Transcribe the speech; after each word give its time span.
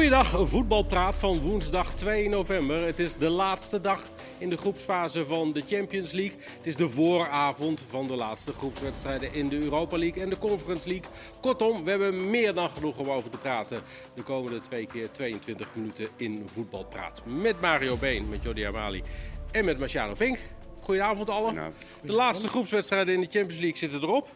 Goeiedag, 0.00 0.48
voetbalpraat 0.48 1.18
van 1.18 1.40
woensdag 1.40 1.94
2 1.94 2.28
november. 2.28 2.86
Het 2.86 2.98
is 2.98 3.14
de 3.14 3.28
laatste 3.28 3.80
dag 3.80 4.02
in 4.38 4.50
de 4.50 4.56
groepsfase 4.56 5.26
van 5.26 5.52
de 5.52 5.62
Champions 5.66 6.12
League. 6.12 6.38
Het 6.56 6.66
is 6.66 6.76
de 6.76 6.88
vooravond 6.88 7.84
van 7.88 8.06
de 8.06 8.14
laatste 8.14 8.52
groepswedstrijden 8.52 9.34
in 9.34 9.48
de 9.48 9.58
Europa 9.58 9.98
League 9.98 10.22
en 10.22 10.30
de 10.30 10.38
Conference 10.38 10.88
League. 10.88 11.10
Kortom, 11.40 11.84
we 11.84 11.90
hebben 11.90 12.30
meer 12.30 12.54
dan 12.54 12.70
genoeg 12.70 12.98
om 12.98 13.10
over 13.10 13.30
te 13.30 13.36
praten. 13.36 13.82
De 14.14 14.22
komende 14.22 14.60
twee 14.60 14.86
keer 14.86 15.10
22 15.10 15.68
minuten 15.74 16.08
in 16.16 16.42
voetbalpraat. 16.46 17.22
Met 17.24 17.60
Mario 17.60 17.96
Been, 17.96 18.28
met 18.28 18.42
Jordi 18.42 18.64
Amali 18.64 19.02
en 19.50 19.64
met 19.64 19.78
Marciano 19.78 20.14
Vink. 20.14 20.38
Goedenavond 20.80 21.28
allen. 21.28 21.72
De 22.02 22.12
laatste 22.12 22.48
groepswedstrijden 22.48 23.14
in 23.14 23.20
de 23.20 23.28
Champions 23.30 23.60
League 23.60 23.78
zitten 23.78 24.02
erop. 24.02 24.28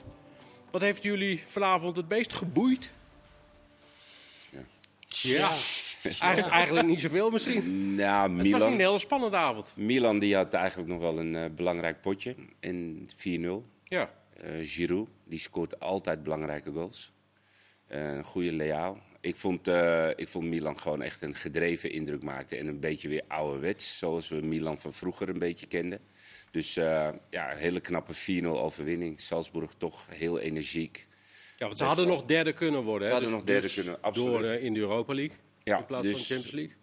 Wat 0.70 0.80
heeft 0.80 1.02
jullie 1.02 1.42
vanavond 1.46 1.96
het 1.96 2.08
meest 2.08 2.32
geboeid? 2.32 2.92
Ja, 5.22 5.52
eigenlijk, 6.02 6.52
eigenlijk 6.52 6.86
niet 6.86 7.00
zoveel 7.00 7.30
misschien. 7.30 7.94
nou, 7.94 8.22
Het 8.22 8.36
was 8.36 8.42
niet 8.42 8.52
een 8.52 8.58
Milan, 8.60 8.78
hele 8.78 8.98
spannende 8.98 9.36
avond. 9.36 9.72
Milan 9.76 10.18
die 10.18 10.34
had 10.34 10.54
eigenlijk 10.54 10.88
nog 10.88 11.00
wel 11.00 11.18
een 11.18 11.36
eh, 11.36 11.44
belangrijk 11.54 12.00
potje 12.00 12.34
in 12.60 13.08
4-0. 13.16 13.50
Ja. 13.84 14.10
Eh 14.36 14.50
Giroud, 14.62 15.08
die 15.24 15.38
scoort 15.38 15.80
altijd 15.80 16.22
belangrijke 16.22 16.72
goals. 16.72 17.12
Eh, 17.86 18.12
een 18.14 18.24
goede 18.24 18.52
Leao. 18.52 18.98
Ik 19.20 19.36
vond, 19.36 19.68
eh, 19.68 20.08
ik 20.16 20.28
vond 20.28 20.44
Milan 20.46 20.78
gewoon 20.78 21.02
echt 21.02 21.22
een 21.22 21.34
gedreven 21.34 21.90
indruk 21.90 22.22
maken. 22.22 22.58
En 22.58 22.66
een 22.66 22.80
beetje 22.80 23.08
weer 23.08 23.22
ouderwets, 23.28 23.98
zoals 23.98 24.28
we 24.28 24.36
Milan 24.36 24.78
van 24.80 24.92
vroeger 24.92 25.28
een 25.28 25.38
beetje 25.38 25.66
kenden. 25.66 26.00
Dus 26.50 26.76
eh, 26.76 27.08
ja, 27.30 27.52
een 27.52 27.58
hele 27.58 27.80
knappe 27.80 28.14
4-0 28.14 28.46
overwinning. 28.46 29.20
Salzburg 29.20 29.74
toch 29.78 30.06
heel 30.10 30.38
energiek. 30.38 31.06
Ja, 31.64 31.70
want 31.70 31.82
ze 31.82 31.84
hadden 31.84 32.06
nog 32.06 32.24
derde 32.24 32.52
kunnen 32.52 32.82
worden. 32.82 33.06
Ze 33.08 33.14
hè? 33.14 33.20
hadden 33.20 33.38
nog 33.38 33.46
derde 33.46 33.72
kunnen, 33.72 34.02
absoluut. 34.02 34.40
Door 34.40 34.44
eh, 34.44 34.64
in 34.64 34.74
de 34.74 34.80
Europa 34.80 35.14
League. 35.14 35.36
Ja, 35.62 35.78
in 35.78 35.84
plaats 35.84 36.06
dus- 36.06 36.12
van 36.12 36.20
de 36.20 36.26
Champions 36.26 36.52
League. 36.52 36.74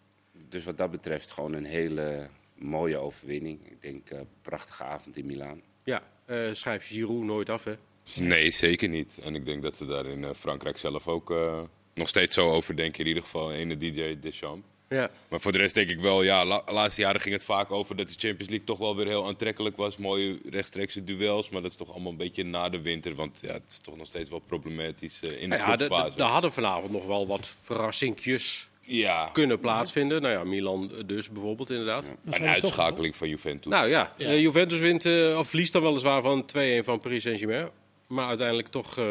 Dus 0.50 0.64
wat 0.64 0.78
dat 0.78 0.92
betreft 0.92 1.32
gewoon 1.32 1.54
een 1.54 1.66
hele 1.66 2.30
mooie 2.56 2.98
overwinning. 2.98 3.70
Ik 3.70 3.82
denk 3.82 4.10
eh 4.10 4.20
prachtige 4.42 4.84
avond 4.84 5.18
in 5.18 5.26
Milaan. 5.26 5.62
Ja, 5.84 6.02
eh, 6.26 6.50
schrijf 6.52 6.88
Giroud 6.88 7.24
nooit 7.24 7.50
af, 7.50 7.64
hè? 7.64 7.74
Nee, 8.16 8.52
zeker 8.52 8.90
niet. 8.90 9.18
En 9.24 9.36
ik 9.36 9.46
denk 9.46 9.62
dat 9.62 9.78
ze 9.78 9.86
daar 9.86 10.06
in 10.06 10.24
eh, 10.24 10.34
Frankrijk 10.34 10.78
zelf 10.78 11.08
ook 11.08 11.32
eh, 11.32 11.62
nog 11.94 12.08
steeds 12.08 12.34
zo 12.34 12.50
over 12.50 12.76
denken. 12.76 13.00
In 13.00 13.08
ieder 13.08 13.24
geval 13.24 13.52
ene 13.52 13.78
DJ 13.78 14.20
Deschamps. 14.20 14.68
Ja. 14.92 15.10
Maar 15.28 15.40
voor 15.40 15.52
de 15.52 15.58
rest 15.58 15.76
denk 15.76 15.90
ik 15.90 16.00
wel, 16.00 16.22
ja, 16.24 16.46
la- 16.46 16.64
laatste 16.66 17.02
jaren 17.02 17.22
ging 17.22 17.34
het 17.34 17.44
vaak 17.44 17.72
over 17.72 17.96
dat 17.96 18.08
de 18.08 18.14
Champions 18.14 18.50
League 18.50 18.66
toch 18.66 18.78
wel 18.78 18.96
weer 18.96 19.08
heel 19.08 19.28
aantrekkelijk 19.28 19.78
was. 19.78 19.98
Mooie 19.98 20.40
rechtstreekse 20.50 21.04
duels, 21.04 21.50
maar 21.50 21.62
dat 21.62 21.72
is 21.72 21.78
toch 21.78 21.92
allemaal 21.92 22.12
een 22.12 22.18
beetje 22.18 22.44
na 22.44 22.70
de 22.70 22.82
winter. 22.82 23.16
Want 23.16 23.40
ja, 23.42 23.54
het 23.54 23.64
is 23.70 23.80
toch 23.80 23.98
nog 23.98 24.08
steeds 24.08 24.30
wel 24.30 24.40
problematisch 24.40 25.22
eh, 25.24 25.42
in 25.42 25.50
de 25.50 25.56
ja, 25.56 25.76
groepfase. 25.76 26.18
er 26.18 26.24
hadden 26.24 26.52
vanavond 26.52 26.92
nog 26.92 27.06
wel 27.06 27.28
wat 27.28 27.56
verrassingjes 27.62 28.70
ja, 28.82 29.30
kunnen 29.34 29.60
plaatsvinden. 29.60 30.22
Nou 30.22 30.34
ja, 30.34 30.44
Milan 30.44 30.92
dus 31.06 31.30
bijvoorbeeld 31.30 31.70
inderdaad. 31.70 32.14
een 32.26 32.46
uitschakeling 32.48 33.16
van 33.16 33.30
Juventus. 33.30 33.72
Nou 33.72 33.88
ja, 33.90 34.14
eh, 34.18 34.40
Juventus 34.42 34.80
wint, 34.80 35.06
eh, 35.06 35.38
of 35.38 35.48
verliest 35.50 35.74
dan 35.74 35.82
weliswaar 35.82 36.22
van 36.22 36.46
2-1 36.46 36.84
van 36.84 37.00
Paris 37.00 37.24
Saint-Germain. 37.24 37.70
Maar 38.08 38.28
uiteindelijk 38.28 38.68
toch 38.68 38.98
eh, 38.98 39.06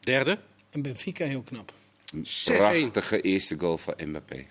derde. 0.00 0.38
En 0.70 0.82
Benfica 0.82 1.24
heel 1.24 1.42
knap. 1.42 1.72
6-1 2.22 2.56
Prachtige 2.56 3.20
eerste 3.20 3.58
goal 3.58 3.78
van 3.78 3.94
Mbappé. 4.04 4.46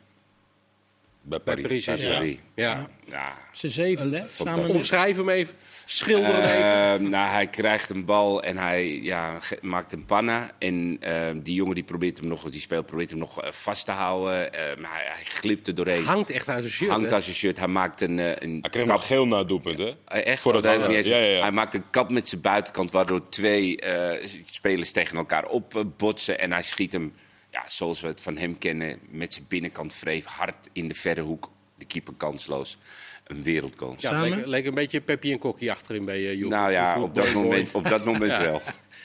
Bij 1.28 1.42
bij 1.44 1.56
Paris. 1.56 1.86
Paris 1.86 2.02
Bij. 2.02 2.14
Paris. 2.14 2.38
Ja. 2.56 2.90
Ja. 3.06 3.34
Ze 3.52 3.70
zevende, 3.70 4.18
hè? 4.18 4.26
samen. 4.28 4.70
Omschrijf 4.70 5.16
hem 5.16 5.30
even, 5.30 5.56
schilder 5.86 6.34
hem 6.34 6.44
even. 6.44 6.94
Eh, 6.94 7.10
nou, 7.10 7.32
hij 7.32 7.48
krijgt 7.48 7.90
een 7.90 8.06
bal 8.06 8.44
en 8.44 8.58
hij 8.58 9.00
ja, 9.02 9.40
maakt 9.62 9.94
een 9.94 10.06
panna. 10.06 10.52
En 10.60 10.98
eh, 11.00 11.14
die 11.36 11.54
jongen 11.54 11.76
die 11.76 11.84
probeert 11.84 12.18
hem 12.18 12.28
nog, 12.28 12.50
die 12.50 12.62
speelt 12.62 12.86
probeert 12.86 13.10
hem 13.10 13.20
nog 13.20 13.42
eh, 13.42 13.52
vast 13.52 13.86
te 13.86 13.92
houden. 13.92 14.54
Eh, 14.54 14.60
maar 14.82 14.92
hij, 14.92 15.06
hij 15.06 15.24
glipt 15.24 15.68
er 15.68 15.76
doorheen. 15.76 16.04
Hangt 16.06 16.30
echt 16.30 16.50
aan 16.50 16.62
zijn 16.62 16.74
shirt. 16.74 16.92
Hangt 16.92 17.12
aan 17.12 17.22
zijn 17.22 17.36
shirt. 17.36 17.58
Hij 17.58 17.68
maakt 17.68 18.02
een, 18.02 18.18
een 18.44 18.58
Hij 18.62 18.70
kreeg 18.70 18.86
kap. 18.86 18.96
nog 18.96 19.08
geel 19.08 19.28
na 19.28 19.38
het 19.38 19.48
doelpunt, 19.48 19.78
hè? 19.78 19.94
Echt? 20.06 20.42
Voor 20.42 20.54
dat 20.54 20.64
Ja, 20.64 20.90
ja, 20.90 21.18
ja. 21.18 21.42
Hij 21.42 21.52
maakt 21.52 21.74
een 21.74 21.90
kap 21.90 22.12
met 22.12 22.28
zijn 22.28 22.42
buitenkant, 22.42 22.92
waardoor 22.92 23.30
twee 23.30 23.78
eh, 23.78 24.28
spelers 24.52 24.92
tegen 24.92 25.18
elkaar 25.18 25.46
opbotsen. 25.46 26.40
En 26.40 26.52
hij 26.52 26.64
schiet 26.64 26.92
hem, 26.92 27.14
ja, 27.52 27.64
zoals 27.70 28.02
we 28.02 28.08
het 28.08 28.22
van 28.22 28.38
hem 28.38 28.58
kennen, 28.58 29.00
met 29.10 29.34
zijn 29.34 29.46
binnenkant 29.48 29.94
vreef 29.94 30.26
hard 30.26 30.70
in 30.74 30.88
de 30.88 30.94
verre 30.96 31.22
hoek. 31.22 31.52
De 31.78 31.86
keeper 31.86 32.14
kansloos. 32.14 32.78
Een 33.24 33.44
wereldgoal. 33.44 33.96
Ja, 33.98 34.10
Samen? 34.10 34.30
leek, 34.38 34.46
leek 34.46 34.66
een 34.66 34.74
beetje 34.74 35.02
Peppi 35.02 35.32
en 35.32 35.40
Kokkie 35.40 35.72
achterin 35.72 36.06
bij 36.06 36.20
uh, 36.20 36.34
Juve. 36.34 36.48
nou 36.48 36.72
ja, 36.72 37.02
op 37.02 37.16
dat 37.16 37.34
moment, 37.34 37.72
op 37.72 37.88
dat 37.90 38.06
moment 38.06 38.32
Ja. 38.32 38.42
wel. 38.42 38.62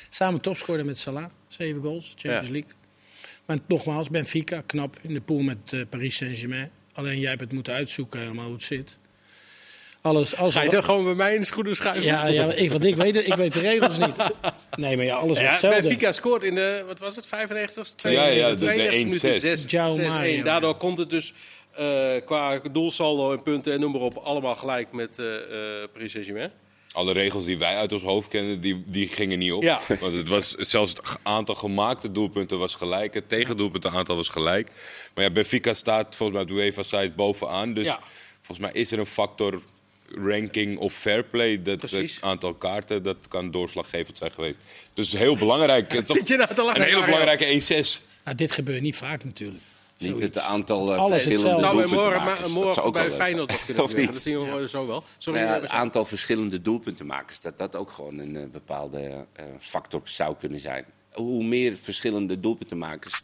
Samen 0.09 0.41
topscorer 0.41 0.85
met 0.85 0.99
Salah. 0.99 1.25
Zeven 1.49 1.83
goals, 1.83 2.15
Champions 2.17 2.47
Ja. 2.47 2.53
League. 2.53 2.71
Maar 3.47 3.59
nogmaals, 3.67 4.11
Benfica, 4.11 4.63
knap 4.67 4.97
in 5.03 5.15
de 5.15 5.21
pool 5.21 5.41
met 5.43 5.73
eh, 5.73 5.81
Paris 5.91 6.17
Saint-Germain. 6.17 6.71
Alleen 6.93 7.19
jij 7.19 7.29
hebt 7.29 7.41
het 7.41 7.53
moeten 7.53 7.73
uitzoeken 7.73 8.21
helemaal 8.21 8.45
hoe 8.45 8.55
het 8.55 8.63
zit. 8.63 8.99
Alles, 10.03 10.37
alles 10.37 10.55
Ga 10.55 10.63
je 10.63 10.71
er 10.71 10.83
gewoon 10.83 11.05
bij 11.05 11.15
mij 11.15 11.35
in 11.35 11.41
de 11.41 11.47
schoenen 11.47 11.77
schuiven? 11.77 12.05
ja, 12.05 12.27
ja, 12.27 12.53
ik, 12.53 12.71
want 12.71 12.85
ik, 12.85 12.97
weet, 12.97 13.27
ik 13.27 13.35
weet 13.35 13.53
de 13.53 13.61
regels 13.61 13.99
niet. 13.99 14.17
Nee, 14.77 14.97
maar 14.97 15.05
ja, 15.05 15.15
alles 15.15 15.37
was 15.37 15.47
Ja, 15.47 15.51
hetzelfde. 15.51 15.81
Benfica 15.81 16.13
scoort 16.13 16.43
in 16.43 16.55
de, 16.55 16.85
wat 16.87 16.99
was 16.99 17.17
het, 17.17 17.27
95ste? 17.27 18.11
Ja, 18.11 18.27
ja, 18.27 18.49
dus 18.51 18.61
de 18.61 18.67
92 18.67 19.05
minuten, 19.05 19.33
1-6. 19.33 19.37
zes- 19.41 19.65
Ciao, 19.67 19.97
6-1. 19.99 20.07
Mario. 20.07 20.43
Daardoor 20.43 20.75
komt 20.77 20.99
het 20.99 21.11
dus 21.11 21.35
eh, 21.73 22.15
qua 22.27 22.61
doelsaldo 22.73 23.33
en 23.33 23.43
punten 23.43 23.73
en 23.73 23.81
noem 23.81 23.93
maar 23.93 24.01
op 24.01 24.17
allemaal 24.17 24.55
gelijk 24.55 24.93
met 24.93 25.19
eh 25.19 25.35
eh 25.83 25.89
Paris 25.93 26.13
Saint-Germain. 26.13 26.51
Alle 26.93 27.13
regels 27.13 27.45
die 27.45 27.59
wij 27.59 27.77
uit 27.77 27.93
ons 27.93 28.03
hoofd 28.03 28.29
kennen, 28.29 28.61
die, 28.61 28.83
die 28.87 29.09
gingen 29.09 29.39
niet 29.39 29.53
op. 29.53 29.63
Ja. 29.63 29.81
Want 30.01 30.15
het 30.15 30.29
was, 30.29 30.51
zelfs 30.55 30.91
het 30.91 31.19
aantal 31.23 31.55
gemaakte 31.55 32.13
doelpunten 32.13 32.59
was 32.59 32.75
gelijk. 32.75 33.15
Het 33.15 33.29
tegendoelpuntenaantal 33.29 34.17
was 34.17 34.29
gelijk. 34.29 34.71
Maar 35.15 35.25
ja, 35.25 35.31
Benfica 35.31 35.75
staat 35.75 36.17
volgens 36.17 36.33
mij 36.39 36.43
op 36.43 36.49
de 36.49 36.55
UEFA-site 36.65 37.13
bovenaan. 37.17 37.75
Dus 37.75 37.87
Ja. 37.87 37.99
volgens 38.43 38.59
mij 38.59 38.81
is 38.81 38.93
er 38.93 38.99
een 38.99 39.07
factor 39.07 39.63
ranking 40.15 40.79
of 40.79 40.93
fair 40.95 41.25
play. 41.25 41.63
Dat 41.63 41.79
Precies. 41.79 42.15
het 42.15 42.25
aantal 42.25 42.55
kaarten, 42.55 43.03
dat 43.03 43.17
kan 43.29 43.51
doorslaggevend 43.51 44.19
zijn 44.19 44.31
geweest. 44.31 44.59
Dus 44.95 45.13
heel 45.13 45.37
belangrijk. 45.37 45.89
Toch 46.05 46.29
je 46.29 46.37
nou 46.37 46.55
te 46.55 46.63
lachen, 46.63 46.81
Een 46.81 46.87
hele 46.87 46.99
Mario? 47.01 47.19
belangrijke 47.19 47.85
1-6. 47.85 48.03
Nou, 48.25 48.37
dit 48.37 48.53
gebeurt 48.53 48.81
niet 48.83 48.97
vaak 48.97 49.25
natuurlijk. 49.25 49.63
Niet 49.99 50.21
het 50.21 50.39
aantal 50.39 50.95
Alles 50.95 51.23
verschillende 51.23 51.51
hetzelfde. 51.51 51.89
Zou 51.89 51.95
morgen, 51.95 51.97
doelpuntenmakers. 51.97 52.39
maar, 52.39 52.43
Dat 52.43 52.51
morgen 52.51 52.75
zou 52.75 52.87
ook 52.87 52.93
bij 52.93 53.11
Feyenoord 53.11 53.49
toch 53.49 53.65
kunnen 53.65 53.89
gebeuren? 53.89 54.15
Dat 54.15 54.23
zien 54.23 54.55
we 54.61 54.69
zo 54.69 54.87
wel. 54.87 55.05
Sorry, 55.19 55.41
ja, 55.41 55.55
het 55.55 55.69
aantal 55.69 56.05
verschillende 56.05 56.63
doelpuntenmakers, 56.63 57.41
dat 57.41 57.59
dat 57.59 57.77
ook 57.77 57.91
gewoon 57.91 58.19
een 58.19 58.37
eh, 58.37 58.43
bepaalde 58.53 59.27
eh, 59.33 59.45
factor 59.59 60.01
zou 60.05 60.37
kunnen 60.41 60.61
zijn. 60.61 60.85
Hoe 61.13 61.45
meer 61.45 61.77
verschillende 61.77 62.41
doelpuntenmakers, 62.41 63.23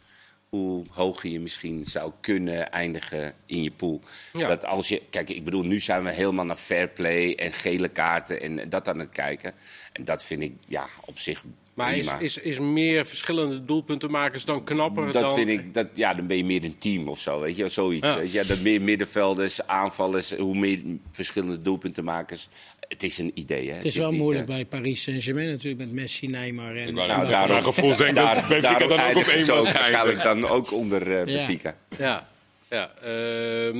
hoe 0.49 0.85
hoger 0.89 1.29
je 1.29 1.39
misschien 1.39 1.85
zou 1.85 2.11
kunnen 2.21 2.71
eindigen 2.71 3.33
in 3.45 3.63
je 3.63 3.71
pool. 3.71 4.01
Ja. 4.33 4.47
Dat 4.47 4.65
als 4.65 4.87
je, 4.87 5.01
kijk, 5.09 5.29
ik 5.29 5.43
bedoel, 5.43 5.63
nu 5.63 5.79
zijn 5.79 6.03
we 6.03 6.11
helemaal 6.11 6.45
naar 6.45 6.55
fair 6.55 6.87
play 6.87 7.35
en 7.35 7.53
gele 7.53 7.89
kaarten 7.89 8.41
en 8.41 8.69
dat 8.69 8.87
aan 8.87 8.99
het 8.99 9.11
kijken. 9.11 9.53
En 9.93 10.05
dat 10.05 10.23
vind 10.23 10.41
ik 10.41 10.53
ja, 10.67 10.87
op 11.05 11.19
zich 11.19 11.43
maar 11.79 11.97
is, 11.97 12.07
is, 12.19 12.37
is 12.37 12.59
meer 12.59 13.05
verschillende 13.05 13.65
doelpuntenmakers 13.65 14.45
dan 14.45 14.63
knapper 14.63 15.11
dat 15.11 15.23
dan... 15.25 15.35
vind 15.35 15.49
ik, 15.49 15.73
dat, 15.73 15.87
ja, 15.93 16.13
dan 16.13 16.27
ben 16.27 16.37
je 16.37 16.45
meer 16.45 16.63
een 16.63 16.77
team 16.77 17.07
of 17.07 17.19
zo, 17.19 17.39
weet 17.39 17.55
je, 17.55 17.69
zoiets. 17.69 18.07
Ja. 18.07 18.17
Weet 18.17 18.31
je? 18.31 18.45
Dat 18.45 18.61
meer 18.61 18.81
middenvelders, 18.81 19.67
aanvallers, 19.67 20.35
hoe 20.35 20.55
meer 20.55 20.81
verschillende 21.11 21.61
doelpuntenmakers. 21.61 22.49
Het 22.89 23.03
is 23.03 23.17
een 23.17 23.31
idee, 23.33 23.69
hè. 23.69 23.75
Het 23.75 23.85
is 23.85 23.95
wel 23.95 24.09
niet, 24.11 24.19
moeilijk 24.19 24.47
eh, 24.49 24.55
bij 24.55 24.65
Paris 24.65 25.03
Saint-Germain 25.03 25.47
natuurlijk 25.49 25.81
met 25.83 25.91
Messi, 25.93 26.27
Neymar 26.27 26.75
en... 26.75 26.87
Ik 26.87 26.95
wou 26.95 27.07
Nou, 27.07 27.27
daarom- 27.29 27.49
Mijn 27.51 27.63
gevoel 27.63 27.95
denk 27.95 28.09
ik 28.09 28.15
dat 28.15 28.47
Benfica 28.47 28.77
dan 28.77 28.99
ook 28.99 29.15
op 29.15 29.23
één 29.23 29.47
was 29.47 29.71
waarschijnlijk 29.71 30.23
dan 30.23 30.47
ook 30.47 30.71
onder 30.73 31.01
eh 31.11 31.17
Ja. 31.17 31.23
Benfica. 31.25 31.77
Ja, 31.97 32.29
ja. 32.69 32.91
ehm, 33.01 33.77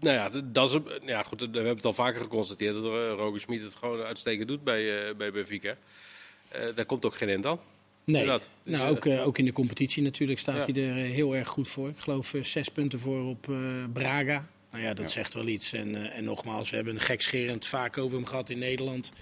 nou 0.00 0.16
ja, 0.16 0.30
dat 0.44 0.70
is, 0.70 0.78
ja 1.06 1.22
goed, 1.22 1.40
we 1.40 1.46
hebben 1.52 1.76
het 1.76 1.84
al 1.84 1.92
vaker 1.94 2.20
geconstateerd 2.20 2.74
dat 2.74 2.84
uh, 2.84 2.90
Roger 3.16 3.40
Smit 3.40 3.62
het 3.62 3.74
gewoon 3.74 4.00
uitstekend 4.02 4.48
doet 4.48 4.64
bij, 4.64 5.08
eh, 5.08 5.14
bij 5.14 5.32
Benfica. 5.32 5.76
Eh, 6.48 6.60
daar 6.74 6.84
komt 6.84 7.04
ook 7.04 7.16
geen 7.16 7.28
end 7.28 7.46
aan. 7.46 7.58
Nee. 8.04 8.24
Dus, 8.24 8.48
nou, 8.64 8.82
eh, 8.84 8.90
ook, 8.90 9.06
eh, 9.06 9.26
ook 9.26 9.38
in 9.38 9.44
de 9.44 9.52
competitie 9.52 10.02
natuurlijk 10.02 10.38
staat 10.38 10.66
Ja. 10.66 10.72
hij 10.72 10.90
er 10.90 10.96
eh, 11.04 11.10
heel 11.10 11.36
erg 11.36 11.48
goed 11.48 11.68
voor. 11.68 11.88
Ik 11.88 11.98
geloof 11.98 12.34
eh, 12.34 12.42
zes 12.42 12.68
punten 12.68 12.98
voor 12.98 13.24
op 13.28 13.48
eh, 13.48 13.56
Braga. 13.92 14.46
Nou 14.72 14.84
ja, 14.84 14.94
dat 14.94 15.10
zegt 15.10 15.34
wel 15.34 15.46
iets. 15.46 15.72
En, 15.72 15.94
eh, 15.94 16.16
en 16.18 16.24
nogmaals, 16.24 16.70
we 16.70 16.76
hebben 16.76 16.94
een 16.94 17.00
gekscherend 17.00 17.66
vaak 17.66 17.98
over 17.98 18.16
hem 18.16 18.26
gehad 18.26 18.50
in 18.50 18.58
Nederland. 18.58 19.12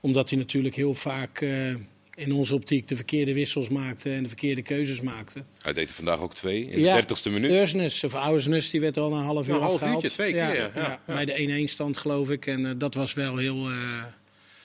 Omdat 0.00 0.30
hij 0.30 0.38
natuurlijk 0.38 0.74
heel 0.74 0.94
vaak 0.94 1.40
eh, 1.40 1.68
in 2.14 2.32
onze 2.32 2.54
optiek 2.54 2.88
de 2.88 2.96
verkeerde 2.96 3.34
wissels 3.34 3.68
maakte 3.68 4.10
en 4.14 4.22
de 4.22 4.28
verkeerde 4.28 4.62
keuzes 4.62 5.00
maakte. 5.00 5.44
Hij 5.62 5.72
deed 5.72 5.88
er 5.88 5.94
vandaag 5.94 6.20
ook 6.20 6.34
twee 6.34 6.70
in 6.70 6.80
Ja. 6.80 7.00
de 7.00 7.02
30ste 7.02 7.30
minuut. 7.30 7.50
Ursnes, 7.50 8.04
of 8.04 8.14
Oudersnes, 8.14 8.70
die 8.70 8.80
werd 8.80 8.96
al 8.96 9.12
een 9.12 9.22
half 9.24 9.48
uur 9.48 9.54
een 9.54 9.60
half 9.60 9.72
afgehaald. 9.72 10.02
uurtje, 10.02 10.16
twee 10.16 10.32
keer, 10.32 10.70
ja. 10.74 11.00
Bij 11.06 11.24
de 11.24 11.32
1-1 11.66 11.68
stand 11.68 11.96
geloof 11.96 12.30
ik. 12.30 12.46
En 12.46 12.66
eh, 12.66 12.72
dat 12.78 12.94
was 12.94 13.14
wel 13.14 13.36
heel 13.36 13.68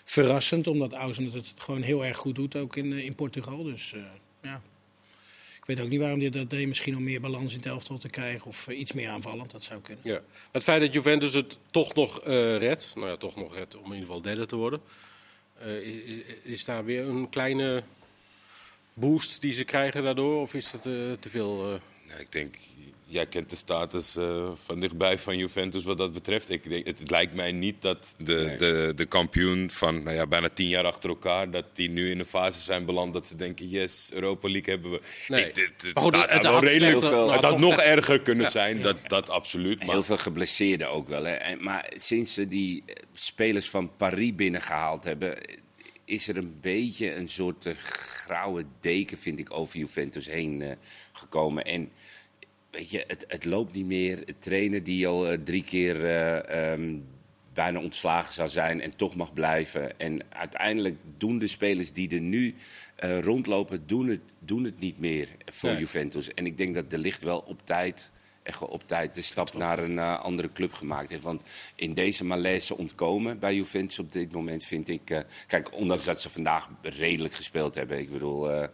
verrassend, 0.03 0.67
omdat 0.67 0.93
Oudersnes 0.93 1.33
het 1.33 1.53
gewoon 1.57 1.81
heel 1.81 2.05
erg 2.05 2.17
goed 2.17 2.35
doet, 2.35 2.55
ook 2.55 2.75
in, 2.75 2.91
in 2.91 3.15
Portugal. 3.15 3.63
Dus 3.63 3.93
ja, 4.41 4.61
ik 5.63 5.69
weet 5.75 5.81
ook 5.81 5.89
niet 5.89 6.00
waarom 6.00 6.19
hij 6.19 6.30
dat 6.30 6.50
deed. 6.50 6.68
Misschien 6.68 6.95
om 6.95 7.04
meer 7.04 7.21
balans 7.21 7.51
in 7.51 7.57
het 7.57 7.65
elftal 7.65 7.98
te 7.98 8.10
krijgen 8.10 8.45
of 8.45 8.68
eh, 8.68 8.80
iets 8.80 8.92
meer 8.92 9.10
aanvallend, 9.10 9.51
dat 9.51 9.63
zou 9.63 9.81
kunnen. 9.81 10.04
Ja. 10.07 10.21
Het 10.51 10.63
feit 10.63 10.81
dat 10.81 10.94
Juventus 10.94 11.33
het 11.33 11.57
toch 11.71 11.94
nog 11.94 12.19
eh 12.19 12.57
redt, 12.57 12.92
nou 12.95 13.07
ja, 13.07 13.18
toch 13.18 13.36
nog 13.36 13.56
redt 13.56 13.75
om 13.75 13.86
in 13.86 13.92
ieder 13.92 14.06
geval 14.06 14.21
derde 14.21 14.45
te 14.45 14.56
worden, 14.56 14.81
eh, 15.60 15.77
is, 15.77 16.24
is 16.44 16.65
daar 16.65 16.86
weer 16.86 17.07
een 17.07 17.30
kleine 17.30 17.83
boost 18.94 19.42
die 19.42 19.54
ze 19.54 19.63
krijgen 19.63 20.04
daardoor? 20.04 20.42
Of 20.42 20.54
is 20.54 20.71
het 20.71 20.86
eh, 20.86 20.94
te 21.19 21.30
veel? 21.30 21.74
eh? 21.74 21.80
Nou, 22.07 22.19
ik 22.19 22.31
denk, 22.31 22.56
jij 23.13 23.25
kent 23.25 23.50
de 23.50 23.56
status 23.56 24.15
eh, 24.15 24.50
van 24.63 24.80
dichtbij 24.80 25.18
van 25.19 25.38
Juventus 25.38 25.83
wat 25.83 25.98
dat 25.98 26.13
betreft. 26.13 26.50
Ik 26.50 26.69
denk, 26.69 26.86
het, 26.86 27.00
het 27.00 27.10
lijkt 27.12 27.33
mij 27.33 27.51
niet 27.51 27.81
dat 27.81 28.15
de, 28.18 28.33
Nee. 28.33 28.57
de, 28.57 28.92
de 28.95 29.06
kampioen 29.06 29.69
van 29.71 30.04
nou 30.04 30.15
ja, 30.15 30.27
bijna 30.27 30.50
tien 30.50 30.68
jaar 30.68 30.86
achter 30.86 31.10
elkaar... 31.10 31.51
dat 31.51 31.65
die 31.74 31.89
nu 31.89 32.10
in 32.10 32.19
een 32.19 32.25
fase 32.25 32.62
zijn 32.62 32.86
beland 32.86 33.13
dat 33.13 33.27
ze 33.27 33.36
denken... 33.36 33.69
yes, 33.69 34.10
Europa 34.13 34.50
League 34.50 34.74
hebben 34.74 34.92
we. 34.92 35.01
Nee. 35.27 35.45
Ik, 35.48 35.56
dit, 35.56 35.71
het 35.81 35.94
Maar 35.94 36.04
goed, 36.04 36.13
staat 36.13 36.30
het 36.30 36.42
daar 36.42 36.51
wel 36.51 36.54
had 36.54 36.63
redelijk... 36.63 36.92
slechter- 36.98 37.12
veel- 37.19 37.31
het 37.31 37.44
had 37.44 37.60
nog 37.60 37.77
erger 37.80 38.21
kunnen 38.21 38.51
zijn, 38.51 38.81
Dat, 38.81 38.98
dat 39.07 39.30
absoluut. 39.30 39.80
Maar 39.86 39.95
Heel 39.95 40.04
veel 40.04 40.18
geblesseerden 40.18 40.89
ook 40.89 41.07
wel. 41.07 41.24
Hè. 41.24 41.33
En, 41.33 41.63
maar 41.63 41.92
sinds 41.98 42.33
ze 42.33 42.48
die 42.48 42.83
eh, 42.86 42.95
spelers 43.13 43.69
van 43.69 43.95
Paris 43.98 44.36
binnengehaald 44.36 45.04
hebben, 45.04 45.38
is 46.06 46.27
er 46.27 46.38
een 46.38 46.57
beetje 46.62 47.16
een 47.16 47.30
soort 47.30 47.66
eh, 47.66 47.74
grauwe 47.77 48.66
deken, 48.81 49.18
vind 49.18 49.39
ik, 49.39 49.57
over 49.57 49.80
Juventus 49.80 50.27
heen 50.27 50.77
gekomen. 51.13 51.66
En 51.66 51.92
weet 52.73 52.89
je, 52.89 53.03
het, 53.07 53.25
het 53.27 53.45
loopt 53.45 53.73
niet 53.73 53.85
meer. 53.85 54.17
Het 54.25 54.41
trainer 54.41 54.83
die 54.83 55.07
al 55.07 55.29
eh, 55.29 55.37
drie 55.43 55.63
keer 55.63 56.05
eh, 56.05 56.71
ehm, 56.71 56.97
bijna 57.53 57.79
ontslagen 57.79 58.33
zou 58.33 58.49
zijn 58.49 58.81
en 58.81 58.95
toch 58.95 59.15
mag 59.15 59.33
blijven. 59.33 59.99
En 59.99 60.19
uiteindelijk 60.29 60.95
doen 61.17 61.39
de 61.39 61.47
spelers 61.47 61.91
die 61.91 62.09
er 62.09 62.21
nu 62.21 62.55
eh, 62.95 63.19
rondlopen, 63.19 63.87
doen 63.87 64.07
het, 64.07 64.21
doen 64.39 64.63
het 64.63 64.79
niet 64.79 64.99
meer 64.99 65.27
voor 65.45 65.69
Nee. 65.69 65.79
Juventus. 65.79 66.33
En 66.33 66.45
ik 66.45 66.57
denk 66.57 66.75
dat 66.75 66.89
de 66.89 66.97
licht 66.97 67.23
wel 67.23 67.39
op 67.39 67.65
tijd, 67.65 68.11
echt 68.43 68.61
op 68.61 68.87
tijd 68.87 69.15
de 69.15 69.21
stap 69.21 69.53
naar 69.53 69.79
een 69.79 69.99
andere 69.99 70.51
club 70.53 70.73
gemaakt 70.73 71.09
heeft. 71.09 71.23
Want 71.23 71.41
in 71.75 71.93
deze 71.93 72.25
malaise 72.25 72.77
ontkomen 72.77 73.39
bij 73.39 73.55
Juventus 73.55 73.99
op 73.99 74.11
dit 74.11 74.31
moment 74.31 74.63
vind 74.63 74.89
ik... 74.89 75.25
kijk, 75.47 75.75
ondanks 75.75 76.05
dat 76.05 76.21
ze 76.21 76.29
vandaag 76.29 76.69
redelijk 76.81 77.33
gespeeld 77.33 77.75
hebben. 77.75 77.99
Ik 77.99 78.11
bedoel, 78.11 78.67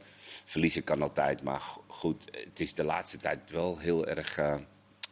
verliezen 0.46 0.84
kan 0.84 1.02
altijd. 1.02 1.44
Maar 1.44 1.60
go- 1.60 1.84
goed, 1.88 2.24
het 2.32 2.60
is 2.60 2.74
de 2.74 2.84
laatste 2.84 3.18
tijd 3.18 3.52
wel 3.52 3.78
heel 3.78 4.08
erg... 4.08 4.38
eh, 4.38 4.56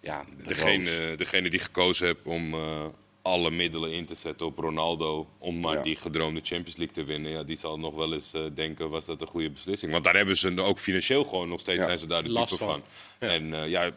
ja, 0.02 0.24
degene, 0.48 1.16
degene 1.16 1.50
die 1.50 1.60
gekozen 1.60 2.06
heeft 2.06 2.20
om 2.24 2.54
eh, 2.54 2.86
alle 3.22 3.52
middelen 3.52 3.92
in 3.92 4.06
te 4.06 4.16
zetten 4.16 4.46
op 4.46 4.58
Ronaldo... 4.58 5.28
om 5.38 5.60
maar 5.60 5.76
Ja. 5.76 5.82
die 5.84 5.96
gedroomde 5.96 6.40
Champions 6.44 6.76
League 6.78 6.96
te 6.96 7.04
winnen... 7.04 7.32
Ja, 7.32 7.44
die 7.44 7.58
zal 7.58 7.80
nog 7.80 7.96
wel 7.96 8.14
eens 8.14 8.34
eh, 8.34 8.42
denken, 8.54 8.90
was 8.90 9.06
dat 9.06 9.22
een 9.22 9.28
goede 9.28 9.50
beslissing? 9.52 9.92
Want 9.92 10.04
daar 10.04 10.16
hebben 10.16 10.38
ze 10.38 10.62
ook 10.62 10.80
financieel 10.80 11.24
gewoon 11.24 11.50
nog 11.50 11.60
steeds... 11.60 11.78
Ja. 11.80 11.84
zijn 11.86 11.98
ze 11.98 12.08
daar 12.08 12.24
de 12.24 12.30
Last 12.30 12.50
dupe 12.52 12.64
van. 12.64 12.82
van. 13.20 13.28
Ja. 13.30 13.34
En 13.36 13.54
eh, 13.54 13.70
ja, 13.70 13.92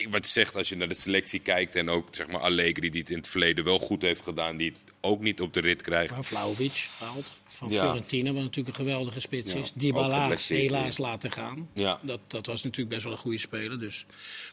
ik, 0.00 0.08
wat 0.10 0.24
je 0.24 0.30
zegt, 0.30 0.54
als 0.56 0.68
je 0.68 0.76
naar 0.76 0.88
de 0.88 0.94
selectie 0.94 1.40
kijkt... 1.40 1.76
en 1.76 1.88
ook 1.90 2.08
zeg 2.10 2.26
maar, 2.28 2.40
Allegri, 2.40 2.90
die 2.90 3.00
het 3.00 3.10
in 3.10 3.16
het 3.16 3.28
verleden 3.28 3.64
wel 3.64 3.78
goed 3.78 4.02
heeft 4.02 4.22
gedaan... 4.22 4.56
die 4.56 4.70
het 4.70 4.80
ook 5.00 5.20
niet 5.20 5.40
op 5.40 5.52
de 5.52 5.60
rit 5.60 5.82
krijgt. 5.82 6.10
Maar 6.12 6.24
Vlaovic 6.24 6.88
gehaald 6.98 7.30
van 7.46 7.70
Ja. 7.70 7.82
Fiorentina, 7.82 8.32
wat 8.32 8.42
natuurlijk 8.42 8.78
een 8.78 8.84
geweldige 8.84 9.20
spits 9.20 9.52
Ja, 9.52 9.58
is. 9.58 9.68
ook 9.68 9.80
Dybala 9.80 10.30
helaas 10.48 10.96
ja. 10.96 11.02
laten 11.04 11.30
gaan. 11.32 11.68
Ja. 11.72 11.98
Dat, 12.02 12.20
dat 12.26 12.46
was 12.46 12.62
natuurlijk 12.62 12.90
best 12.90 13.02
wel 13.02 13.12
een 13.12 13.18
goede 13.18 13.38
speler. 13.38 13.78
Dus. 13.78 14.06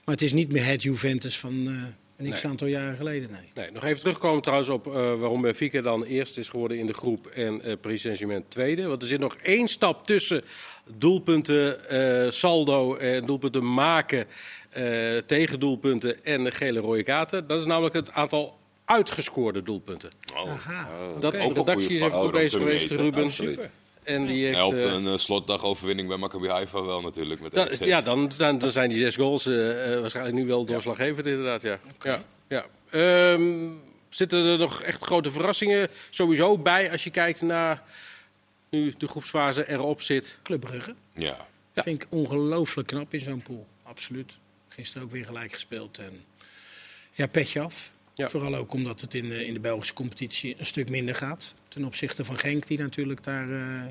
Maar 0.06 0.16
het 0.16 0.24
is 0.24 0.34
niet 0.34 0.52
meer 0.52 0.66
het 0.66 0.84
Juventus 0.84 1.38
van 1.40 1.68
eh 1.68 1.74
een 2.26 2.32
x 2.34 2.42
Nee. 2.42 2.52
aantal 2.52 2.68
jaren 2.68 2.96
geleden. 2.96 3.32
Nee. 3.32 3.52
Nee, 3.54 3.72
nog 3.72 3.84
even 3.84 4.00
terugkomen 4.00 4.42
trouwens 4.42 4.70
op 4.70 4.88
eh, 4.88 4.94
waarom 4.94 5.42
Benfica 5.42 5.82
dan 5.82 6.04
eerst 6.04 6.38
is 6.38 6.50
geworden 6.50 6.78
in 6.78 6.86
de 6.86 6.94
groep 6.94 7.28
en 7.28 7.62
eh 7.62 7.74
Paris 7.82 8.02
Saint-Germain 8.02 8.44
tweede. 8.48 8.86
Want 8.88 9.02
er 9.02 9.08
zit 9.08 9.20
nog 9.20 9.36
één 9.36 9.68
stap 9.68 10.06
tussen 10.06 10.44
doelpunten, 10.98 11.90
eh, 11.90 12.32
saldo 12.32 12.96
en 12.96 13.26
doelpunten 13.26 13.74
maken, 13.74 14.26
eh 14.70 15.18
tegendoelpunten 15.26 16.26
en 16.26 16.44
de 16.44 16.52
gele 16.52 16.80
rode 16.80 17.04
kaarten. 17.04 17.48
Dat 17.48 17.60
is 17.60 17.66
namelijk 17.66 17.94
het 17.96 18.12
aantal 18.12 18.58
uitgescoorde 18.86 19.64
doelpunten. 19.64 20.10
Oh. 20.36 20.50
Aha, 20.52 20.88
Dat 21.20 21.34
een 21.34 21.48
de 21.48 21.54
redactie 21.54 21.96
is 21.96 22.02
even 22.02 22.12
goed 22.12 22.32
bezig 22.32 22.60
geweest, 22.60 22.90
meten. 22.90 23.06
Ruben. 23.06 23.24
Absoluut. 23.24 23.70
En 24.04 24.26
die 24.26 24.46
heeft, 24.46 24.58
Helpt 24.58 24.78
eh, 24.78 24.84
een 24.84 25.08
eh, 25.08 25.18
slotdagoverwinning 25.18 26.08
bij 26.08 26.18
Maccabi 26.18 26.48
Haifa 26.48 26.82
wel 26.84 27.02
natuurlijk. 27.02 27.42
Met 27.42 27.80
1-6. 27.82 27.86
ja, 27.86 28.02
dan, 28.02 28.32
zijn- 28.32 28.58
dan 28.58 28.72
zijn 28.72 28.90
die 28.90 29.00
zes 29.00 29.16
goals 29.16 29.46
waarschijnlijk 30.02 30.36
nu 30.36 30.46
wel 30.48 30.66
doorslaggevend 30.66 31.28
inderdaad. 31.28 31.62
Ja. 31.62 31.80
Ja, 32.02 32.22
ja. 32.48 32.66
Ehm, 32.90 33.68
zitten 34.10 34.46
er 34.46 34.58
nog 34.58 34.82
echt 34.82 35.04
grote 35.04 35.32
verrassingen 35.32 35.90
sowieso 36.10 36.58
bij 36.58 36.92
als 36.92 37.04
je 37.04 37.10
kijkt 37.10 37.42
naar 37.42 37.84
nu 38.72 38.94
de 38.98 39.08
groepsfase 39.08 39.70
erop 39.70 40.02
zit? 40.02 40.38
Club 40.44 40.60
Brugge. 40.60 40.96
Ja. 41.16 41.46
Ja. 41.74 41.84
Vind 41.84 42.02
ik 42.04 42.08
ongelooflijk 42.12 42.88
knap 42.88 43.14
in 43.14 43.20
zo'n 43.20 43.42
pool. 43.42 43.68
Absoluut. 43.84 44.34
Gisteren 44.68 45.04
ook 45.04 45.12
weer 45.12 45.26
gelijk 45.26 45.54
gespeeld. 45.54 45.98
En 45.98 46.24
ja, 47.12 47.28
petje 47.28 47.62
af. 47.62 47.92
Ja. 48.14 48.30
Vooral 48.30 48.56
ook 48.56 48.74
omdat 48.74 49.02
het 49.02 49.14
in 49.14 49.30
de, 49.30 49.46
in 49.46 49.54
de 49.54 49.60
Belgische 49.60 49.94
competitie 49.94 50.56
een 50.58 50.66
stuk 50.66 50.90
minder 50.90 51.16
gaat. 51.16 51.54
Ten 51.68 51.86
opzichte 51.86 52.26
van 52.26 52.40
Genk, 52.40 52.68
die 52.68 52.80
natuurlijk 52.80 53.24
daar 53.24 53.52
eh, 53.52 53.86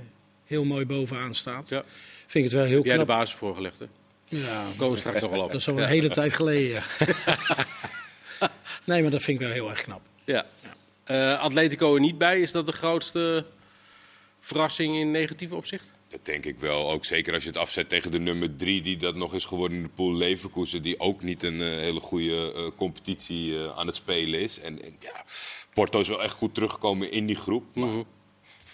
heel 0.45 0.65
mooi 0.65 0.87
bovenaan 0.87 1.35
staat. 1.35 1.69
Ja. 1.69 1.83
Vind 2.27 2.45
ik 2.45 2.51
het 2.51 2.53
wel 2.53 2.65
heel 2.65 2.77
Heb 2.77 2.85
jij 2.85 2.97
de 2.99 3.05
knap. 3.05 3.17
basis 3.19 3.35
voorgelegd? 3.35 3.79
Hè? 3.79 3.87
Ja, 4.29 4.65
Komen 4.77 4.99
straks 4.99 5.21
nog 5.21 5.31
wel 5.31 5.43
op. 5.43 5.51
dat 5.51 5.61
is 5.61 5.69
al 5.69 5.79
een 5.79 5.87
hele 5.89 6.09
tijd 6.11 6.33
geleden. 6.33 6.83
nee, 8.85 9.03
maar 9.03 9.11
dat 9.11 9.23
vind 9.23 9.41
ik 9.41 9.47
wel 9.47 9.55
heel 9.55 9.71
erg 9.71 9.83
knap. 9.83 10.01
Ja. 10.25 10.47
Eh, 11.05 11.39
Atletico 11.39 11.95
er 11.95 12.01
niet 12.01 12.19
bij, 12.19 12.41
is 12.41 12.53
dat 12.53 12.67
de 12.67 12.73
grootste 12.73 13.45
verrassing 14.41 14.97
in 14.97 15.11
negatief 15.11 15.53
opzicht? 15.53 15.93
Dat 16.09 16.25
denk 16.25 16.45
ik 16.45 16.59
wel. 16.59 16.91
Ook 16.91 17.05
zeker 17.05 17.35
als 17.35 17.43
je 17.43 17.49
het 17.49 17.59
afzet 17.59 17.89
tegen 17.89 18.11
de 18.11 18.19
nummer 18.19 18.57
drie, 18.57 18.83
die 18.83 18.97
dat 18.97 19.15
nog 19.17 19.35
is 19.35 19.45
geworden 19.45 19.77
in 19.77 19.83
de 19.83 19.89
pool 19.89 20.15
Leverkusen. 20.15 20.83
Die 20.83 21.01
ook 21.01 21.23
niet 21.23 21.43
een 21.43 21.61
eh, 21.61 21.67
hele 21.69 22.01
goede 22.01 22.53
eh, 22.53 22.67
competitie 22.77 23.57
eh, 23.65 23.79
aan 23.79 23.87
het 23.87 23.97
spelen 23.97 24.41
is. 24.41 24.59
En, 24.61 24.83
en 24.83 24.97
ja, 25.01 25.25
Porto 25.73 26.01
is 26.01 26.09
wel 26.09 26.23
echt 26.23 26.35
goed 26.35 26.55
teruggekomen 26.55 27.11
in 27.11 27.27
die 27.27 27.37
groep. 27.37 27.65
Maar 27.75 27.89
Mhm. 27.89 28.03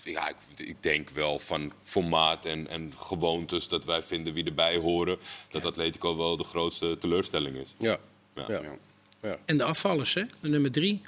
ja, 0.04 0.28
ik, 0.28 0.36
ik 0.56 0.82
denk 0.82 1.10
wel 1.10 1.38
van 1.38 1.72
formaat 1.82 2.44
en, 2.44 2.68
en 2.68 2.92
gewoontes 2.96 3.68
dat 3.68 3.84
wij 3.84 4.02
vinden 4.02 4.32
wie 4.34 4.44
erbij 4.44 4.76
horen. 4.76 5.18
Dat 5.50 5.64
Atletico 5.64 6.16
wel 6.16 6.36
de 6.36 6.44
grootste 6.44 6.96
teleurstelling 7.00 7.56
is. 7.56 7.74
Ja. 7.78 7.98
Ja. 8.34 8.44
ja. 8.48 8.60
Ja. 8.62 8.76
ja. 9.22 9.38
En 9.44 9.56
de 9.58 9.64
afvallers, 9.64 10.14
hè? 10.14 10.22
De 10.40 10.48
nummer 10.48 10.70
drie. 10.70 11.02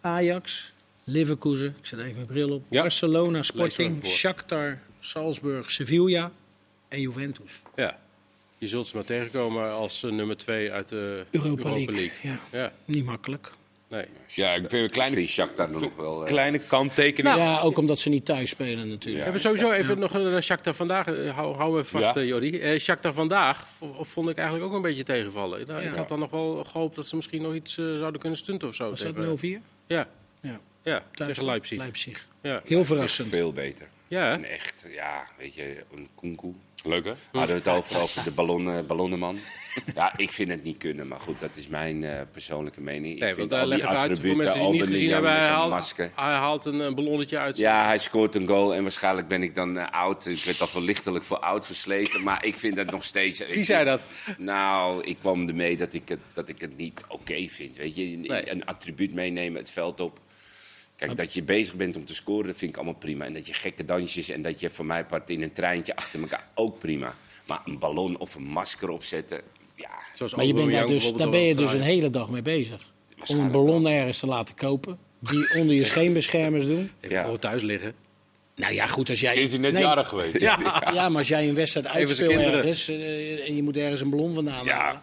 Ajax, 0.00 0.71
Leverkusen, 1.04 1.74
ik 1.80 1.86
zet 1.86 1.98
even 1.98 2.14
mijn 2.14 2.26
bril 2.26 2.50
op. 2.50 2.64
Ja. 2.68 2.80
Barcelona, 2.80 3.42
Sporting. 3.42 4.04
Shakhtar, 4.06 4.78
Salzburg, 5.00 5.70
Sevilla 5.70 6.30
en 6.88 7.00
Juventus. 7.00 7.62
ja. 7.76 8.00
Je 8.58 8.68
zult 8.68 8.86
ze 8.86 8.96
maar 8.96 9.04
tegenkomen 9.04 9.70
als 9.72 10.02
eh, 10.02 10.10
nummer 10.10 10.36
twee 10.36 10.72
uit 10.72 10.88
de 10.88 11.24
Europa, 11.30 11.48
Europa 11.62 11.70
League. 11.70 11.94
League. 11.94 12.10
Ja, 12.22 12.38
Ja, 12.52 12.72
niet 12.84 13.04
makkelijk. 13.04 13.50
nee. 13.88 14.04
Ja, 14.28 14.52
ik 14.54 14.68
vind 14.68 14.72
een 14.84 14.90
kleine, 14.90 15.26
Shakhtar 15.26 15.70
nog 15.70 15.96
wel... 15.96 16.20
eh, 16.22 16.26
kleine 16.28 16.58
kanttekening. 16.58 17.36
Ja, 17.36 17.60
ook 17.60 17.78
omdat 17.78 17.98
ze 17.98 18.08
niet 18.08 18.24
thuis 18.24 18.50
spelen 18.50 18.76
natuurlijk. 18.88 19.04
Ja. 19.04 19.12
We 19.16 19.22
hebben 19.22 19.40
sowieso 19.40 19.70
even 19.72 19.98
nog 19.98 20.14
een 20.14 20.42
Shakhtar 20.42 20.74
vandaag. 20.74 21.06
eh, 21.06 21.34
Hou, 21.34 21.56
hou 21.56 21.74
me 21.76 21.84
vast, 21.84 22.04
Ja. 22.14 22.20
eh, 22.20 22.26
Jordi. 22.28 22.58
Eh, 22.58 22.78
Shakhtar 22.80 23.12
vandaag 23.12 23.66
vond 24.00 24.28
ik 24.28 24.36
eigenlijk 24.36 24.68
ook 24.70 24.74
een 24.76 24.82
beetje 24.82 25.02
tegenvallen. 25.04 25.66
Nou, 25.66 25.82
Ja. 25.82 25.90
Ik 25.90 25.96
had 25.96 26.08
dan 26.08 26.18
nog 26.18 26.30
wel 26.30 26.64
gehoopt 26.64 26.94
dat 26.96 27.06
ze 27.06 27.16
misschien 27.16 27.42
nog 27.42 27.54
iets 27.54 27.78
eh, 27.78 27.84
zouden 27.98 28.20
kunnen 28.20 28.38
stunten 28.38 28.68
of 28.68 28.74
zo. 28.74 28.90
Was 28.90 29.00
dat 29.00 29.14
0-4? 29.14 29.60
Ja, 29.86 30.08
Ja, 30.40 30.60
ja 30.82 31.02
thuis 31.14 31.28
tegen 31.30 31.44
Leipzig. 31.44 31.78
Leipzig. 31.78 32.26
Ja, 32.42 32.60
Heel 32.64 32.84
verrassend. 32.84 33.28
Veel 33.28 33.52
beter. 33.52 33.86
ja? 34.08 34.30
En 34.32 34.44
echt, 34.44 34.86
ja, 34.94 35.28
weet 35.38 35.54
je, 35.54 35.84
een 35.94 36.08
koenkoe. 36.14 36.54
Leuk 36.84 37.04
hè? 37.04 37.12
Hadden 37.32 37.56
we 37.56 37.62
het 37.70 37.78
over, 37.78 38.00
over 38.00 38.24
de 38.24 38.30
ballonnen, 38.30 38.86
ballonnenman. 38.86 39.38
Ja, 39.94 40.16
ik 40.16 40.30
vind 40.30 40.50
het 40.50 40.62
niet 40.62 40.76
kunnen, 40.78 41.08
maar 41.08 41.20
goed, 41.20 41.40
dat 41.40 41.50
is 41.54 41.68
mijn 41.68 42.04
eh, 42.04 42.20
persoonlijke 42.32 42.80
mening. 42.80 43.18
Nee, 43.18 43.30
ik 43.30 43.36
want 43.36 43.36
vind 43.36 43.50
daar 43.50 43.60
al 43.60 43.66
die 43.68 43.76
leg 43.78 43.86
even 43.86 43.98
uit 43.98 44.08
voor 44.08 44.16
attributen, 44.16 44.44
mensen 44.44 44.70
die 44.70 44.80
het 44.80 44.88
niet 44.88 44.96
gezien 44.98 45.12
hebben. 45.12 45.30
Hij 45.30 45.48
haalt, 45.48 45.70
masker. 45.70 46.10
hij 46.14 46.32
haalt 46.34 46.64
een, 46.64 46.80
een 46.80 46.94
ballonnetje 46.94 47.38
uit. 47.38 47.56
Ja, 47.56 47.84
hij 47.84 47.98
scoort 47.98 48.34
een 48.34 48.46
goal 48.46 48.74
en 48.74 48.82
waarschijnlijk 48.82 49.28
ben 49.28 49.42
ik 49.42 49.54
dan 49.54 49.78
eh, 49.78 49.86
oud. 49.90 50.26
Ik 50.26 50.42
werd 50.44 50.60
al 50.60 50.68
wel 50.72 50.82
lichtelijk 50.82 51.24
voor 51.24 51.38
oud 51.38 51.66
versleten, 51.66 52.22
maar 52.22 52.44
ik 52.44 52.54
vind 52.54 52.76
het 52.76 52.90
nog 52.90 53.04
steeds... 53.04 53.46
Wie 53.46 53.64
zei 53.64 53.84
dat? 53.84 54.02
Nou, 54.38 55.02
ik 55.04 55.16
kwam 55.20 55.48
ermee 55.48 55.76
dat 55.76 55.94
ik 55.94 56.08
het, 56.08 56.20
dat 56.32 56.48
ik 56.48 56.60
het 56.60 56.76
niet 56.76 57.00
oké 57.08 57.46
vind. 57.48 57.76
Weet 57.76 57.96
je, 57.96 58.02
een, 58.02 58.20
Nee. 58.20 58.50
een 58.50 58.64
attribuut 58.64 59.12
meenemen, 59.14 59.60
het 59.60 59.70
veld 59.70 60.00
op. 60.00 60.18
Kijk, 61.06 61.16
dat 61.16 61.34
je 61.34 61.42
bezig 61.42 61.74
bent 61.74 61.96
om 61.96 62.04
te 62.04 62.14
scoren, 62.14 62.46
dat 62.46 62.56
vind 62.56 62.70
ik 62.70 62.76
allemaal 62.76 62.94
prima. 62.94 63.24
En 63.24 63.32
dat 63.34 63.46
je 63.46 63.52
gekke 63.54 63.84
dansjes 63.84 64.28
en 64.28 64.42
dat 64.42 64.60
je 64.60 64.70
van 64.70 64.86
mij 64.86 65.04
part 65.04 65.30
in 65.30 65.42
een 65.42 65.52
treintje 65.52 65.96
achter 65.96 66.20
elkaar 66.20 66.48
ook 66.54 66.78
prima. 66.78 67.14
Maar 67.46 67.60
een 67.66 67.78
ballon 67.78 68.18
of 68.18 68.34
een 68.34 68.42
masker 68.42 68.88
opzetten, 68.88 69.40
ja, 69.74 69.90
Zoals 70.14 70.34
Maar 70.34 70.44
je 70.44 70.54
bent 70.54 70.72
daar, 70.72 70.86
dus, 70.86 71.12
daar 71.12 71.28
ben 71.30 71.40
je 71.40 71.54
dus 71.54 71.72
een 71.72 71.80
hele 71.80 72.10
dag 72.10 72.30
mee 72.30 72.42
bezig. 72.42 72.92
Om 73.26 73.38
een 73.38 73.50
ballon 73.50 73.86
ergens 73.88 74.18
te 74.18 74.26
laten 74.26 74.54
kopen. 74.54 74.98
Die 75.18 75.54
onder 75.56 75.74
je 75.74 75.84
scheenbeschermers 75.84 76.64
doen. 76.66 76.90
Even 77.00 77.16
Ja. 77.16 77.22
gewoon 77.22 77.38
thuis 77.38 77.62
liggen. 77.62 77.94
Nou 78.56 78.74
ja, 78.74 78.86
goed 78.86 79.10
als 79.10 79.20
jij... 79.20 79.36
Is 79.36 79.50
hij 79.50 79.58
net 79.58 79.72
Nee, 79.72 79.82
jarig 79.82 80.08
geweest? 80.08 80.38
Ja, 80.38 80.80
Ja, 80.92 81.08
maar 81.08 81.18
als 81.18 81.28
jij 81.28 81.48
een 81.48 81.54
wedstrijd 81.54 81.86
uitspeelt 81.86 82.32
ergens 82.32 82.88
eh, 82.88 83.48
en 83.48 83.56
je 83.56 83.62
moet 83.62 83.76
ergens 83.76 84.00
een 84.00 84.10
ballon 84.10 84.34
vandaan 84.34 84.64
Ja. 84.64 84.76
halen. 84.76 85.02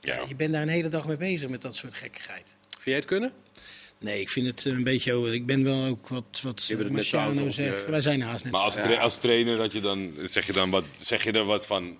Ja. 0.00 0.18
Je 0.28 0.34
bent 0.34 0.52
daar 0.52 0.62
een 0.62 0.68
hele 0.68 0.88
dag 0.88 1.06
mee 1.06 1.16
bezig 1.16 1.48
met 1.48 1.62
dat 1.62 1.76
soort 1.76 1.94
gekkigheid. 1.94 2.44
Vind 2.68 2.84
jij 2.84 2.94
het 2.94 3.04
kunnen? 3.04 3.32
Nee, 4.00 4.20
ik 4.20 4.28
vind 4.28 4.46
het 4.46 4.64
een 4.64 4.84
beetje... 4.84 5.12
over- 5.12 5.34
Ik 5.34 5.46
ben 5.46 5.64
wel 5.64 5.84
ook 5.84 6.08
wat, 6.08 6.40
wat 6.42 6.72
Marciano 6.90 7.48
zegt. 7.48 7.84
ja. 7.84 7.90
Wij 7.90 8.00
zijn 8.00 8.22
haast 8.22 8.44
net 8.44 8.52
Maar 8.52 8.62
als, 8.62 8.74
tra- 8.74 8.96
als 8.96 9.18
trainer 9.18 9.56
dat 9.56 9.72
je 9.72 9.80
dan, 9.80 10.12
zeg, 10.22 10.46
je 10.46 10.52
dan 10.52 10.70
wat, 10.70 10.84
zeg 11.00 11.24
je 11.24 11.32
er 11.32 11.44
wat 11.44 11.66
van... 11.66 11.96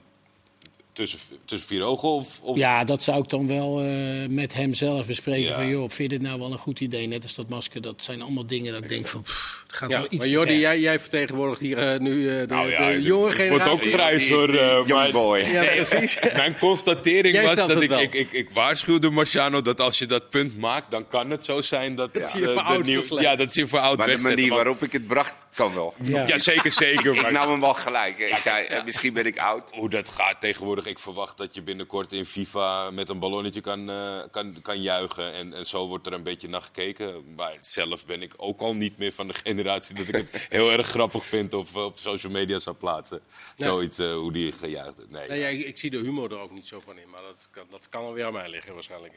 tussen, 0.98 1.18
tussen 1.44 1.68
vier 1.68 1.82
ogen? 1.82 2.08
Of, 2.08 2.38
of... 2.40 2.56
Ja, 2.56 2.84
dat 2.84 3.02
zou 3.02 3.22
ik 3.22 3.28
dan 3.28 3.46
wel 3.46 3.80
eh, 3.80 4.28
met 4.28 4.54
hem 4.54 4.74
zelf 4.74 5.06
bespreken. 5.06 5.48
Ja. 5.48 5.54
Van, 5.54 5.68
joh, 5.68 5.90
vind 5.90 6.10
je 6.12 6.18
dit 6.18 6.22
nou 6.28 6.38
wel 6.38 6.52
een 6.52 6.58
goed 6.58 6.80
idee? 6.80 7.06
Net 7.06 7.22
als 7.22 7.34
dat 7.34 7.48
masker. 7.48 7.80
Dat 7.80 8.02
zijn 8.02 8.22
allemaal 8.22 8.46
dingen 8.46 8.72
dat 8.72 8.82
ik 8.82 8.88
denk 8.88 9.06
van, 9.06 9.22
pff, 9.22 9.64
het 9.66 9.76
gaat 9.76 9.90
Ja, 9.90 9.96
wel 9.96 10.06
iets 10.06 10.16
maar 10.16 10.28
Jordi, 10.28 10.58
jij, 10.58 10.80
jij 10.80 10.98
vertegenwoordigt 10.98 11.60
hier 11.60 11.78
eh, 11.78 11.98
nu 11.98 12.28
eh, 12.30 12.38
de, 12.38 12.46
Nou 12.54 12.70
ja, 12.70 12.90
de 12.90 13.02
jonge 13.02 13.20
wordt 13.22 13.36
generatie. 13.36 13.70
ook 13.72 13.80
grijs 13.80 14.28
hoor. 14.28 14.48
eh, 14.54 14.86
young 14.86 15.12
boy. 15.12 15.38
Ja, 15.38 15.62
precies. 15.64 16.18
Mijn 16.36 16.58
constatering 16.58 17.34
Jij 17.34 17.44
was 17.44 17.54
dat 17.54 17.82
ik, 17.82 17.90
ik, 17.90 18.14
ik, 18.14 18.32
ik 18.32 18.50
waarschuwde 18.50 19.10
Marciano 19.10 19.62
dat 19.62 19.80
als 19.80 19.98
je 19.98 20.06
dat 20.06 20.30
punt 20.30 20.58
maakt, 20.58 20.90
dan 20.90 21.08
kan 21.08 21.30
het 21.30 21.44
zo 21.44 21.60
zijn 21.60 21.94
dat, 21.94 22.12
Dat 22.14 22.30
zie 22.30 22.40
je 22.40 22.46
de- 22.46 22.52
voor 22.52 22.62
oud 22.62 22.84
nieuw-. 22.84 23.20
Ja, 23.20 23.36
dat 23.36 23.52
zie 23.52 23.62
je 23.62 23.68
voor 23.68 23.78
oud 23.78 23.98
Maar 23.98 24.06
de 24.06 24.18
manier 24.18 24.36
want- 24.36 24.50
waarop 24.50 24.82
ik 24.82 24.92
het 24.92 25.06
bracht, 25.06 25.36
kan 25.54 25.74
wel. 25.74 25.94
Ja. 26.02 26.26
Ja, 26.26 26.38
zeker, 26.38 26.72
zeker. 26.72 27.14
Ik 27.14 27.30
nam 27.30 27.50
hem 27.50 27.60
wel 27.60 27.74
gelijk. 27.74 28.18
Ik 28.18 28.36
zei, 28.40 28.66
misschien 28.84 29.12
ben 29.12 29.26
ik 29.26 29.38
oud. 29.38 29.70
hoe 29.72 29.90
dat 29.90 30.08
gaat 30.08 30.40
tegenwoordig. 30.40 30.86
Ik 30.88 30.98
verwacht 30.98 31.36
dat 31.36 31.54
je 31.54 31.62
binnenkort 31.62 32.12
in 32.12 32.24
FIFA 32.24 32.90
met 32.90 33.08
een 33.08 33.18
ballonnetje 33.18 33.60
kan, 33.60 33.90
eh, 33.90 34.20
kan, 34.30 34.62
kan 34.62 34.82
juichen. 34.82 35.32
En, 35.32 35.52
en 35.52 35.66
zo 35.66 35.86
wordt 35.86 36.06
er 36.06 36.12
een 36.12 36.22
beetje 36.22 36.48
naar 36.48 36.62
gekeken. 36.62 37.34
Maar 37.36 37.56
zelf 37.60 38.06
ben 38.06 38.22
ik 38.22 38.34
ook 38.36 38.60
al 38.60 38.74
niet 38.74 38.98
meer 38.98 39.12
van 39.12 39.26
de 39.26 39.34
generatie 39.44 39.94
dat 39.94 40.08
ik 40.08 40.14
het 40.14 40.46
heel 40.48 40.70
erg 40.70 40.86
grappig 40.86 41.24
vind 41.24 41.54
of 41.54 41.74
eh, 41.74 41.84
op 41.84 41.98
social 41.98 42.32
media 42.32 42.58
zou 42.58 42.76
plaatsen. 42.76 43.20
Nee. 43.56 43.68
Zoiets 43.68 43.98
eh, 43.98 44.14
hoe 44.14 44.32
die 44.32 44.52
gejuicht. 44.52 44.96
Nee, 44.96 45.28
Nee, 45.28 45.38
ja. 45.38 45.48
ja, 45.48 45.58
ik, 45.58 45.66
ik 45.66 45.78
zie 45.78 45.90
de 45.90 45.98
humor 45.98 46.32
er 46.32 46.38
ook 46.38 46.52
niet 46.52 46.66
zo 46.66 46.80
van 46.80 46.98
in, 46.98 47.10
maar 47.10 47.22
dat 47.22 47.48
kan, 47.50 47.66
dat 47.70 47.88
kan 47.88 48.04
alweer 48.04 48.26
aan 48.26 48.32
mij 48.32 48.48
liggen 48.50 48.74
waarschijnlijk. 48.74 49.14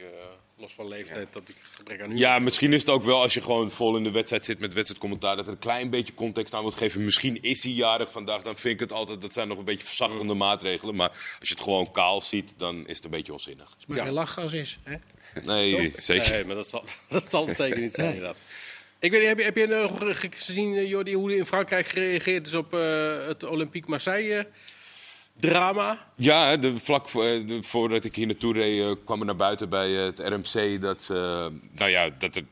los 0.57 0.73
van 0.73 0.87
leeftijd, 0.87 1.33
dat 1.33 1.49
ik 1.49 1.55
gebrek 1.71 2.01
aan 2.01 2.05
humor 2.05 2.21
Ja, 2.21 2.39
misschien 2.39 2.73
is 2.73 2.79
het 2.79 2.89
ook 2.89 3.03
wel 3.03 3.21
als 3.21 3.33
je 3.33 3.41
gewoon 3.41 3.71
vol 3.71 3.97
in 3.97 4.03
de 4.03 4.11
wedstrijd 4.11 4.45
zit 4.45 4.59
met 4.59 4.73
wedstrijdcommentaar. 4.73 5.35
dat 5.35 5.45
er 5.45 5.51
een 5.51 5.59
klein 5.59 5.89
beetje 5.89 6.13
context 6.13 6.53
aan 6.53 6.63
moet 6.63 6.75
geven. 6.75 7.03
Misschien 7.03 7.41
is 7.41 7.63
hij 7.63 7.73
jarig 7.73 8.11
vandaag. 8.11 8.41
Dan 8.41 8.55
vind 8.55 8.73
ik 8.73 8.79
het 8.79 8.91
altijd. 8.91 9.21
dat 9.21 9.33
zijn 9.33 9.47
nog 9.47 9.57
een 9.57 9.65
beetje 9.65 9.87
verzachtende 9.87 10.33
maatregelen. 10.33 10.95
Maar 10.95 11.09
als 11.39 11.49
je 11.51 11.55
het 11.55 11.63
gewoon 11.63 11.91
kaal 11.91 12.21
ziet, 12.21 12.53
dan 12.57 12.87
is 12.87 12.95
het 12.95 13.05
een 13.05 13.11
beetje 13.11 13.33
onzinnig. 13.33 13.75
Maar 13.87 13.97
geen 13.97 14.11
lachgas 14.13 14.53
is. 14.53 14.79
Hè? 14.83 14.95
Nee, 15.43 15.91
zeker. 15.95 16.31
Nee, 16.31 16.45
maar 16.45 16.55
dat 16.55 16.69
zal, 16.69 16.83
dat 17.09 17.29
zal 17.29 17.47
het 17.47 17.55
zeker 17.55 17.79
niet 17.79 17.93
zijn, 17.93 18.07
inderdaad. 18.13 18.41
Ik 18.99 19.11
weet 19.11 19.19
niet, 19.19 19.29
heb 19.29 19.37
je, 19.37 19.43
heb 19.43 19.57
je 19.57 19.67
nog 19.67 19.97
ge- 20.19 20.29
gezien, 20.35 20.75
eh, 20.75 20.87
Jordi, 20.89 21.13
hoe 21.13 21.35
in 21.37 21.45
Frankrijk 21.45 21.87
gereageerd 21.87 22.47
is 22.47 22.53
op 22.53 22.73
eh, 22.73 23.25
het 23.27 23.43
Olympique 23.43 23.89
Marseille-drama? 23.89 26.07
Ja, 26.15 26.47
hè, 26.49 26.59
de, 26.59 26.77
vlak 26.79 27.09
voor, 27.09 27.25
eh, 27.25 27.47
de- 27.47 27.63
voordat 27.63 28.03
ik 28.03 28.15
hier 28.15 28.25
naartoe 28.27 28.53
reed, 28.53 28.81
eh, 28.81 28.91
kwam 29.05 29.19
er 29.19 29.25
naar 29.25 29.35
buiten 29.35 29.69
bij 29.69 29.97
eh, 29.97 30.03
het 30.03 30.19
RMC 30.19 30.81
dat 30.81 31.03
ze, 31.03 31.13
nou 31.71 31.89
ja, 31.91 32.09
dat 32.17 32.35
er, 32.35 32.43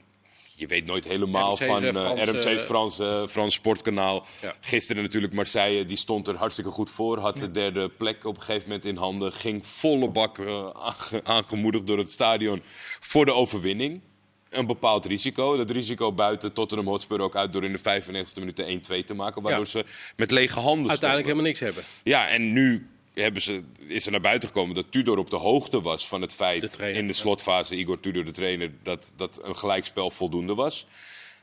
je 0.60 0.68
weet 0.68 0.86
nooit 0.86 1.06
helemaal 1.06 1.54
RMC 1.56 1.66
van 1.66 1.84
eh, 1.84 1.88
eh, 1.90 1.96
Frans, 1.96 2.30
RMC 2.30 2.44
eh, 2.46 2.58
Frans, 2.66 3.00
eh, 3.00 3.28
Frans 3.28 3.54
Sportkanaal. 3.54 4.26
Ja. 4.42 4.54
Gisteren 4.62 5.04
natuurlijk 5.04 5.34
Marseille, 5.34 5.86
die 5.86 5.98
stond 5.98 6.28
er 6.28 6.36
hartstikke 6.36 6.70
goed 6.72 6.90
voor, 6.90 7.18
had 7.20 7.36
de 7.38 7.52
derde 7.52 7.90
plek 7.90 8.26
op 8.26 8.36
een 8.36 8.42
gegeven 8.42 8.68
moment 8.68 8.86
in 8.86 8.96
handen, 8.96 9.32
ging 9.32 9.66
volle 9.66 10.10
bak 10.10 10.40
aange- 10.74 11.22
aangemoedigd 11.24 11.88
door 11.88 11.98
het 11.98 12.12
stadion 12.12 12.62
voor 13.00 13.26
de 13.26 13.34
overwinning. 13.34 14.02
Een 14.50 14.66
bepaald 14.66 15.06
risico. 15.06 15.58
Dat 15.58 15.70
risico 15.70 16.12
buiten 16.14 16.54
Tottenham 16.54 16.88
Hotspur 16.88 17.22
ook 17.22 17.36
uit 17.36 17.54
door 17.54 17.64
in 17.64 17.72
de 17.72 17.78
95e 17.80 18.40
minuut 18.40 18.56
de 18.56 18.64
1-2 19.02 19.06
te 19.06 19.14
maken. 19.14 19.42
Waardoor 19.42 19.64
Ja. 19.66 19.70
ze 19.70 19.86
met 20.16 20.32
lege 20.32 20.60
handen 20.60 20.90
Uiteindelijk 20.90 21.00
stonden. 21.00 21.24
helemaal 21.26 21.44
niks 21.44 21.60
hebben. 21.60 21.84
Ja, 22.04 22.28
en 22.28 22.54
nu 22.54 22.88
hebben 23.22 23.42
ze, 23.42 23.64
is 23.88 24.06
er 24.06 24.12
naar 24.12 24.22
buiten 24.22 24.48
gekomen 24.48 24.76
dat 24.76 24.92
Tudor 24.92 25.18
op 25.18 25.30
de 25.30 25.36
hoogte 25.36 25.82
was 25.82 26.08
van 26.08 26.22
het 26.22 26.30
De 26.30 26.36
feit 26.36 26.74
trainer, 26.74 27.02
in 27.02 27.08
de 27.08 27.14
slotfase, 27.14 27.76
Igor 27.76 28.00
Tudor, 28.00 28.26
de 28.26 28.32
trainer, 28.32 28.72
dat, 28.84 29.14
dat 29.16 29.40
een 29.44 29.56
gelijkspel 29.56 30.12
voldoende 30.12 30.56
was. 30.56 30.88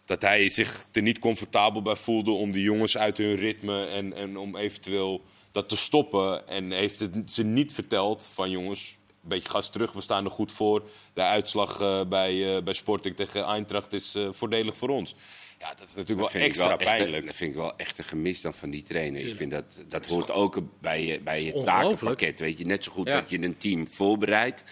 Dat 0.04 0.22
hij 0.22 0.48
zich 0.48 0.88
er 0.92 1.02
niet 1.02 1.18
comfortabel 1.18 1.82
bij 1.82 1.96
voelde 1.96 2.30
om 2.30 2.50
die 2.50 2.62
jongens 2.62 2.96
uit 2.96 3.16
hun 3.16 3.34
ritme 3.34 3.86
en, 3.86 4.12
en 4.12 4.36
om 4.36 4.56
eventueel 4.56 5.24
dat 5.50 5.68
te 5.68 5.76
stoppen. 5.76 6.48
En 6.48 6.70
heeft 6.70 7.00
het 7.00 7.32
ze 7.32 7.44
niet 7.44 7.72
verteld 7.72 8.28
van 8.32 8.50
jongens, 8.50 8.96
een 9.22 9.28
beetje 9.28 9.48
gas 9.48 9.70
terug, 9.70 9.92
we 9.92 10.00
staan 10.00 10.24
er 10.24 10.30
goed 10.30 10.52
voor. 10.52 10.82
De 11.14 11.22
uitslag 11.22 11.80
eh, 11.80 12.04
bij, 12.08 12.56
eh, 12.56 12.62
bij 12.62 12.74
Sporting 12.74 13.16
tegen 13.16 13.44
Eintracht 13.44 13.92
is 13.92 14.14
eh, 14.14 14.28
voordelig 14.30 14.76
voor 14.76 14.88
ons. 14.88 15.14
Ja, 15.58 15.68
dat 15.74 15.88
is 15.88 15.94
natuurlijk 15.94 16.08
Dat 16.08 16.16
wel 16.18 16.28
vind 16.28 16.42
ik 16.42 16.48
extra 16.48 16.68
wel 16.68 16.78
echt 16.78 16.88
een- 16.90 16.96
pijnlijk. 16.96 17.26
dat 17.26 17.34
vind 17.34 17.50
ik 17.50 17.56
wel 17.56 17.76
echt 17.76 17.98
een 17.98 18.04
gemis 18.04 18.40
dan 18.40 18.54
van 18.54 18.70
die 18.70 18.82
trainer. 18.82 19.26
Ik 19.26 19.36
vind 19.36 19.50
dat, 19.50 19.84
dat 19.88 20.06
hoort 20.06 20.30
ook 20.30 20.62
bij 20.80 21.04
je, 21.04 21.20
bij 21.20 21.44
je 21.44 21.62
takenpakket. 21.62 22.40
Weet 22.40 22.58
je, 22.58 22.66
net 22.66 22.84
zo 22.84 22.92
goed 22.92 23.06
Ja. 23.06 23.20
dat 23.20 23.30
je 23.30 23.42
een 23.42 23.58
team 23.58 23.88
voorbereidt. 23.88 24.62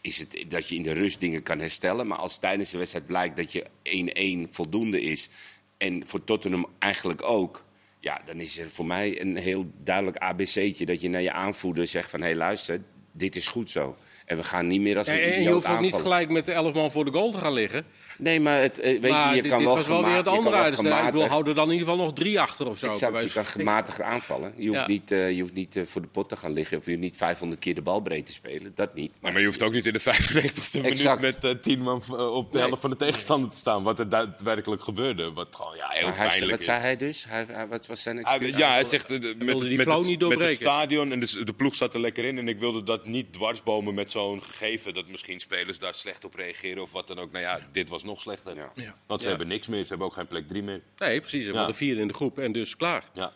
Is 0.00 0.18
het 0.18 0.44
dat 0.48 0.68
je 0.68 0.74
in 0.74 0.82
de 0.82 0.92
rust 0.92 1.20
dingen 1.20 1.42
kan 1.42 1.58
herstellen. 1.58 2.06
Maar 2.06 2.18
als 2.18 2.38
tijdens 2.38 2.70
de 2.70 2.78
wedstrijd 2.78 3.06
blijkt 3.06 3.36
dat 3.36 3.52
je 3.52 3.66
1-1 3.82 4.48
voldoende 4.50 5.00
is. 5.00 5.28
En 5.78 6.06
voor 6.06 6.24
Tottenham 6.24 6.66
eigenlijk 6.78 7.22
ook. 7.22 7.64
Ja, 8.00 8.20
dan 8.24 8.40
is 8.40 8.58
er 8.58 8.68
voor 8.70 8.86
mij 8.86 9.20
een 9.20 9.36
heel 9.36 9.70
duidelijk 9.84 10.16
ABC'tje. 10.16 10.86
Dat 10.86 11.00
je 11.00 11.08
naar 11.08 11.22
je 11.22 11.32
aanvoerder 11.32 11.86
zegt 11.86 12.10
van... 12.10 12.20
hé 12.20 12.26
hey, 12.26 12.36
luister, 12.36 12.82
dit 13.12 13.36
is 13.36 13.46
goed 13.46 13.70
zo. 13.70 13.96
En 14.26 14.36
we 14.36 14.44
gaan 14.44 14.66
niet 14.66 14.80
meer 14.80 14.98
als 14.98 15.06
Ja, 15.06 15.12
een 15.14 15.20
en 15.20 15.42
je 15.42 15.50
hoeft 15.50 15.66
ook 15.66 15.80
niet 15.80 15.94
gelijk 15.94 16.28
met 16.28 16.46
de 16.46 16.52
11 16.52 16.74
man 16.74 16.90
voor 16.90 17.04
de 17.04 17.10
goal 17.10 17.30
te 17.30 17.38
gaan 17.38 17.52
liggen. 17.52 17.86
Nee, 18.18 18.40
maar 18.40 18.60
het, 18.60 18.80
eh, 18.80 19.00
weet 19.00 19.10
maar 19.10 19.28
je, 19.30 19.36
je 19.36 19.42
dit, 19.42 19.50
kan 19.50 19.58
dit 19.60 19.68
wel 19.68 19.76
was 19.76 19.86
wel 19.86 20.04
weer 20.04 20.14
het 20.16 20.28
andere 20.28 20.56
uiterste. 20.56 20.88
Ik 20.88 20.94
bedoel, 20.94 21.10
gematigd- 21.10 21.30
hou 21.32 21.48
er 21.48 21.54
dan 21.54 21.66
in 21.66 21.72
ieder 21.72 21.88
geval 21.88 22.04
nog 22.04 22.14
drie 22.14 22.40
achter 22.40 22.68
of 22.68 22.78
zo. 22.78 22.86
bij 22.86 22.94
Exact, 22.94 23.22
je 23.22 23.32
kan 23.32 23.44
gematigd 23.44 24.00
aanvallen. 24.00 24.52
Je 24.56 24.66
hoeft, 24.68 24.80
Ja. 24.80 24.86
niet, 24.86 25.10
eh, 25.10 25.30
je 25.30 25.40
hoeft 25.40 25.52
niet 25.54 25.76
eh, 25.76 25.84
voor 25.86 26.00
de 26.00 26.06
pot 26.06 26.28
te 26.28 26.36
gaan 26.36 26.52
liggen 26.52 26.78
of 26.78 26.84
je 26.84 26.90
hoeft 26.90 27.02
niet 27.02 27.16
500 27.16 27.60
keer 27.60 27.74
de 27.74 27.82
bal 27.82 28.00
breed 28.00 28.26
te 28.26 28.32
spelen. 28.32 28.72
Dat 28.74 28.94
niet. 28.94 29.12
Maar, 29.20 29.32
maar 29.32 29.40
je 29.40 29.46
hoeft 29.46 29.62
ook 29.62 29.72
niet 29.72 29.86
in 29.86 29.92
de 29.92 29.98
95ste 30.00 30.76
minuut 30.80 30.90
Exact. 30.92 31.20
met 31.20 31.44
eh, 31.44 31.50
tien 31.50 31.80
man 31.82 32.02
op 32.18 32.52
de 32.52 32.58
Nee. 32.58 32.66
helft 32.66 32.80
van 32.80 32.90
de 32.90 32.96
tegenstander 32.96 33.50
te 33.50 33.56
staan. 33.56 33.82
Wat 33.82 33.98
er 33.98 34.08
daadwerkelijk 34.08 34.82
gebeurde. 34.82 35.32
Wat 35.32 35.48
gewoon 35.56 35.76
ja, 35.76 35.88
heel 35.88 36.06
Maar 36.08 36.16
hij, 36.16 36.26
pijnlijk 36.26 36.50
wat 36.50 36.60
is. 36.60 36.64
zei 36.66 36.80
hij 36.80 36.96
dus? 36.96 37.24
Hij, 37.28 37.44
hij- 37.48 37.68
wat 37.68 37.86
was 37.86 38.02
zijn 38.02 38.16
Hij- 38.16 38.24
excuus? 38.34 38.56
ja, 38.56 38.72
hij 38.72 38.84
zegt 38.84 39.08
met, 39.08 39.20
met, 39.22 39.32
het, 39.60 39.62
niet 39.68 40.28
met 40.28 40.40
het 40.40 40.56
stadion 40.56 41.12
en 41.12 41.20
de, 41.20 41.44
de 41.44 41.52
ploeg 41.52 41.74
zat 41.74 41.94
er 41.94 42.00
lekker 42.00 42.24
in. 42.24 42.38
En 42.38 42.48
ik 42.48 42.58
wilde 42.58 42.82
dat 42.82 43.06
niet 43.06 43.32
dwarsbomen 43.32 43.94
met 43.94 44.10
zo'n 44.10 44.42
gegeven 44.42 44.94
dat 44.94 45.08
misschien 45.08 45.40
spelers 45.40 45.78
daar 45.78 45.94
slecht 45.94 46.24
op 46.24 46.34
reageren 46.34 46.82
of 46.82 46.92
wat 46.92 47.06
dan 47.06 47.18
ook. 47.18 47.30
Nou 47.32 47.44
ja, 47.44 47.58
dit 47.72 47.88
was 47.88 48.01
nog 48.04 48.20
slechter. 48.20 48.54
Ja. 48.56 48.70
Ja. 48.74 48.94
Want 49.06 49.20
ze 49.20 49.26
Ja. 49.28 49.32
hebben 49.36 49.48
niks 49.52 49.66
meer. 49.66 49.82
Ze 49.82 49.88
hebben 49.88 50.06
ook 50.06 50.14
geen 50.14 50.26
plek 50.26 50.48
3 50.48 50.62
meer. 50.62 50.80
Nee, 50.98 51.20
precies. 51.20 51.44
We 51.46 51.50
Ja. 51.50 51.56
hadden 51.56 51.76
vier 51.76 51.98
in 51.98 52.08
de 52.08 52.14
groep 52.14 52.38
en 52.38 52.52
dus 52.52 52.76
klaar. 52.76 53.04
Ja. 53.14 53.32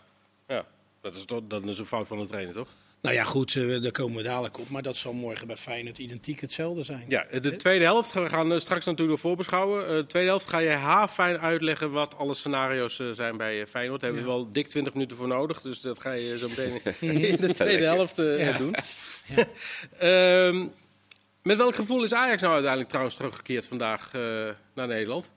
Ja, 0.49 0.65
dat 1.01 1.15
is, 1.15 1.25
toch, 1.25 1.41
dat 1.49 1.65
is 1.65 1.79
een 1.79 1.87
fout 1.87 2.07
van 2.07 2.19
de 2.19 2.27
trainer, 2.27 2.55
toch? 2.55 2.69
Nou 3.03 3.15
ja, 3.19 3.25
goed, 3.25 3.55
eh, 3.57 3.83
daar 3.83 3.91
komen 3.93 4.17
we 4.17 4.23
dadelijk 4.23 4.59
op. 4.59 4.69
Maar 4.69 4.83
dat 4.83 4.97
zal 4.97 5.13
morgen 5.13 5.47
bij 5.47 5.57
Feyenoord 5.57 5.99
identiek 5.99 6.41
hetzelfde 6.41 6.83
zijn. 6.83 7.05
Ja, 7.09 7.27
de 7.41 7.57
tweede 7.57 7.85
helft. 7.85 8.13
We 8.13 8.29
gaan 8.29 8.53
eh, 8.53 8.59
straks 8.59 8.85
natuurlijk 8.85 9.11
nog 9.13 9.21
voorbeschouwen. 9.21 9.87
Eh, 9.89 9.95
de 9.95 10.07
tweede 10.07 10.29
helft 10.29 10.49
ga 10.49 10.59
je 10.59 10.69
haarfijn 10.69 11.39
uitleggen 11.39 11.91
wat 11.91 12.17
alle 12.19 12.35
scenario's 12.35 12.99
eh, 12.99 13.11
zijn 13.11 13.37
bij 13.37 13.67
Feyenoord. 13.67 14.01
Daar 14.01 14.11
hebben 14.13 14.29
we 14.31 14.35
wel 14.37 14.51
dik 14.53 14.69
20 14.69 14.93
minuten 14.95 15.17
voor 15.17 15.29
nodig. 15.29 15.61
Dus 15.61 15.81
dat 15.81 16.01
ga 16.01 16.13
je 16.13 16.39
zo 16.39 16.49
meteen 16.49 16.81
in 17.31 17.37
de 17.37 17.53
tweede 17.55 17.85
helft 17.85 18.19
eh, 18.19 18.47
Ja. 18.47 18.59
doen. 18.59 18.75
Ehm, 19.99 20.67
met 21.47 21.57
welk 21.57 21.75
gevoel 21.75 22.03
is 22.03 22.13
Ajax 22.13 22.41
nou 22.41 22.53
uiteindelijk 22.53 22.91
trouwens 22.91 23.17
teruggekeerd 23.17 23.67
vandaag 23.67 24.15
eh, 24.15 24.21
naar 24.75 24.87
Nederland? 24.87 25.31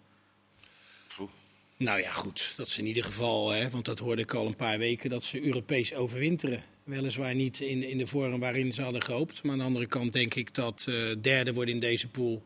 Nou 1.78 2.00
ja, 2.00 2.12
goed. 2.12 2.54
Dat 2.58 2.68
is 2.68 2.78
in 2.78 2.86
ieder 2.86 3.04
geval, 3.04 3.52
hè, 3.52 3.70
want 3.70 3.86
dat 3.86 4.00
hoorde 4.00 4.22
ik 4.22 4.34
al 4.34 4.46
een 4.46 4.56
paar 4.56 4.78
weken, 4.78 5.10
dat 5.10 5.24
ze 5.24 5.46
Europees 5.46 5.94
overwinteren. 5.94 6.64
Weliswaar 6.84 7.36
niet 7.36 7.60
in, 7.60 7.84
in 7.84 7.98
de 7.98 8.08
vorm 8.08 8.40
waarin 8.40 8.74
ze 8.74 8.82
hadden 8.82 9.04
gehoopt. 9.04 9.44
Maar 9.44 9.52
aan 9.52 9.58
de 9.58 9.64
andere 9.64 9.86
kant 9.86 10.14
denk 10.14 10.34
ik 10.34 10.54
dat 10.54 10.86
eh, 10.90 10.96
derde 11.22 11.54
worden 11.54 11.74
in 11.74 11.80
deze 11.80 12.08
pool 12.08 12.44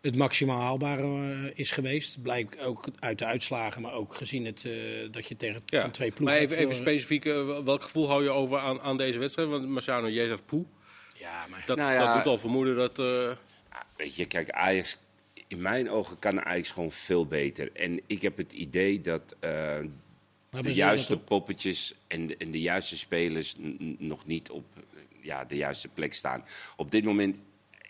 het 0.00 0.16
maximaal 0.16 0.60
haalbare 0.60 1.02
eh, 1.02 1.58
is 1.58 1.70
geweest. 1.70 2.22
Blijkt 2.22 2.58
ook 2.58 2.88
uit 2.98 3.18
de 3.18 3.24
uitslagen, 3.24 3.82
maar 3.82 3.92
ook 3.92 4.14
gezien 4.14 4.44
het, 4.44 4.64
eh, 4.64 4.72
dat 5.10 5.26
je 5.26 5.36
tegen 5.36 5.62
van 5.66 5.90
twee 5.90 6.10
ploegen 6.10 6.24
Maar 6.24 6.44
even, 6.44 6.56
hebt 6.56 6.70
even 6.70 6.84
verloren. 6.84 7.00
specifiek, 7.00 7.24
welk 7.64 7.82
gevoel 7.82 8.08
hou 8.08 8.22
je 8.22 8.30
over 8.30 8.58
aan, 8.58 8.80
aan 8.80 8.96
deze 8.96 9.18
wedstrijd? 9.18 9.48
Want 9.48 9.68
Marciano, 9.68 10.08
jij 10.08 10.26
zegt 10.26 10.46
poe. 10.46 10.64
Ja, 11.20 11.46
maar 11.50 11.62
Dat, 11.66 11.76
Nou 11.76 11.92
ja. 11.92 12.04
dat 12.04 12.14
doet 12.14 12.32
al 12.32 12.38
vermoeden 12.38 12.76
dat... 12.76 12.98
eh, 12.98 13.36
Ja, 13.70 13.86
Weet 13.96 14.16
je, 14.16 14.26
kijk, 14.26 14.50
Ajax, 14.50 14.96
in 15.48 15.60
mijn 15.60 15.90
ogen 15.90 16.18
kan 16.18 16.44
Ajax 16.44 16.70
gewoon 16.70 16.92
veel 16.92 17.26
beter. 17.26 17.72
En 17.72 18.00
ik 18.06 18.22
heb 18.22 18.36
het 18.36 18.52
idee 18.52 19.00
dat 19.00 19.34
eh, 19.40 19.78
de 20.50 20.72
juiste 20.72 21.18
poppetjes 21.18 21.94
en 22.06 22.26
de, 22.26 22.36
en 22.36 22.50
de 22.50 22.60
juiste 22.60 22.96
spelers 22.96 23.54
nog 23.98 24.26
niet 24.26 24.50
op 24.50 24.64
ja, 25.20 25.44
de 25.44 25.56
juiste 25.56 25.88
plek 25.88 26.14
staan. 26.14 26.44
Op 26.76 26.90
dit 26.90 27.04
moment 27.04 27.36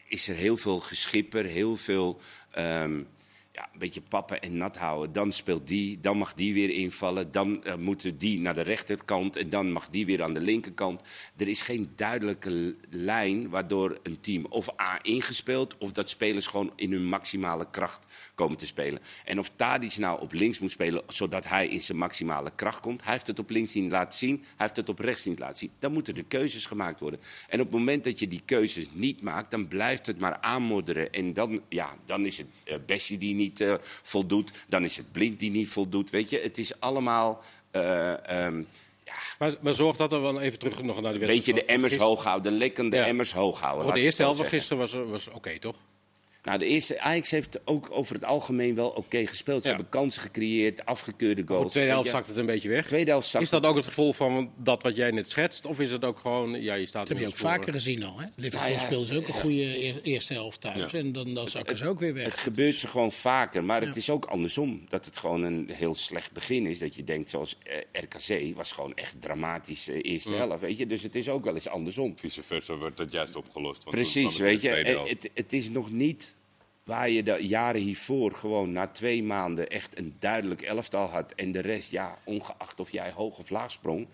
is 0.08 0.28
er 0.28 0.34
heel 0.34 0.56
veel 0.56 0.80
geschipper, 0.80 1.44
heel 1.44 1.76
veel 1.76 2.20
ehm, 2.50 3.02
ja, 3.52 3.68
een 3.72 3.78
beetje 3.78 4.00
pappen 4.00 4.40
en 4.40 4.56
nat 4.56 4.76
houden. 4.76 5.12
Dan 5.12 5.32
speelt 5.32 5.66
die, 5.66 6.00
dan 6.00 6.16
mag 6.16 6.34
die 6.34 6.54
weer 6.54 6.70
invallen. 6.70 7.32
Dan 7.32 7.64
eh, 7.64 7.74
moeten 7.74 8.18
die 8.18 8.40
naar 8.40 8.54
de 8.54 8.60
rechterkant 8.60 9.36
en 9.36 9.50
dan 9.50 9.72
mag 9.72 9.88
die 9.88 10.06
weer 10.06 10.22
aan 10.22 10.34
de 10.34 10.40
linkerkant. 10.40 11.00
Er 11.36 11.48
is 11.48 11.60
geen 11.60 11.92
duidelijke 11.96 12.76
lijn 12.90 13.48
waardoor 13.48 13.98
een 14.02 14.20
team 14.20 14.46
of 14.48 14.80
A 14.80 14.98
ingespeeld... 15.02 15.78
of 15.78 15.92
dat 15.92 16.10
spelers 16.10 16.46
gewoon 16.46 16.72
in 16.76 16.92
hun 16.92 17.04
maximale 17.04 17.70
kracht 17.70 18.06
komen 18.34 18.56
te 18.56 18.66
spelen. 18.66 19.02
En 19.24 19.38
of 19.38 19.50
Tadic 19.56 19.96
nou 19.96 20.20
op 20.20 20.32
links 20.32 20.58
moet 20.58 20.70
spelen 20.70 21.02
zodat 21.06 21.48
hij 21.48 21.68
in 21.68 21.82
zijn 21.82 21.98
maximale 21.98 22.52
kracht 22.54 22.80
komt... 22.80 23.02
hij 23.02 23.12
heeft 23.12 23.26
het 23.26 23.38
op 23.38 23.50
links 23.50 23.74
niet 23.74 23.90
laten 23.90 24.18
zien, 24.18 24.36
hij 24.36 24.54
heeft 24.56 24.76
het 24.76 24.88
op 24.88 24.98
rechts 24.98 25.24
niet 25.24 25.38
laten 25.38 25.56
zien. 25.56 25.70
Dan 25.78 25.92
moeten 25.92 26.14
de 26.14 26.22
keuzes 26.22 26.66
gemaakt 26.66 27.00
worden. 27.00 27.20
En 27.48 27.60
op 27.60 27.66
het 27.66 27.78
moment 27.78 28.04
dat 28.04 28.18
je 28.18 28.28
die 28.28 28.42
keuzes 28.44 28.86
niet 28.92 29.22
maakt, 29.22 29.50
dan 29.50 29.68
blijft 29.68 30.06
het 30.06 30.18
maar 30.18 30.38
aanmodderen. 30.40 31.12
En 31.12 31.34
dan, 31.34 31.60
ja, 31.68 31.96
dan 32.06 32.26
is 32.26 32.38
het 32.38 32.46
eh, 32.64 32.76
Bessie 32.86 33.18
die 33.18 33.34
niet 33.40 33.60
eh, 33.60 33.74
voldoet, 34.02 34.50
dan 34.68 34.84
is 34.84 34.96
het 34.96 35.12
Blind 35.12 35.38
die 35.38 35.50
niet 35.50 35.68
voldoet. 35.68 36.10
Weet 36.10 36.30
je, 36.30 36.40
het 36.42 36.58
is 36.58 36.80
allemaal... 36.80 37.42
eh, 37.70 38.44
ehm, 38.46 38.62
Maar, 39.38 39.54
maar 39.60 39.74
zorg 39.74 39.96
dat 39.96 40.12
er 40.12 40.20
wel 40.22 40.40
even 40.40 40.58
terug 40.58 40.82
nog 40.82 41.00
naar 41.00 41.12
de 41.12 41.18
wedstrijd. 41.18 41.44
Beetje 41.46 41.66
de 41.66 41.72
emmers 41.72 41.96
hoog 41.96 42.24
houden, 42.24 42.52
de 42.52 42.58
lekkende 42.58 42.96
Ja. 42.96 43.04
emmers 43.06 43.32
hoog 43.32 43.60
houden. 43.60 43.94
De 43.94 44.00
eerste 44.00 44.22
helft 44.22 44.38
van 44.38 44.46
gisteren 44.48 44.78
was, 44.78 44.92
was 44.92 45.28
oké, 45.28 45.58
toch? 45.58 45.76
Nou, 46.44 46.58
de 46.58 46.66
eerste 46.66 47.00
Ajax 47.00 47.30
heeft 47.30 47.60
ook 47.64 47.88
over 47.90 48.14
het 48.14 48.24
algemeen 48.24 48.74
wel 48.74 48.88
oké 48.88 49.26
gespeeld. 49.26 49.62
Ze 49.62 49.68
Ja. 49.68 49.74
hebben 49.74 49.92
kansen 49.92 50.22
gecreëerd, 50.22 50.84
afgekeurde 50.86 51.42
goals. 51.46 51.64
de 51.64 51.70
tweede 51.70 51.90
helft 51.90 52.08
zakt 52.10 52.26
het 52.26 52.36
een 52.36 52.46
beetje 52.46 52.68
weg. 52.68 52.86
tweede 52.86 53.10
helft 53.10 53.28
zag 53.28 53.42
Is 53.42 53.50
dat 53.50 53.64
ook 53.64 53.76
het 53.76 53.84
gevolg 53.84 54.16
van 54.16 54.52
dat 54.56 54.82
wat 54.82 54.96
jij 54.96 55.10
net 55.10 55.28
schetst? 55.28 55.66
Of 55.66 55.80
is 55.80 55.92
het 55.92 56.04
ook 56.04 56.18
gewoon, 56.18 56.62
ja, 56.62 56.74
je 56.74 56.86
staat 56.86 57.06
Dat 57.06 57.16
heb 57.16 57.26
je 57.26 57.32
ook 57.32 57.38
vaker 57.38 57.72
gezien 57.72 58.02
al. 58.02 58.18
Hè? 58.20 58.26
Liverpool 58.36 58.68
Nou 58.68 58.80
ja, 58.80 58.86
speelde 58.86 59.06
ze 59.06 59.16
ook 59.16 59.28
een 59.28 59.34
goede 59.34 59.78
eer- 59.84 60.02
eerste 60.02 60.32
helft 60.32 60.60
thuis. 60.60 60.90
Ja. 60.90 60.98
En 60.98 61.12
dan, 61.12 61.34
dan 61.34 61.48
zakken 61.48 61.76
ze 61.76 61.88
ook 61.88 61.98
weer 62.00 62.14
Het 62.14 62.16
weg. 62.24 62.42
gebeurt 62.42 62.74
ze 62.74 62.86
gewoon 62.88 63.12
vaker, 63.12 63.64
maar 63.64 63.80
het 63.82 63.96
is 63.96 64.10
ook 64.10 64.24
andersom. 64.24 64.84
Dat 64.88 65.04
het 65.04 65.16
gewoon 65.16 65.42
een 65.42 65.70
heel 65.72 65.94
slecht 65.94 66.32
begin 66.32 66.66
is. 66.66 66.78
Dat 66.78 66.94
je 66.94 67.04
denkt, 67.04 67.30
zoals 67.30 67.56
eh, 67.62 67.76
RKC 68.02 68.56
was 68.56 68.72
gewoon 68.72 68.94
echt 68.94 69.14
dramatisch 69.20 69.88
eh, 69.88 69.98
eerste 70.02 70.32
helft. 70.32 70.60
Weet 70.60 70.78
je? 70.78 70.86
Dus 70.86 71.02
het 71.02 71.14
is 71.14 71.28
ook 71.28 71.44
wel 71.44 71.54
eens 71.54 71.68
andersom. 71.68 72.18
Vice 72.18 72.42
versa 72.42 72.76
wordt 72.76 72.96
dat 72.96 73.12
juist 73.12 73.36
opgelost. 73.36 73.84
want 73.84 73.96
Precies, 73.96 74.24
het 74.24 74.36
weet 74.36 74.62
je. 74.62 74.68
helft. 74.68 75.10
Het, 75.10 75.30
het 75.34 75.52
is 75.52 75.68
nog 75.70 75.90
niet 75.90 76.38
waar 76.84 77.10
je 77.10 77.22
de 77.22 77.36
jaren 77.40 77.80
hiervoor 77.80 78.32
gewoon 78.32 78.72
na 78.72 78.86
twee 78.86 79.22
maanden 79.22 79.70
echt 79.70 79.98
een 79.98 80.16
duidelijk 80.18 80.62
elftal 80.62 81.06
had. 81.06 81.32
En 81.32 81.52
de 81.52 81.60
rest, 81.60 81.90
ja, 81.90 82.18
ongeacht 82.24 82.80
of 82.80 82.92
jij 82.92 83.12
hoog 83.12 83.38
of 83.38 83.50
laag 83.50 83.70
sprong, 83.70 84.06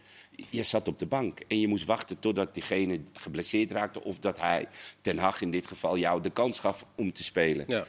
je 0.51 0.63
zat 0.63 0.89
op 0.89 0.99
de 0.99 1.07
bank. 1.07 1.41
En 1.49 1.61
je 1.61 1.69
moest 1.69 1.85
wachten 1.85 2.19
totdat 2.19 2.55
diegene 2.55 3.01
geblesseerd 3.13 3.71
raakte. 3.71 4.05
Of 4.05 4.19
dat 4.19 4.41
hij, 4.41 4.69
Ten 5.01 5.19
Hag 5.19 5.41
in 5.41 5.51
dit 5.51 5.67
geval, 5.67 5.99
jou 5.99 6.23
de 6.23 6.31
kans 6.31 6.59
gaf 6.59 6.87
om 6.95 7.13
te 7.13 7.25
spelen. 7.25 7.65
Ja. 7.69 7.87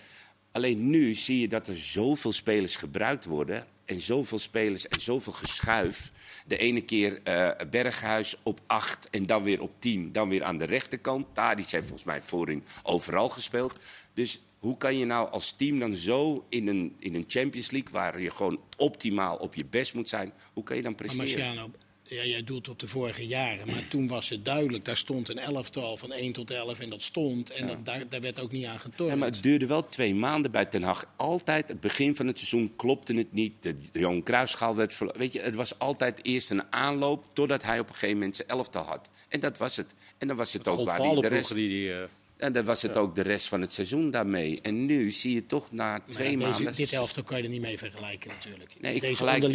Alleen 0.52 0.90
nu 0.90 1.16
zie 1.16 1.40
je 1.40 1.48
dat 1.48 1.68
er 1.68 1.78
zoveel 1.78 2.34
spelers 2.34 2.76
gebruikt 2.76 3.26
worden. 3.26 3.66
En 3.86 4.02
zoveel 4.02 4.40
spelers 4.40 4.88
en 4.88 5.02
zoveel 5.02 5.34
geschuif. 5.34 6.12
De 6.46 6.58
ene 6.58 6.82
keer 6.82 7.20
eh, 7.24 7.50
Berghuis 7.70 8.36
op 8.44 8.60
8 8.66 9.10
en 9.10 9.26
dan 9.26 9.44
weer 9.44 9.62
op 9.62 9.72
10. 9.80 10.12
Dan 10.12 10.30
weer 10.30 10.44
aan 10.44 10.58
de 10.58 10.66
rechterkant. 10.66 11.28
Tadic 11.34 11.70
heeft 11.70 11.88
volgens 11.88 12.04
mij 12.04 12.22
voorin 12.22 12.64
overal 12.84 13.30
gespeeld. 13.30 13.82
Dus 14.14 14.42
hoe 14.60 14.78
kan 14.78 14.98
je 14.98 15.06
nou 15.06 15.32
als 15.32 15.52
team 15.52 15.80
dan 15.80 15.96
zo 15.96 16.46
in 16.50 16.68
een, 16.68 16.96
in 17.00 17.16
een 17.16 17.26
Champions 17.28 17.72
League... 17.72 17.92
waar 17.92 18.22
je 18.22 18.32
gewoon 18.32 18.60
optimaal 18.78 19.38
op 19.38 19.56
je 19.56 19.66
best 19.66 19.94
moet 19.94 20.10
zijn... 20.10 20.34
hoe 20.54 20.64
kan 20.64 20.76
je 20.76 20.82
dan 20.82 20.92
Maar 20.92 21.02
presteren? 21.06 21.46
Marciano, 21.46 21.72
ja, 22.10 22.24
jij 22.24 22.44
doelt 22.44 22.68
op 22.68 22.80
de 22.80 22.88
vorige 22.88 23.28
jaren. 23.28 23.68
Maar 23.68 23.88
toen 23.88 24.08
was 24.08 24.30
het 24.30 24.46
duidelijk. 24.46 24.86
Daar 24.86 24.98
stond 24.98 25.30
een 25.30 25.40
elftal 25.40 25.98
van 25.98 26.12
1 26.12 26.34
tot 26.34 26.52
11 26.52 26.80
en 26.80 26.90
dat 26.90 27.02
stond. 27.02 27.50
En 27.50 27.68
dat, 27.68 27.86
daar, 27.86 28.10
daar 28.10 28.22
werd 28.22 28.40
ook 28.40 28.52
niet 28.52 28.66
aan 28.66 28.80
getornd. 28.80 29.12
Ja, 29.12 29.18
maar 29.18 29.30
het 29.30 29.44
duurde 29.44 29.66
wel 29.66 29.90
twee 29.90 30.16
maanden 30.16 30.52
bij 30.52 30.66
Ten 30.66 30.84
Hag. 30.84 31.06
Altijd, 31.16 31.70
het 31.70 31.80
begin 31.80 32.16
van 32.16 32.28
het 32.28 32.38
seizoen 32.38 32.76
klopte 32.76 33.14
het 33.14 33.34
niet. 33.34 33.54
De, 33.60 33.76
de 33.92 34.00
Johan 34.00 34.24
Cruijffschaal 34.24 34.76
werd 34.76 34.94
verlo- 34.94 35.18
Weet 35.18 35.34
je, 35.34 35.40
het 35.40 35.56
was 35.56 35.80
altijd 35.80 36.20
eerst 36.22 36.50
een 36.50 36.74
aanloop 36.74 37.26
totdat 37.34 37.64
hij 37.64 37.80
op 37.80 37.88
een 37.88 37.94
gegeven 37.94 38.18
moment 38.18 38.36
zijn 38.36 38.48
elftal 38.48 38.84
had. 38.84 39.10
En 39.30 39.40
dat 39.40 39.58
was 39.58 39.76
het. 39.76 39.88
En 40.18 40.28
dan 40.28 40.38
was 40.38 40.54
het 40.54 40.68
ook 40.68 40.86
waar 40.86 41.00
hij 41.02 41.16
de 41.16 41.28
rest... 41.28 41.54
die 41.54 41.94
eh, 41.94 42.04
En 42.38 42.54
dan 42.54 42.66
was 42.66 42.82
het 42.82 42.98
ook 42.98 43.16
de 43.16 43.22
rest 43.22 43.48
van 43.48 43.62
het 43.62 43.74
seizoen 43.74 44.12
daarmee. 44.12 44.60
En 44.62 44.86
nu 44.86 45.12
zie 45.12 45.34
je 45.34 45.46
toch 45.46 45.72
na 45.72 45.90
Maar 45.90 46.04
twee 46.06 46.32
ja, 46.32 46.38
deze- 46.38 46.50
maanden... 46.50 46.76
Dit 46.76 46.94
elftal 46.94 47.24
kan 47.24 47.38
je 47.38 47.44
er 47.44 47.50
niet 47.50 47.62
mee 47.62 47.78
vergelijken 47.78 48.30
natuurlijk. 48.30 48.74
Nee, 48.80 48.94
ik 48.96 49.02
Deze 49.02 49.16
vergelijk, 49.16 49.44
ik, 49.44 49.52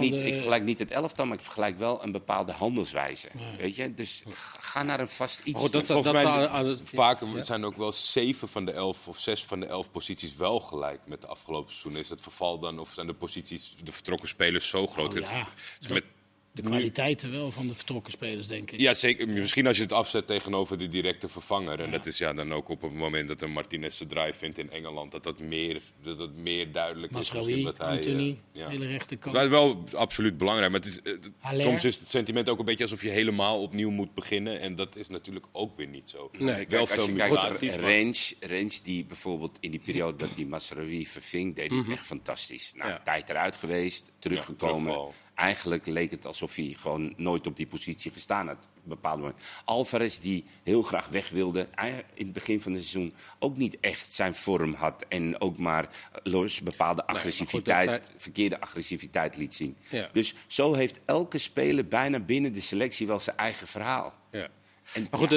niet, 0.00 0.12
ik 0.20 0.34
vergelijk 0.34 0.64
niet 0.64 0.78
het 0.78 0.90
elftal, 0.90 1.26
maar 1.26 1.36
ik 1.36 1.42
vergelijk 1.42 1.78
wel 1.78 2.02
een 2.02 2.12
bepaalde 2.12 2.52
handelswijze. 2.52 3.28
Weet 3.58 3.76
je? 3.76 3.94
Dus 3.94 4.22
ga 4.58 4.82
naar 4.82 5.00
een 5.00 5.08
vast 5.08 5.40
iets. 5.44 5.60
goed, 5.60 5.72
dat, 5.72 5.86
toe. 5.86 5.94
dat, 5.94 6.04
Volgens 6.04 6.24
dat 6.24 6.34
mij 6.34 6.46
aan- 6.48 6.54
aan 6.54 6.66
het- 6.66 6.80
Vaker 6.84 7.44
zijn 7.44 7.64
ook 7.64 7.76
wel 7.76 7.92
zeven 7.92 8.48
van 8.48 8.64
de 8.64 8.72
elf 8.72 9.08
of 9.08 9.18
zes 9.18 9.44
van 9.44 9.60
de 9.60 9.66
elf 9.66 9.90
posities 9.90 10.36
wel 10.36 10.60
gelijk 10.60 11.00
met 11.06 11.20
de 11.20 11.26
afgelopen 11.26 11.72
seizoen. 11.74 12.00
Is 12.00 12.08
het 12.08 12.20
verval 12.20 12.58
dan, 12.58 12.78
of 12.78 12.92
zijn 12.92 13.06
de 13.06 13.14
posities, 13.14 13.74
de 13.84 13.92
vertrokken 13.92 14.28
spelers 14.28 14.68
zo 14.68 14.86
groot? 14.86 15.08
Oh, 15.08 15.14
Het- 15.14 15.24
ja. 15.30 15.38
het 15.38 15.48
is 15.82 15.88
met, 15.88 16.04
De 16.54 16.62
kwaliteiten 16.62 17.30
wel 17.30 17.50
van 17.50 17.66
de 17.66 17.74
vertrokken 17.74 18.12
spelers, 18.12 18.46
denk 18.46 18.70
ik. 18.70 18.80
ja, 18.80 18.94
zeker. 18.94 19.28
Misschien 19.28 19.66
als 19.66 19.76
je 19.76 19.82
het 19.82 19.92
afzet 19.92 20.26
tegenover 20.26 20.78
de 20.78 20.88
directe 20.88 21.28
vervanger. 21.28 21.80
En 21.80 21.90
dat 21.90 22.06
is 22.06 22.18
ja, 22.18 22.32
dan 22.32 22.52
ook 22.52 22.68
op 22.68 22.82
het 22.82 22.92
moment 22.94 23.28
dat 23.28 23.42
een 23.42 23.50
Martinez 23.52 23.96
zijn 23.96 24.08
drive 24.08 24.38
vindt 24.38 24.58
in 24.58 24.70
Engeland. 24.70 25.12
Dat 25.12 25.22
dat 25.24 25.40
meer, 25.40 25.80
dat 26.02 26.18
dat 26.18 26.32
meer 26.34 26.72
duidelijk 26.72 27.12
is. 27.12 27.28
dat 27.30 27.44
hij, 27.46 27.72
Anthony, 27.88 28.28
eh, 28.28 28.60
ja. 28.60 28.68
hele 28.68 28.86
rechterkant. 28.86 29.34
Dat 29.34 29.44
is 29.44 29.50
wel 29.50 29.84
absoluut 29.94 30.36
belangrijk. 30.36 30.70
Maar 30.70 30.80
het 30.80 30.88
is, 30.88 31.02
eh, 31.02 31.60
soms 31.60 31.84
is 31.84 31.98
het 31.98 32.08
sentiment 32.10 32.48
ook 32.48 32.58
een 32.58 32.64
beetje 32.64 32.84
alsof 32.84 33.02
je 33.02 33.10
helemaal 33.10 33.62
opnieuw 33.62 33.90
moet 33.90 34.14
beginnen. 34.14 34.60
En 34.60 34.74
dat 34.74 34.96
is 34.96 35.08
natuurlijk 35.08 35.46
ook 35.52 35.76
weer 35.76 35.88
niet 35.88 36.08
zo. 36.10 36.30
Nee, 36.38 36.54
Kijk, 36.54 36.70
wel 36.70 36.80
als 36.80 36.90
veel 36.90 37.06
je 37.06 37.14
kijkt 37.14 37.34
mutaties. 37.34 37.76
naar 37.76 37.84
Range, 37.84 38.34
Range 38.40 38.78
die 38.82 39.04
bijvoorbeeld 39.04 39.56
in 39.60 39.70
die 39.70 39.80
periode 39.80 40.16
dat 40.18 40.30
die 40.36 40.46
Masraoui 40.46 41.06
verving, 41.06 41.56
deed 41.56 41.68
hij 41.70 41.78
het 41.78 41.88
echt 41.88 42.06
fantastisch. 42.06 42.72
Nou, 42.76 42.90
Ja. 42.90 43.00
tijd 43.04 43.30
eruit 43.30 43.56
geweest, 43.56 44.12
teruggekomen. 44.18 45.06
Eigenlijk 45.34 45.86
leek 45.86 46.10
het 46.10 46.26
alsof 46.26 46.54
hij 46.54 46.76
gewoon 46.78 47.14
nooit 47.16 47.46
op 47.46 47.56
die 47.56 47.66
positie 47.66 48.10
gestaan 48.10 48.46
had. 48.46 48.68
Bepaald 48.84 49.18
moment. 49.18 49.40
Alvarez 49.64 50.18
die 50.18 50.44
heel 50.62 50.82
graag 50.82 51.08
weg 51.08 51.30
wilde, 51.30 51.68
in 52.14 52.24
het 52.24 52.32
begin 52.32 52.60
van 52.60 52.72
het 52.72 52.84
seizoen 52.84 53.12
ook 53.38 53.56
niet 53.56 53.80
echt 53.80 54.12
zijn 54.12 54.34
vorm 54.34 54.74
had. 54.74 55.04
En 55.08 55.40
ook 55.40 55.58
maar 55.58 55.88
los 56.22 56.62
bepaalde 56.62 57.06
agressiviteit, 57.06 57.90
goed, 57.90 58.12
verkeerde 58.16 58.60
agressiviteit 58.60 59.36
liet 59.36 59.54
zien. 59.54 59.76
Ja. 59.90 60.08
Dus 60.12 60.34
zo 60.46 60.74
heeft 60.74 61.00
elke 61.04 61.38
speler 61.38 61.88
bijna 61.88 62.20
binnen 62.20 62.52
de 62.52 62.60
selectie 62.60 63.06
wel 63.06 63.20
zijn 63.20 63.36
eigen 63.36 63.66
verhaal. 63.66 64.14
ja. 64.30 64.48
En, 64.94 65.06
Maar 65.10 65.20
goed, 65.20 65.30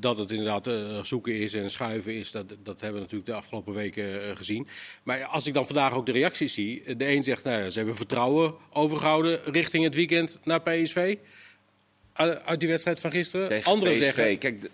dat- 0.00 0.18
het 0.18 0.30
inderdaad 0.30 0.66
eh, 0.66 1.02
zoeken 1.02 1.32
is 1.34 1.54
en 1.54 1.70
schuiven 1.70 2.14
is, 2.14 2.30
dat, 2.30 2.48
dat 2.62 2.80
hebben 2.80 2.92
we 2.92 3.00
natuurlijk 3.00 3.30
de 3.30 3.36
afgelopen 3.36 3.74
weken 3.74 4.22
eh, 4.30 4.36
gezien. 4.36 4.66
Maar 5.02 5.24
als 5.24 5.46
ik 5.46 5.54
dan 5.54 5.66
vandaag 5.66 5.92
ook 5.94 6.06
de 6.06 6.12
reacties 6.12 6.54
zie, 6.54 6.82
eh, 6.82 6.94
de 6.96 7.08
een 7.08 7.22
zegt, 7.22 7.44
nou, 7.44 7.62
ja, 7.62 7.70
ze 7.70 7.78
hebben 7.78 7.96
vertrouwen 7.96 8.54
overgehouden 8.72 9.40
richting 9.44 9.84
het 9.84 9.94
weekend 9.94 10.38
naar 10.44 10.60
PSV. 10.62 11.16
Uit 12.12 12.44
uit 12.44 12.60
die 12.60 12.68
wedstrijd 12.68 13.00
van 13.00 13.10
gisteren. 13.10 13.48
Tegen 13.48 13.72
Anderen 13.72 13.94
PSV. 13.94 14.02
zeggen, 14.02 14.38
Kijk, 14.38 14.70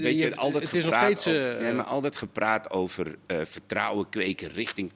weet 0.00 0.18
je- 0.18 0.36
altijd 0.36 0.64
het 0.64 0.74
is 0.74 0.84
nog 0.84 0.94
gepraat 0.94 1.20
steeds, 1.20 1.38
over- 1.38 1.60
nee, 1.62 1.72
maar 1.72 1.84
altijd 1.84 2.16
gepraat 2.16 2.70
over 2.70 3.16
vertrouwen 3.26 4.08
kweken 4.08 4.48
richting. 4.50 4.92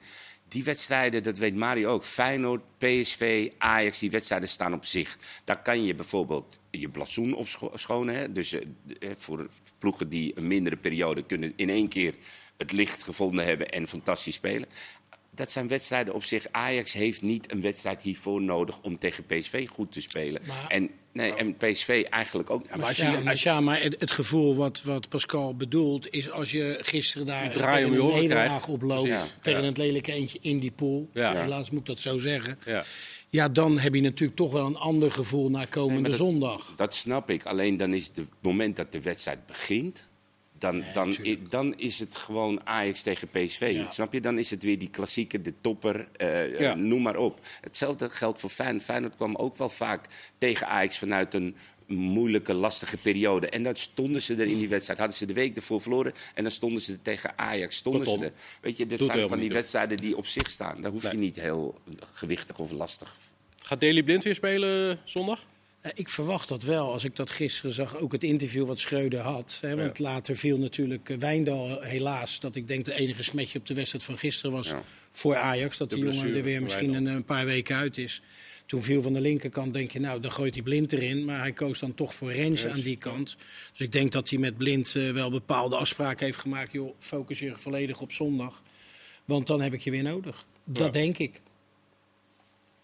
Die 0.55 0.63
wedstrijden, 0.63 1.23
dat 1.23 1.37
weet 1.37 1.55
Mario 1.55 1.89
ook. 1.89 2.03
Feyenoord, 2.03 2.61
PSV, 2.77 3.51
Ajax, 3.57 3.99
die 3.99 4.11
wedstrijden 4.11 4.49
staan 4.49 4.73
op 4.73 4.85
zich. 4.85 5.17
Daar 5.43 5.61
kan 5.61 5.83
je 5.83 5.95
bijvoorbeeld 5.95 6.59
je 6.71 6.89
blazoen 6.89 7.33
opschonen. 7.33 8.15
Hè? 8.15 8.31
Dus 8.31 8.53
eh, 8.53 8.61
eh, 8.99 9.09
voor 9.17 9.49
ploegen 9.77 10.09
die 10.09 10.31
een 10.35 10.47
mindere 10.47 10.75
periode 10.75 11.23
kunnen 11.23 11.53
in 11.55 11.69
één 11.69 11.87
keer 11.87 12.13
het 12.57 12.71
licht 12.71 13.03
gevonden 13.03 13.45
hebben 13.45 13.69
en 13.69 13.87
fantastisch 13.87 14.35
spelen. 14.35 14.67
Dat 15.29 15.51
zijn 15.51 15.67
wedstrijden 15.67 16.13
op 16.13 16.23
zich. 16.23 16.47
Ajax 16.51 16.93
heeft 16.93 17.21
niet 17.21 17.51
een 17.51 17.61
wedstrijd 17.61 18.01
hiervoor 18.01 18.41
nodig 18.41 18.81
om 18.81 18.99
tegen 18.99 19.25
PSV 19.25 19.67
goed 19.67 19.91
te 19.91 20.01
spelen. 20.01 20.41
Maar- 20.47 20.67
en, 20.67 20.89
nee, 21.15 21.33
en 21.33 21.55
PSV 21.57 22.05
eigenlijk 22.09 22.49
ook. 22.49 22.69
Maar 22.75 22.85
als 22.87 22.97
je, 22.97 23.03
ja, 23.03 23.29
als 23.31 23.43
ja, 23.43 23.61
maar 23.61 23.81
het, 23.81 23.95
het 23.99 24.11
gevoel 24.11 24.55
wat, 24.55 24.81
wat 24.83 25.09
Pascal 25.09 25.55
bedoelt 25.55 26.09
is 26.13 26.31
als 26.31 26.51
je 26.51 26.77
gisteren 26.81 27.25
daar 27.25 27.51
draai 27.51 27.85
om 27.85 27.93
je 28.21 28.27
krijgt. 28.27 28.67
oploopt 28.67 29.35
tegen 29.41 29.61
Ja. 29.61 29.67
het 29.67 29.77
lelijke 29.77 30.11
eentje 30.11 30.37
in 30.41 30.59
die 30.59 30.71
pool. 30.71 31.09
Ja. 31.13 31.35
Helaas 31.41 31.69
moet 31.69 31.79
ik 31.79 31.85
dat 31.85 31.99
zo 31.99 32.17
zeggen. 32.17 32.59
ja. 32.65 32.83
Ja, 33.29 33.49
dan 33.49 33.79
heb 33.79 33.93
je 33.95 34.01
natuurlijk 34.01 34.37
toch 34.37 34.51
wel 34.51 34.65
een 34.65 34.75
ander 34.77 35.11
gevoel 35.11 35.49
na 35.49 35.65
komende 35.65 36.09
dat- 36.09 36.17
zondag. 36.17 36.73
Dat 36.75 36.95
snap 36.95 37.29
ik. 37.29 37.45
Alleen 37.45 37.77
dan 37.77 37.93
is 37.93 38.05
het 38.15 38.21
moment 38.41 38.75
dat 38.75 38.91
de 38.91 39.01
wedstrijd 39.01 39.45
begint. 39.45 40.09
Dan, 40.93 41.15
dan, 41.49 41.73
is 41.77 41.99
het 41.99 42.15
gewoon 42.15 42.61
Ajax 42.63 43.03
tegen 43.03 43.27
PSV. 43.27 43.71
Ja. 43.75 43.91
Snap 43.91 44.13
je? 44.13 44.21
Dan 44.21 44.37
is 44.37 44.49
het 44.49 44.63
weer 44.63 44.79
die 44.79 44.89
klassieke, 44.89 45.41
de 45.41 45.53
topper, 45.61 46.07
eh, 46.17 46.69
eh, 46.69 46.77
noem 46.77 47.01
maar 47.01 47.17
op. 47.17 47.39
Hetzelfde 47.61 48.09
geldt 48.09 48.39
voor 48.39 48.49
Feyenoord. 48.49 48.83
Feyenoord 48.83 49.15
kwam 49.15 49.35
ook 49.35 49.57
wel 49.57 49.69
vaak 49.69 50.07
tegen 50.37 50.67
Ajax 50.67 50.97
vanuit 50.97 51.33
een 51.33 51.55
moeilijke, 51.87 52.53
lastige 52.53 52.97
periode. 52.97 53.49
En 53.49 53.63
dan 53.63 53.75
stonden 53.75 54.21
ze 54.21 54.35
er 54.35 54.47
in 54.47 54.57
die 54.57 54.69
wedstrijd. 54.69 54.99
Hadden 54.99 55.17
ze 55.17 55.25
de 55.25 55.33
week 55.33 55.55
ervoor 55.55 55.81
verloren 55.81 56.13
en 56.33 56.43
dan 56.43 56.51
stonden 56.51 56.81
ze 56.81 56.93
er 56.93 57.01
tegen 57.01 57.37
Ajax. 57.37 57.75
Stonden 57.75 58.03
Kortom, 58.03 58.23
ze 58.23 58.29
er. 58.29 58.33
Weet 58.61 58.77
je, 58.77 58.85
dit 58.85 59.01
zijn 59.01 59.27
van 59.27 59.39
die 59.39 59.49
wedstrijden 59.49 59.97
die 59.97 60.17
op 60.17 60.25
zich 60.25 60.51
staan. 60.51 60.81
Daar 60.81 60.91
hoef 60.91 61.11
je 61.11 61.17
niet 61.17 61.35
heel 61.35 61.79
gewichtig 62.13 62.59
of 62.59 62.71
lastig 62.71 63.15
Gaat 63.65 63.81
Daley 63.81 64.03
Blind 64.03 64.23
weer 64.23 64.35
spelen 64.35 64.99
zondag? 65.03 65.45
Eh, 65.85 65.91
Ik 65.95 66.09
verwacht 66.09 66.47
dat 66.47 66.63
wel. 66.63 66.91
Als 66.91 67.03
ik 67.03 67.15
dat 67.15 67.29
gisteren 67.29 67.71
zag, 67.71 67.97
ook 67.97 68.11
het 68.11 68.23
interview 68.23 68.65
wat 68.67 68.79
Schreuder 68.79 69.19
had. 69.19 69.57
Hè, 69.61 69.75
want 69.75 69.99
later 69.99 70.35
viel 70.37 70.57
natuurlijk 70.57 71.09
eh, 71.09 71.17
Wijndal 71.17 71.81
helaas. 71.81 72.39
Dat 72.39 72.55
ik 72.55 72.67
denk 72.67 72.85
de 72.85 72.93
enige 72.93 73.23
smetje 73.23 73.59
op 73.59 73.65
de 73.65 73.73
wedstrijd 73.73 74.03
van 74.03 74.17
gisteren 74.17 74.51
was 74.51 74.67
Ja. 74.67 74.83
voor 75.11 75.35
Ajax. 75.35 75.77
Dat 75.77 75.89
De 75.89 75.95
die 75.95 76.05
jongen 76.05 76.35
er 76.35 76.43
weer 76.43 76.61
misschien 76.61 76.93
een, 76.93 77.05
een 77.05 77.25
paar 77.25 77.45
weken 77.45 77.75
uit 77.75 77.97
is. 77.97 78.21
Toen 78.65 78.83
viel 78.83 79.01
van 79.01 79.13
de 79.13 79.21
linkerkant, 79.21 79.73
denk 79.73 79.91
je, 79.91 79.99
nou, 79.99 80.19
dan 80.19 80.31
gooit 80.31 80.53
hij 80.53 80.63
Blind 80.63 80.93
erin. 80.93 81.25
Maar 81.25 81.39
hij 81.39 81.51
koos 81.51 81.79
dan 81.79 81.93
toch 81.93 82.13
voor 82.13 82.33
Rens 82.33 82.65
aan 82.65 82.79
die 82.81 82.97
kant. 82.97 83.35
Dus 83.71 83.81
ik 83.81 83.91
denk 83.91 84.11
dat 84.11 84.29
hij 84.29 84.39
met 84.39 84.57
Blind 84.57 84.95
eh, 84.95 85.11
wel 85.11 85.29
bepaalde 85.31 85.75
afspraken 85.75 86.25
heeft 86.25 86.37
gemaakt. 86.39 86.71
Joh, 86.71 86.95
focus 86.99 87.39
je 87.39 87.53
volledig 87.55 88.01
op 88.01 88.11
zondag. 88.11 88.63
Want 89.25 89.47
dan 89.47 89.61
heb 89.61 89.73
ik 89.73 89.81
je 89.81 89.91
weer 89.91 90.03
nodig. 90.03 90.45
Dat 90.63 90.93
denk 90.93 91.17
ik. 91.17 91.41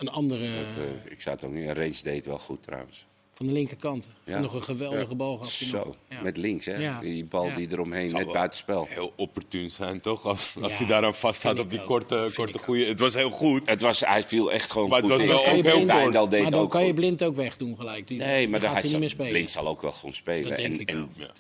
Een 0.01 0.09
andere... 0.09 0.39
Dat, 0.55 0.83
eh, 1.05 1.11
ik 1.11 1.21
zou 1.21 1.35
het 1.35 1.45
ook 1.45 1.51
niet. 1.51 1.67
Een 1.67 1.73
range 1.75 1.99
deed 2.03 2.25
wel 2.25 2.37
goed 2.37 2.63
trouwens. 2.63 3.05
Van 3.33 3.45
de 3.45 3.51
linkerkant. 3.55 4.07
Ja. 4.23 4.39
Nog 4.39 4.53
een 4.53 4.63
geweldige 4.63 5.15
bal 5.15 5.37
gaf 5.37 5.59
hij 5.59 5.71
nog. 5.71 5.83
Zo, 5.85 5.95
Ja. 6.09 6.21
met 6.21 6.37
links, 6.37 6.65
hè? 6.65 6.75
Ja. 6.75 6.99
Die 6.99 7.25
bal 7.25 7.45
Ja. 7.47 7.55
die 7.55 7.67
eromheen, 7.71 8.11
net 8.11 8.23
wel 8.23 8.33
buitenspel. 8.33 8.85
Heel 8.89 9.13
opportun 9.15 9.69
zijn, 9.71 10.01
toch? 10.01 10.25
Als, 10.25 10.55
als 10.61 10.71
Ja, 10.71 10.77
hij 10.77 10.87
daaraan 10.87 11.15
vasthoudt 11.15 11.57
vind 11.59 11.71
op 11.71 11.77
die 11.77 11.87
korte, 11.87 12.31
korte 12.35 12.57
goede. 12.57 12.85
Het 12.85 12.99
was 12.99 13.13
heel 13.13 13.29
goed. 13.29 13.69
Het 13.69 13.81
was, 13.81 13.99
hij 13.99 14.23
viel 14.23 14.51
echt 14.51 14.71
gewoon 14.71 14.89
Maar 14.89 14.97
het 15.01 15.07
goed 15.11 15.15
was 15.17 15.23
in. 15.23 15.27
wel 15.33 15.43
kan 15.43 15.51
je 15.53 15.59
ook 15.59 15.65
heel 15.65 15.73
blind- 15.73 16.29
deed 16.31 16.41
Maar 16.41 16.51
dan 16.51 16.59
ook 16.59 16.69
kan 16.71 16.85
je 16.85 16.93
blind 16.93 17.23
ook 17.23 17.35
wegdoen 17.35 17.75
gelijk. 17.77 18.07
Die, 18.07 18.17
Nee, 18.17 18.47
maar 18.49 18.61
gaat 18.61 18.71
hij 18.71 18.81
hij 18.81 18.89
niet 18.89 18.99
meer 18.99 19.01
zal, 19.09 19.17
spelen. 19.17 19.31
Blind 19.31 19.49
zal 19.49 19.67
ook 19.67 19.81
wel 19.81 19.91
gewoon 19.91 20.13
spelen. 20.15 20.49
Dat 20.49 20.57
denk 20.57 20.73
en, 20.73 20.79
ik 20.79 20.89
en 20.89 20.95
wel. 20.97 21.07
Ja. 21.17 21.31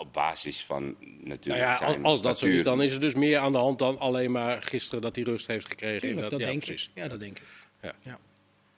op 0.00 0.12
basis 0.12 0.64
van 0.64 0.96
natuurlijk 1.24 1.46
Nou 1.64 1.72
ja, 1.72 1.76
zijn 1.78 2.04
als 2.04 2.22
dat 2.22 2.38
zo 2.38 2.46
is, 2.46 2.62
dan 2.62 2.82
is 2.82 2.92
er 2.92 3.00
dus 3.00 3.14
meer 3.14 3.38
aan 3.38 3.52
de 3.52 3.58
hand 3.58 3.78
dan 3.78 3.98
alleen 3.98 4.30
maar 4.30 4.62
gisteren 4.62 5.00
dat 5.02 5.16
hij 5.16 5.24
rust 5.24 5.46
heeft 5.46 5.66
gekregen. 5.66 6.00
Tuurlijk, 6.00 6.30
dat 6.30 6.38
denk 6.38 6.52
ja, 6.52 6.58
precies. 6.66 6.90
ik. 6.94 7.02
Ja, 7.02 7.08
dat 7.08 7.20
denk 7.20 7.36
ik. 7.38 7.44
Ja. 7.82 7.94
Ja. 8.02 8.18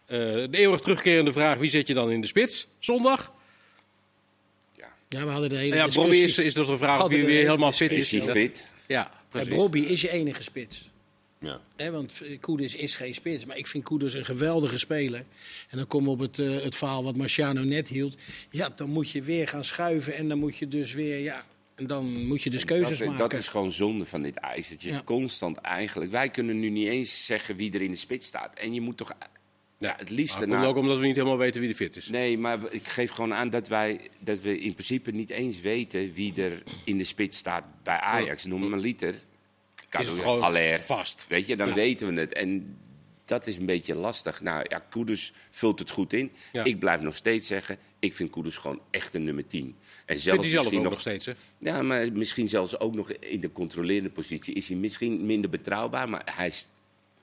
Eh, 0.06 0.18
de 0.18 0.48
eeuwig 0.58 0.80
terugkerende 0.80 1.32
vraag, 1.32 1.58
wie 1.58 1.70
zet 1.70 1.86
je 1.86 1.94
dan 1.94 2.10
in 2.10 2.20
de 2.20 2.26
spits? 2.26 2.66
Zondag? 2.78 3.32
Ja. 4.76 4.92
Ja, 5.08 5.24
we 5.24 5.30
hadden 5.30 5.48
de 5.48 5.56
hele 5.56 5.74
Ja, 5.76 5.84
discussie. 5.84 6.02
Bobby 6.02 6.16
is, 6.16 6.38
is 6.38 6.54
nog 6.54 6.66
de 6.66 6.76
vraag 6.76 7.02
of 7.02 7.08
de 7.10 7.16
weer 7.16 7.26
hele 7.26 7.38
helemaal 7.38 7.72
fit 7.72 7.90
Is 7.90 7.98
is. 7.98 8.10
hij 8.10 8.20
Dat- 8.20 8.30
fit? 8.36 8.66
Ja, 8.86 9.00
Ja, 9.00 9.12
precies. 9.28 9.54
Bobby 9.54 9.78
is 9.80 10.00
je 10.00 10.10
enige 10.10 10.42
spits. 10.42 10.90
Ja. 11.38 11.60
Hè, 11.76 11.90
want 11.90 12.22
Koeders 12.40 12.74
is 12.74 12.94
geen 12.96 13.14
spits. 13.14 13.44
Maar 13.44 13.56
ik 13.56 13.66
vind 13.66 13.84
Koeders 13.84 14.14
een 14.14 14.24
geweldige 14.24 14.78
speler. 14.78 15.24
En 15.70 15.76
dan 15.78 15.86
komen 15.86 16.06
we 16.06 16.12
op 16.12 16.18
het, 16.20 16.38
eh, 16.38 16.62
het 16.62 16.74
verhaal 16.74 17.04
wat 17.04 17.16
Marciano 17.16 17.62
net 17.62 17.88
hield. 17.88 18.16
Ja, 18.50 18.68
dan 18.76 18.90
moet 18.90 19.10
je 19.10 19.22
weer 19.22 19.48
gaan 19.48 19.64
schuiven. 19.64 20.14
En 20.14 20.28
dan 20.28 20.38
moet 20.38 20.56
je 20.56 20.68
dus 20.68 20.92
weer... 20.92 21.18
Ja, 21.18 21.44
en 21.74 21.86
dan 21.86 22.26
moet 22.26 22.42
je 22.42 22.50
dus 22.50 22.64
keuzes 22.64 22.98
dat, 22.98 23.08
maken. 23.08 23.28
dat 23.28 23.38
is 23.40 23.48
gewoon 23.48 23.72
zonde 23.72 24.04
van 24.04 24.22
dit 24.22 24.36
ijs. 24.36 24.68
Dat 24.68 24.82
je 24.82 24.90
Ja. 24.90 25.02
constant 25.04 25.56
eigenlijk... 25.56 26.10
Wij 26.10 26.28
kunnen 26.28 26.60
nu 26.60 26.68
niet 26.70 26.88
eens 26.88 27.26
zeggen 27.26 27.56
wie 27.56 27.72
er 27.72 27.82
in 27.82 27.90
de 27.90 27.96
spits 27.96 28.26
staat. 28.26 28.54
En 28.58 28.74
je 28.74 28.80
moet 28.80 28.96
toch... 28.96 29.12
Ja, 29.78 29.94
het 29.98 30.10
liefst 30.10 30.38
daarna... 30.38 30.54
komt 30.56 30.66
ook 30.66 30.76
omdat 30.76 30.98
we 30.98 31.06
niet 31.06 31.16
helemaal 31.16 31.38
weten 31.38 31.60
wie 31.60 31.68
de 31.70 31.74
fit 31.76 31.96
is. 31.96 32.08
Nee, 32.08 32.38
maar 32.38 32.58
ik 32.70 32.86
geef 32.86 33.10
gewoon 33.10 33.34
aan 33.34 33.50
dat 33.50 33.68
wij 33.68 34.00
dat 34.18 34.40
we 34.40 34.58
in 34.58 34.72
principe 34.72 35.10
niet 35.10 35.30
eens 35.30 35.60
weten 35.60 36.12
wie 36.12 36.42
er 36.42 36.62
in 36.84 36.98
de 36.98 37.04
spits 37.04 37.38
staat 37.38 37.64
bij 37.82 37.98
Ajax. 37.98 38.44
Noem 38.44 38.68
maar 38.68 38.78
liter. 38.78 39.14
Is 40.00 40.08
het 40.08 40.20
gewoon 40.20 40.80
vast. 40.80 41.26
Weet 41.28 41.46
je, 41.46 41.56
dan 41.56 41.68
Ja. 41.68 41.74
weten 41.74 42.14
we 42.14 42.20
het. 42.20 42.32
En 42.32 42.76
dat 43.24 43.46
is 43.46 43.56
een 43.56 43.66
beetje 43.66 43.94
lastig. 43.94 44.40
Nou 44.40 44.64
ja, 44.68 44.78
Koeders 44.90 45.32
vult 45.50 45.78
het 45.78 45.90
goed 45.90 46.12
in. 46.12 46.32
Ja. 46.52 46.64
Ik 46.64 46.78
blijf 46.78 47.00
nog 47.00 47.16
steeds 47.16 47.46
zeggen, 47.46 47.78
ik 47.98 48.14
vind 48.14 48.30
Koeders 48.30 48.56
gewoon 48.56 48.80
echt 48.90 49.14
een 49.14 49.24
nummer 49.24 49.46
10. 49.46 49.76
En 50.06 50.18
zelfs 50.18 50.40
hij 50.40 50.50
zelf 50.50 50.64
misschien 50.64 50.78
ook 50.78 50.84
nog 50.84 50.92
nog 50.92 51.00
steeds, 51.00 51.26
hè? 51.26 51.32
ja, 51.58 51.82
maar 51.82 52.12
misschien 52.12 52.48
zelfs 52.48 52.78
ook 52.78 52.94
nog 52.94 53.12
in 53.12 53.40
de 53.40 53.52
controlerende 53.52 54.10
positie 54.10 54.54
is 54.54 54.68
hij 54.68 54.76
misschien 54.76 55.26
minder 55.26 55.50
betrouwbaar. 55.50 56.08
Maar 56.08 56.22
hij, 56.34 56.52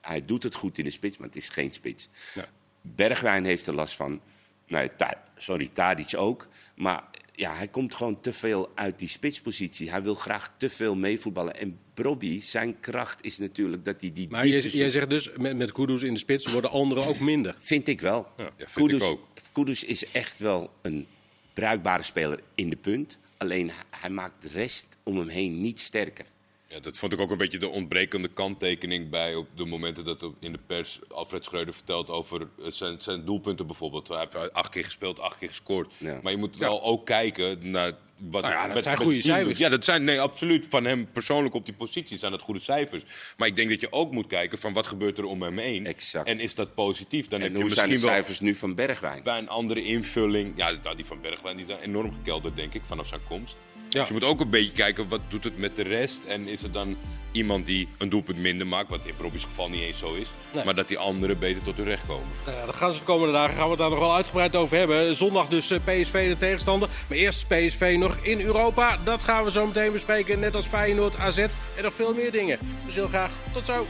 hij 0.00 0.24
doet 0.24 0.42
het 0.42 0.54
goed 0.54 0.78
in 0.78 0.84
de 0.84 0.90
spits, 0.90 1.16
maar 1.16 1.26
het 1.26 1.36
is 1.36 1.48
geen 1.48 1.72
spits. 1.72 2.08
Ja. 2.34 2.48
Bergwijn 2.80 3.44
heeft 3.44 3.66
er 3.66 3.74
last 3.74 3.94
van. 3.96 4.20
Nou, 4.66 4.88
Ta- 4.96 5.22
sorry, 5.36 5.70
Tadic 5.72 6.16
ook. 6.16 6.48
Maar 6.76 7.04
ja, 7.32 7.54
hij 7.54 7.68
komt 7.68 7.94
gewoon 7.94 8.20
te 8.20 8.32
veel 8.32 8.72
uit 8.74 8.98
die 8.98 9.08
spitspositie. 9.08 9.90
Hij 9.90 10.02
wil 10.02 10.14
graag 10.14 10.54
te 10.56 10.70
veel 10.70 10.94
meevoetballen. 10.94 11.56
En 11.56 11.78
Brobby, 11.94 12.40
zijn 12.40 12.80
kracht 12.80 13.24
is 13.24 13.38
natuurlijk 13.38 13.84
dat 13.84 14.00
hij 14.00 14.12
die 14.12 14.28
Maar 14.30 14.46
jij, 14.46 14.90
zegt 14.90 15.10
dus, 15.10 15.30
met, 15.36 15.56
met 15.56 15.72
Kudus 15.72 16.02
in 16.02 16.12
de 16.12 16.18
spits 16.18 16.52
worden 16.52 16.70
anderen 16.70 17.06
ook 17.06 17.18
minder. 17.18 17.54
Vind 17.58 17.88
ik 17.88 18.00
wel. 18.00 18.28
Ja, 18.36 18.50
vind 18.56 18.86
Kudus, 18.86 19.08
ik 19.08 19.12
ook. 19.12 19.20
Kudus 19.52 19.84
is 19.84 20.10
echt 20.10 20.40
wel 20.40 20.70
een 20.82 21.06
bruikbare 21.52 22.02
speler 22.02 22.40
in 22.54 22.70
de 22.70 22.76
punt. 22.76 23.18
Alleen 23.36 23.70
hij 23.90 24.10
maakt 24.10 24.42
de 24.42 24.48
rest 24.48 24.86
om 25.02 25.16
hem 25.16 25.28
heen 25.28 25.60
niet 25.60 25.80
sterker. 25.80 26.24
Ja, 26.72 26.80
dat 26.80 26.98
vond 26.98 27.12
ik 27.12 27.20
ook 27.20 27.30
een 27.30 27.38
beetje 27.38 27.58
de 27.58 27.68
ontbrekende 27.68 28.28
kanttekening 28.28 29.10
bij 29.10 29.34
op 29.34 29.48
de 29.54 29.64
momenten 29.64 30.04
dat 30.04 30.26
in 30.40 30.52
de 30.52 30.58
pers 30.66 31.00
Alfred 31.08 31.44
Schreuder 31.44 31.74
vertelt 31.74 32.08
over 32.08 32.40
eh, 32.40 32.70
zijn, 32.70 33.00
zijn 33.00 33.24
doelpunten 33.24 33.66
bijvoorbeeld. 33.66 34.08
Hij 34.08 34.18
heeft 34.30 34.52
acht 34.52 34.70
keer 34.70 34.84
gespeeld, 34.84 35.20
acht 35.20 35.38
keer 35.38 35.48
gescoord. 35.48 35.92
Ja. 35.98 36.20
Maar 36.22 36.32
je 36.32 36.38
moet 36.38 36.56
wel 36.56 36.82
ook 36.82 37.06
kijken 37.06 37.70
naar 37.70 37.92
wat 38.16 38.42
Nou 38.42 38.54
ja, 38.54 38.64
het 38.64 38.74
dat 38.74 38.84
zijn 38.84 38.96
goede 38.96 39.16
het 39.16 39.24
cijfers. 39.24 39.58
Ja, 39.58 39.68
dat 39.68 39.84
zijn 39.84 40.04
nee, 40.04 40.20
absoluut. 40.20 40.66
Van 40.68 40.84
hem 40.84 41.10
persoonlijk 41.12 41.54
op 41.54 41.64
die 41.64 41.74
positie 41.74 42.18
zijn 42.18 42.30
dat 42.30 42.42
goede 42.42 42.60
cijfers. 42.60 43.02
Maar 43.36 43.48
ik 43.48 43.56
denk 43.56 43.70
dat 43.70 43.80
je 43.80 43.92
ook 43.92 44.12
moet 44.12 44.26
kijken 44.26 44.58
van 44.58 44.72
wat 44.72 44.86
gebeurt 44.86 45.18
er 45.18 45.24
om 45.24 45.42
hem 45.42 45.58
heen. 45.58 45.86
Exact. 45.86 46.28
En 46.28 46.40
is 46.40 46.54
dat 46.54 46.74
positief? 46.74 47.26
Dan 47.26 47.40
heb 47.40 47.50
En 47.50 47.56
je 47.56 47.62
hoe 47.62 47.72
zijn 47.72 47.90
de 47.90 47.98
cijfers 47.98 48.40
nu 48.40 48.54
van 48.54 48.74
Bergwijn? 48.74 49.22
bij 49.22 49.38
een 49.38 49.48
andere 49.48 49.82
invulling. 49.82 50.52
Ja, 50.56 50.70
nou, 50.82 50.96
die 50.96 51.04
van 51.04 51.20
Bergwijn 51.20 51.56
die 51.56 51.64
zijn 51.64 51.78
enorm 51.78 52.12
gekelderd, 52.12 52.56
denk 52.56 52.74
ik, 52.74 52.82
vanaf 52.84 53.06
zijn 53.06 53.20
komst. 53.28 53.56
Ja. 53.88 53.98
Dus 53.98 54.08
je 54.08 54.14
moet 54.14 54.24
ook 54.24 54.40
een 54.40 54.50
beetje 54.50 54.72
kijken, 54.72 55.08
wat 55.08 55.20
doet 55.28 55.44
het 55.44 55.58
met 55.58 55.76
de 55.76 55.82
rest? 55.82 56.24
En 56.24 56.48
is 56.48 56.62
er 56.62 56.72
dan 56.72 56.96
iemand 57.32 57.66
die 57.66 57.88
een 57.98 58.08
doelpunt 58.08 58.38
minder 58.38 58.66
maakt, 58.66 58.90
wat 58.90 59.04
in 59.04 59.14
Robbie's 59.20 59.44
geval 59.44 59.68
niet 59.68 59.82
eens 59.82 59.98
zo 59.98 60.14
is. 60.14 60.30
Nee. 60.50 60.64
Maar 60.64 60.74
dat 60.74 60.88
die 60.88 60.98
anderen 60.98 61.38
beter 61.38 61.62
tot 61.62 61.76
hun 61.76 61.86
recht 61.86 62.06
komen. 62.06 62.26
Nou 62.44 62.56
ja, 62.56 62.66
dat 62.66 62.76
gaan 62.76 62.92
ze 62.92 62.98
de 62.98 63.04
komende 63.04 63.32
dagen 63.32 63.54
gaan 63.56 63.64
we 63.64 63.70
het 63.70 63.78
daar 63.78 63.90
nog 63.90 63.98
wel 63.98 64.14
uitgebreid 64.14 64.56
over 64.56 64.76
hebben. 64.76 65.16
Zondag 65.16 65.48
dus 65.48 65.70
eh, 65.70 65.78
PSV 65.84 66.28
de 66.28 66.36
tegenstander. 66.36 66.88
Maar 67.08 67.18
eerst 67.18 67.48
PSV 67.48 67.96
nog 67.98 68.16
in 68.20 68.40
Europa. 68.40 68.98
Dat 69.04 69.22
gaan 69.22 69.44
we 69.44 69.50
zo 69.50 69.66
meteen 69.66 69.92
bespreken. 69.92 70.40
Net 70.40 70.56
als 70.56 70.66
Feyenoord, 70.66 71.16
AZ 71.16 71.38
en 71.38 71.82
nog 71.82 71.94
veel 71.94 72.14
meer 72.14 72.32
dingen. 72.32 72.58
Dus 72.84 72.94
heel 72.94 73.08
graag 73.08 73.30
tot 73.52 73.66
zo. 73.66 73.86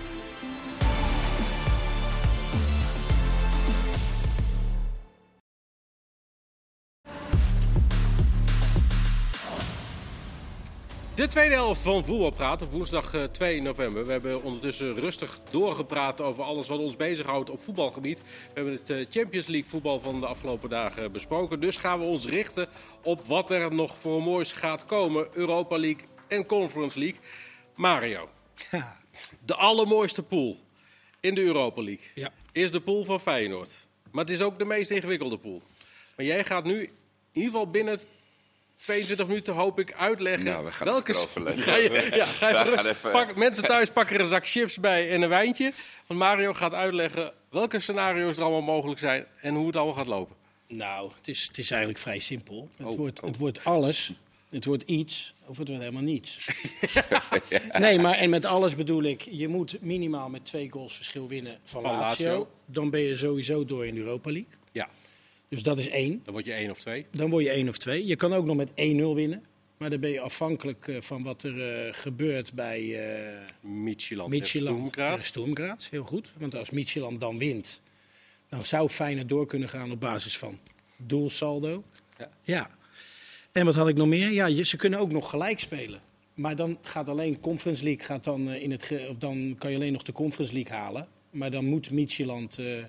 De 11.15 11.27
tweede 11.27 11.55
helft 11.55 11.83
van 11.83 12.05
Voetbalpraat 12.05 12.63
op 12.63 12.71
woensdag 12.71 13.15
eh, 13.15 13.25
2 13.25 13.63
november. 13.63 14.07
We 14.07 14.13
hebben 14.13 14.43
ondertussen 14.43 14.95
rustig 14.95 15.41
doorgepraat 15.51 16.21
over 16.21 16.43
alles 16.45 16.69
wat 16.69 16.79
ons 16.79 16.97
bezighoudt 16.97 17.51
op 17.51 17.63
voetbalgebied. 17.63 18.19
We 18.19 18.25
hebben 18.55 18.73
het 18.73 18.91
eh, 18.91 19.07
Champions 19.11 19.47
League 19.47 19.71
voetbal 19.71 20.01
van 20.01 20.21
de 20.21 20.27
afgelopen 20.27 20.69
dagen 20.71 21.13
besproken. 21.13 21.61
Dus 21.61 21.77
gaan 21.77 21.99
we 21.99 22.05
ons 22.05 22.27
richten 22.27 22.69
op 23.03 23.27
wat 23.27 23.51
er 23.51 23.75
nog 23.75 23.99
voor 23.99 24.23
moois 24.23 24.53
gaat 24.53 24.87
komen. 24.87 25.29
Europa 25.33 25.77
League 25.79 26.03
en 26.29 26.47
Conference 26.47 26.99
League. 26.99 27.21
Mario, 27.75 28.29
de 29.45 29.55
allermooiste 29.55 30.23
pool 30.23 30.57
in 31.21 31.35
de 31.35 31.43
Europa 31.43 31.83
League 31.83 32.05
Ja. 32.15 32.31
is 32.53 32.71
de 32.73 32.81
pool 32.81 33.05
van 33.05 33.21
Feyenoord. 33.21 33.87
Maar 34.11 34.25
het 34.25 34.33
is 34.33 34.41
ook 34.41 34.59
de 34.59 34.65
meest 34.65 34.91
ingewikkelde 34.91 35.39
pool. 35.39 35.63
Maar 36.17 36.27
jij 36.27 36.45
gaat 36.45 36.65
nu 36.65 36.81
in 36.83 36.91
ieder 37.33 37.51
geval 37.51 37.71
binnen 37.71 38.01
22 38.77 39.27
minuten 39.27 39.55
hoop 39.55 39.79
ik 39.79 39.93
uitleggen 39.95 40.45
Nou, 40.45 40.65
we 40.65 40.73
gaan 40.73 40.87
welke. 40.87 41.15
Ga 41.15 41.77
je, 41.77 42.09
ja, 42.15 42.27
ga 42.27 42.49
je 42.49 42.55
We 42.55 42.61
even- 42.61 42.77
gaan 42.77 42.87
even- 42.87 43.11
pak- 43.11 43.37
mensen 43.37 43.65
thuis 43.65 43.91
pakken 43.91 44.15
er 44.17 44.21
een 44.23 44.27
zak 44.29 44.47
chips 44.49 44.79
bij 44.81 45.11
en 45.11 45.23
een 45.23 45.29
wijntje. 45.29 45.73
Want 46.07 46.21
Mario 46.21 46.53
gaat 46.53 46.75
uitleggen 46.75 47.33
welke 47.51 47.81
scenario's 47.81 48.37
er 48.37 48.43
allemaal 48.43 48.63
mogelijk 48.75 49.01
zijn 49.01 49.27
en 49.41 49.55
hoe 49.55 49.67
het 49.67 49.77
allemaal 49.77 49.95
gaat 49.95 50.07
lopen. 50.07 50.37
Nou, 50.69 51.11
het 51.17 51.29
is, 51.29 51.43
het 51.49 51.59
is 51.59 51.71
eigenlijk 51.71 52.01
vrij 52.01 52.19
simpel. 52.19 52.69
Het, 52.77 52.87
Oh, 52.87 52.97
wordt, 52.97 53.21
oh. 53.21 53.27
het 53.27 53.37
wordt 53.39 53.65
alles, 53.65 54.13
het 54.51 54.65
wordt 54.65 54.83
iets 54.83 55.35
of 55.47 55.59
het 55.59 55.69
wordt 55.69 55.83
helemaal 55.83 56.03
niets. 56.03 56.49
nee, 57.79 57.99
maar 57.99 58.15
en 58.15 58.31
met 58.31 58.45
alles 58.45 58.77
bedoel 58.77 59.03
ik, 59.03 59.23
je 59.31 59.49
moet 59.49 59.77
minimaal 59.81 60.29
met 60.29 60.45
twee 60.45 60.71
goals 60.71 60.95
verschil 60.97 61.29
winnen 61.29 61.59
van, 61.65 61.83
Van 61.83 61.91
Lazio. 61.97 62.27
Lazio. 62.29 62.49
Dan 62.67 62.91
ben 62.91 63.01
je 63.01 63.17
sowieso 63.17 63.65
door 63.65 63.87
in 63.87 63.95
de 63.95 64.01
Europa 64.01 64.31
League. 64.31 64.51
Ja, 64.73 64.89
Dus 65.53 65.63
dat 65.63 65.79
is 65.79 65.89
één. 65.89 66.21
dan 66.25 66.33
word 66.33 66.45
je 66.45 66.53
één 66.53 66.71
of 66.71 66.81
twee. 66.81 67.07
Dan 67.11 67.31
word 67.31 67.45
je 67.45 67.51
één 67.51 67.69
of 67.69 67.79
twee. 67.79 68.07
Je 68.07 68.17
kan 68.17 68.33
ook 68.33 68.45
nog 68.45 68.57
met 68.57 68.71
1-0 68.71 68.73
winnen. 68.75 69.45
Maar 69.77 69.91
dan 69.91 70.01
ben 70.01 70.11
je 70.11 70.21
afhankelijk 70.21 70.89
eh, 70.89 71.01
van 71.01 71.23
wat 71.23 71.43
er 71.43 71.87
eh, 71.87 71.95
gebeurt 71.95 72.53
bij 72.53 72.81
uh, 72.83 73.27
en 73.63 74.31
tegen 75.13 75.27
Stoemkraat. 75.27 75.89
Heel 75.91 76.03
goed. 76.05 76.33
Want 76.37 76.55
als 76.55 76.71
Midtjylland 76.71 77.21
dan 77.21 77.39
wint, 77.39 77.81
dan 78.49 78.65
zou 78.65 78.89
Feyenoord 78.89 79.29
door 79.29 79.47
kunnen 79.47 79.69
gaan 79.69 79.91
op 79.91 80.01
basis 80.01 80.39
van 80.39 80.59
doelsaldo. 80.97 81.85
Ja. 82.19 82.31
ja. 82.43 82.71
En 83.53 83.65
wat 83.65 83.75
had 83.75 83.89
ik 83.89 83.97
nog 83.97 84.09
meer? 84.09 84.31
Ja, 84.31 84.65
ze 84.65 84.77
kunnen 84.77 84.99
ook 84.99 85.13
nog 85.13 85.31
gelijk 85.31 85.61
spelen. 85.61 86.01
Maar 86.35 86.57
dan 86.57 86.79
gaat 86.83 87.09
alleen 87.09 87.41
Conference 87.41 87.85
League 87.85 88.05
gaat 88.05 88.25
dan 88.25 88.51
in 88.51 88.71
het 88.71 88.83
ge- 88.83 89.07
of 89.11 89.17
dan 89.17 89.55
kan 89.59 89.71
je 89.71 89.77
alleen 89.77 89.93
nog 89.93 90.03
de 90.03 90.13
Conference 90.13 90.53
League 90.55 90.77
halen. 90.77 91.09
Maar 91.31 91.51
dan 91.51 91.65
moet 91.65 91.91
eh, 92.59 92.85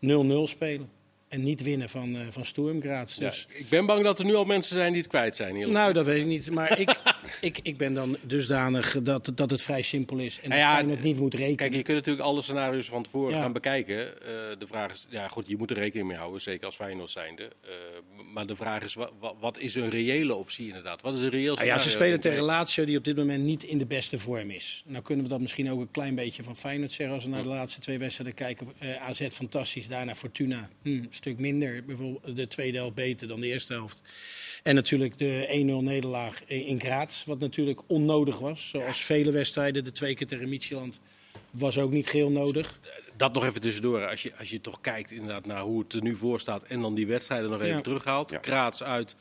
0-0 0.00 0.42
spelen. 0.44 1.02
En 1.28 1.42
niet 1.42 1.62
winnen 1.62 1.88
van, 1.88 2.16
eh 2.16 2.20
van 2.30 2.44
Stoemkraat. 2.44 3.16
Ja, 3.18 3.26
Dus 3.28 3.46
ik 3.48 3.68
ben 3.68 3.86
bang 3.86 4.04
dat 4.04 4.18
er 4.18 4.24
nu 4.24 4.34
al 4.34 4.44
mensen 4.44 4.76
zijn 4.76 4.92
die 4.92 5.00
het 5.00 5.10
kwijt 5.10 5.36
zijn. 5.36 5.54
eerlijk 5.54 5.72
nou, 5.72 5.92
dat 5.92 6.06
weet 6.06 6.20
ik 6.20 6.26
niet. 6.26 6.50
Maar 6.50 6.78
ik, 6.80 7.00
ik, 7.40 7.58
ik 7.62 7.76
ben 7.76 7.94
dan 7.94 8.16
dusdanig 8.22 8.96
dat, 9.02 9.32
dat 9.34 9.50
het 9.50 9.62
vrij 9.62 9.82
simpel 9.82 10.18
is. 10.18 10.40
En 10.42 10.48
Nou 10.48 10.60
dat 10.60 10.68
ja, 10.70 10.74
Feyenoord 10.76 11.02
niet 11.02 11.18
moet 11.18 11.34
rekenen. 11.34 11.56
Kijk, 11.56 11.72
je 11.74 11.82
kunt 11.82 11.96
natuurlijk 11.96 12.24
alle 12.26 12.42
scenario's 12.42 12.86
van 12.86 13.02
tevoren 13.02 13.34
Ja. 13.34 13.40
gaan 13.40 13.52
bekijken. 13.52 14.22
Eh, 14.22 14.28
de 14.58 14.66
vraag 14.66 14.92
is, 14.92 15.06
ja 15.08 15.28
goed, 15.28 15.44
je 15.46 15.56
moet 15.56 15.70
er 15.70 15.76
rekening 15.76 16.08
mee 16.08 16.16
houden, 16.16 16.40
zeker 16.40 16.66
als 16.66 16.74
Feyenoord 16.74 17.10
zijnde. 17.10 17.42
Eh, 17.42 17.70
maar 18.32 18.46
de 18.46 18.56
vraag 18.56 18.82
is, 18.82 18.94
wat, 18.94 19.12
wat 19.40 19.58
is 19.58 19.74
een 19.74 19.90
reële 19.90 20.34
optie 20.34 20.66
inderdaad? 20.66 21.00
Wat 21.00 21.14
is 21.16 21.22
een 21.22 21.30
reëel 21.30 21.54
Nou 21.54 21.66
ja, 21.66 21.78
ze 21.78 21.88
scenario? 21.88 22.04
spelen 22.06 22.20
tegen 22.20 22.44
Lazio 22.44 22.84
die 22.84 22.96
op 22.98 23.04
dit 23.04 23.16
moment 23.16 23.44
niet 23.44 23.62
in 23.62 23.78
de 23.78 23.86
beste 23.86 24.18
vorm 24.18 24.50
is. 24.50 24.82
Nou 24.86 25.02
kunnen 25.02 25.24
we 25.24 25.30
dat 25.30 25.40
misschien 25.40 25.70
ook 25.70 25.80
een 25.80 25.90
klein 25.90 26.14
beetje 26.14 26.42
van 26.42 26.56
Feyenoord 26.56 26.92
zeggen 26.92 27.14
als 27.14 27.24
we 27.24 27.30
naar 27.30 27.42
de 27.42 27.48
laatste 27.48 27.80
twee 27.80 27.98
wedstrijden 27.98 28.34
kijken. 28.34 28.68
AZ 29.00 29.26
fantastisch, 29.28 29.88
daarna 29.88 30.14
Fortuna 30.14 30.68
hm, 30.82 31.04
stuk 31.24 31.38
minder. 31.38 31.84
Bijvoorbeeld 31.84 32.36
de 32.36 32.46
tweede 32.46 32.76
helft 32.78 32.94
beter 32.94 33.28
dan 33.28 33.40
de 33.40 33.46
eerste 33.46 33.72
helft. 33.72 34.02
En 34.62 34.74
natuurlijk 34.74 35.18
de 35.18 35.46
1-0 35.80 35.84
nederlaag 35.84 36.44
in 36.44 36.80
Graz, 36.80 37.24
wat 37.24 37.38
natuurlijk 37.38 37.80
onnodig 37.86 38.38
was. 38.38 38.68
Zoals 38.68 39.04
vele 39.04 39.30
wedstrijden, 39.30 39.84
de 39.84 39.92
twee 39.92 40.14
keer 40.14 40.26
tegen 40.26 40.48
Midtjylland, 40.48 41.00
was 41.50 41.78
ook 41.78 41.90
niet 41.90 42.06
geheel 42.06 42.30
nodig. 42.30 42.80
Dat 43.16 43.32
nog 43.34 43.44
even 43.44 43.60
tussendoor. 43.60 44.06
Als 44.08 44.22
je, 44.22 44.32
als 44.38 44.50
je 44.50 44.60
toch 44.60 44.80
kijkt 44.80 45.10
inderdaad 45.10 45.46
naar 45.46 45.62
hoe 45.62 45.82
het 45.82 45.92
er 45.92 46.02
nu 46.02 46.16
voor 46.16 46.40
staat 46.40 46.62
en 46.62 46.80
dan 46.80 46.94
die 46.94 47.06
wedstrijden 47.06 47.50
nog 47.50 47.60
even 47.60 47.74
Ja. 47.74 47.80
terughaalt. 47.80 48.30
Ja. 48.30 48.38
Kraats 48.38 48.82
uit 48.82 49.16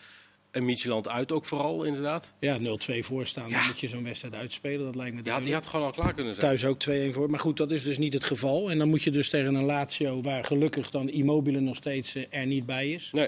en 0.54 0.66
Micheland 0.66 1.08
uit 1.08 1.32
ook 1.32 1.46
vooral 1.46 1.84
inderdaad. 1.84 2.34
Ja, 2.40 2.58
0-2 2.60 3.04
voorstaan, 3.04 3.44
dan 3.50 3.60
Ja. 3.60 3.66
moet 3.68 3.80
je 3.80 3.88
zo'n 3.88 4.04
wedstrijd 4.04 4.36
uitspelen. 4.36 4.86
Dat 4.86 4.96
lijkt 4.96 5.12
me 5.12 5.18
Ja, 5.18 5.24
die 5.24 5.32
duidelijk. 5.32 5.56
had 5.64 5.68
gewoon 5.68 5.86
al 5.86 5.92
klaar 5.92 6.14
kunnen 6.14 6.36
zijn. 6.36 6.46
Thuis 6.48 6.66
ook 6.66 6.80
2-1 6.80 7.14
voor. 7.14 7.30
Maar 7.30 7.40
goed, 7.40 7.58
dat 7.58 7.72
is 7.72 7.84
dus 7.84 7.98
niet 7.98 8.14
het 8.14 8.24
geval. 8.24 8.72
En 8.72 8.78
dan 8.78 8.90
moet 8.90 9.04
je 9.04 9.12
dus 9.12 9.30
tegen 9.30 9.56
een 9.56 9.64
Lazio 9.66 10.22
waar 10.22 10.44
gelukkig 10.46 10.90
dan 10.90 11.10
Immobile 11.10 11.60
nog 11.60 11.76
steeds 11.76 12.16
eh, 12.16 12.24
er 12.30 12.46
niet 12.46 12.66
bij 12.66 12.92
is. 12.92 13.10
Nee. 13.12 13.28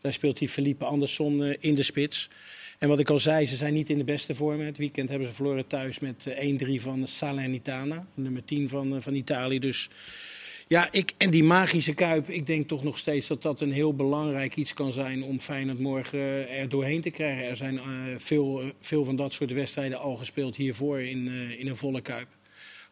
Daar 0.00 0.12
speelt 0.12 0.38
hij 0.38 0.48
Felipe 0.48 0.84
Andersson 0.84 1.44
eh, 1.44 1.56
in 1.60 1.74
de 1.74 1.82
spits. 1.82 2.28
En 2.78 2.88
wat 2.88 3.00
ik 3.00 3.10
al 3.10 3.18
zei, 3.18 3.46
ze 3.46 3.56
zijn 3.56 3.74
niet 3.74 3.90
in 3.90 3.98
de 3.98 4.04
beste 4.04 4.34
vorm. 4.34 4.60
Het 4.60 4.78
weekend 4.78 5.08
hebben 5.08 5.28
ze 5.28 5.34
verloren 5.34 5.66
thuis 5.66 5.98
met 5.98 6.26
eh, 6.26 6.48
1-3 6.78 6.80
van 6.82 7.06
Salernitana, 7.06 8.06
nummer 8.14 8.44
10 8.44 8.68
van, 8.68 8.94
eh, 8.96 9.00
van 9.02 9.14
Italië. 9.14 9.58
Dus 9.58 9.88
ja, 10.72 10.88
ik, 10.90 11.12
en 11.18 11.30
die 11.30 11.44
magische 11.44 11.94
kuip, 11.94 12.28
ik 12.28 12.46
denk 12.46 12.68
toch 12.68 12.82
nog 12.82 12.98
steeds 12.98 13.26
dat 13.26 13.42
dat 13.42 13.60
een 13.60 13.72
heel 13.72 13.94
belangrijk 13.94 14.56
iets 14.56 14.74
kan 14.74 14.92
zijn 14.92 15.22
om 15.22 15.38
Feyenoord 15.38 15.78
morgen 15.78 16.18
eh, 16.18 16.60
er 16.60 16.68
doorheen 16.68 17.00
te 17.00 17.10
krijgen. 17.10 17.44
Er 17.44 17.56
zijn 17.56 17.78
eh, 17.78 17.84
veel, 18.16 18.60
eh, 18.60 18.66
veel 18.80 19.04
van 19.04 19.16
dat 19.16 19.32
soort 19.32 19.52
wedstrijden 19.52 19.98
al 19.98 20.16
gespeeld 20.16 20.56
hiervoor 20.56 21.00
in, 21.00 21.28
eh, 21.28 21.60
in 21.60 21.68
een 21.68 21.76
volle 21.76 22.00
kuip. 22.00 22.28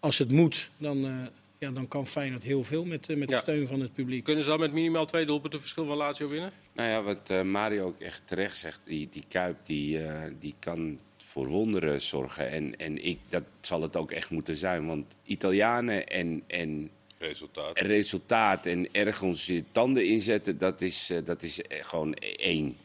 Als 0.01 0.19
het 0.19 0.33
moet, 0.33 0.71
dan, 0.77 1.07
eh, 1.07 1.13
ja, 1.59 1.71
dan 1.71 1.89
kan 1.89 2.07
Feyenoord 2.07 2.43
heel 2.43 2.65
veel 2.65 2.85
met, 2.85 3.17
met 3.17 3.29
de 3.29 3.37
steun 3.37 3.67
van 3.67 3.81
het 3.81 3.93
publiek. 3.93 4.25
Kunnen 4.25 4.45
ze 4.45 4.51
dan 4.51 4.61
met 4.61 4.73
minimaal 4.73 5.07
twee 5.07 5.27
doelpunten 5.27 5.61
verschil 5.61 5.87
van 5.87 5.97
Lazio 5.97 6.29
winnen? 6.29 6.53
Nou 6.73 6.89
ja, 6.89 7.03
wat 7.03 7.31
eh, 7.31 7.43
Mario 7.43 7.87
ook 7.87 8.01
echt 8.01 8.23
terecht 8.25 8.59
zegt, 8.59 8.81
die, 8.85 9.09
die 9.11 9.25
Kuip 9.29 9.57
die, 9.63 10.05
eh, 10.05 10.23
die 10.39 10.55
kan 10.59 10.99
voor 11.17 11.47
wonderen 11.47 12.03
zorgen. 12.03 12.51
En, 12.51 12.77
en 12.77 13.05
ik, 13.05 13.19
dat 13.29 13.45
zal 13.61 13.83
het 13.83 13.97
ook 13.97 14.11
echt 14.11 14.31
moeten 14.31 14.57
zijn. 14.57 14.87
Want 14.87 15.17
Italianen 15.25 16.07
en, 16.07 16.43
en 16.47 16.91
Resultaat. 17.21 17.79
resultaat 17.79 18.67
en 18.67 18.89
ergens 18.93 19.47
je 19.47 19.65
tanden 19.73 20.07
inzetten, 20.07 20.59
dat 20.59 20.81
is, 20.81 21.11
eh, 21.11 21.19
dat 21.25 21.43
is 21.43 21.63
eh, 21.63 21.85
gewoon 21.85 22.15
één. 22.37 22.77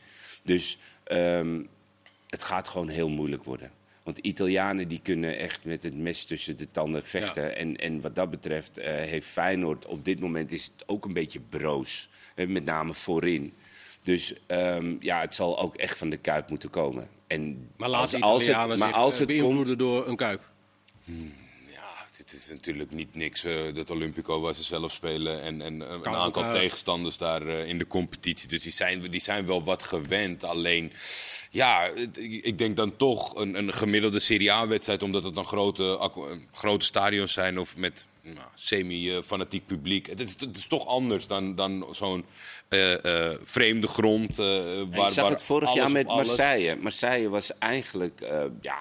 Dus 0.44 0.78
ehm, 1.04 1.62
het 2.30 2.44
gaat 2.44 2.68
gewoon 2.68 2.88
heel 2.90 3.10
moeilijk 3.10 3.44
worden. 3.44 3.72
Want 4.04 4.18
Italianen 4.18 4.88
die 4.88 5.00
kunnen 5.04 5.38
echt 5.38 5.66
met 5.66 5.84
het 5.84 5.98
mes 5.98 6.26
tussen 6.26 6.58
de 6.58 6.68
tanden 6.72 7.04
vechten. 7.04 7.56
En, 7.56 7.78
en 7.78 8.02
wat 8.02 8.16
dat 8.16 8.30
betreft 8.30 8.78
eh, 8.78 8.94
heeft 8.94 9.28
Feyenoord 9.28 9.86
op 9.86 10.06
dit 10.06 10.20
moment 10.20 10.52
is 10.52 10.64
het 10.64 10.84
ook 10.88 11.06
een 11.06 11.14
beetje 11.14 11.40
broos. 11.50 12.10
Met 12.48 12.66
name 12.66 12.94
voorin. 12.94 13.54
Dus 14.04 14.34
ehm, 14.48 14.96
ja, 15.00 15.20
het 15.22 15.36
zal 15.36 15.60
ook 15.60 15.76
echt 15.76 15.98
van 15.98 16.10
de 16.10 16.18
Kuip 16.18 16.50
moeten 16.50 16.70
komen. 16.70 17.08
En 17.28 17.70
Maar 17.78 17.90
laat 17.90 18.02
als- 18.02 18.22
als 18.22 18.34
het- 18.42 18.42
Italianen 18.50 18.80
maar 18.80 18.88
zich 18.88 18.98
als 18.98 19.20
het 19.20 19.28
komt, 19.28 19.40
beïnvloeden 19.40 19.78
door 19.78 20.08
een 20.08 20.16
kuip. 20.16 20.42
Ja, 21.04 21.14
dit 22.26 22.34
is 22.40 22.50
natuurlijk 22.50 22.92
niet 22.92 23.16
niks. 23.16 23.44
eh, 23.44 23.74
dat 23.74 23.90
Olympico 23.90 24.40
waar 24.42 24.54
ze 24.54 24.64
zelf 24.64 24.92
spelen 24.92 25.42
en, 25.42 25.62
en 25.62 25.82
eh, 25.82 25.90
een 26.04 26.16
aantal 26.16 26.44
eh, 26.44 26.52
tegenstanders 26.54 27.18
daar 27.18 27.48
in 27.48 27.78
de 27.78 27.88
competitie. 27.88 28.50
Dus 28.50 28.64
die 28.64 28.72
zijn, 28.72 29.02
die 29.12 29.20
zijn 29.22 29.46
wel 29.46 29.64
wat 29.64 29.84
gewend. 29.84 30.44
Alleen, 30.44 30.92
ja, 31.52 31.90
het- 31.96 32.18
ik 32.20 32.58
denk 32.58 32.76
dan 32.76 32.96
toch 32.98 33.36
een, 33.36 33.56
een 33.58 33.74
gemiddelde 33.74 34.20
Serie 34.20 34.52
A-wedstrijd, 34.52 35.04
omdat 35.04 35.24
het 35.24 35.34
dan 35.34 35.46
grote, 35.46 36.12
grote 36.52 36.86
stadions 36.86 37.34
zijn 37.34 37.60
of 37.60 37.78
met 37.78 38.08
nou, 38.22 38.48
semi-fanatiek 38.56 39.66
publiek. 39.66 40.08
Het 40.08 40.20
is, 40.20 40.36
het 40.40 40.58
is 40.58 40.68
toch 40.68 40.88
anders 40.88 41.28
dan, 41.28 41.56
dan 41.56 41.88
zo'n 41.92 42.26
eh, 42.68 43.30
eh, 43.32 43.38
vreemde 43.44 43.88
grond. 43.88 44.40
eh, 44.40 44.46
waar, 44.46 45.08
ik 45.08 45.14
zag 45.14 45.16
waar 45.24 45.32
het 45.32 45.44
vorig 45.44 45.74
jaar 45.74 45.92
met 45.92 46.08
Marseille. 46.16 46.76
Marseille 46.76 47.30
was 47.30 47.58
eigenlijk 47.58 48.22
eh, 48.22 48.44
ja, 48.62 48.80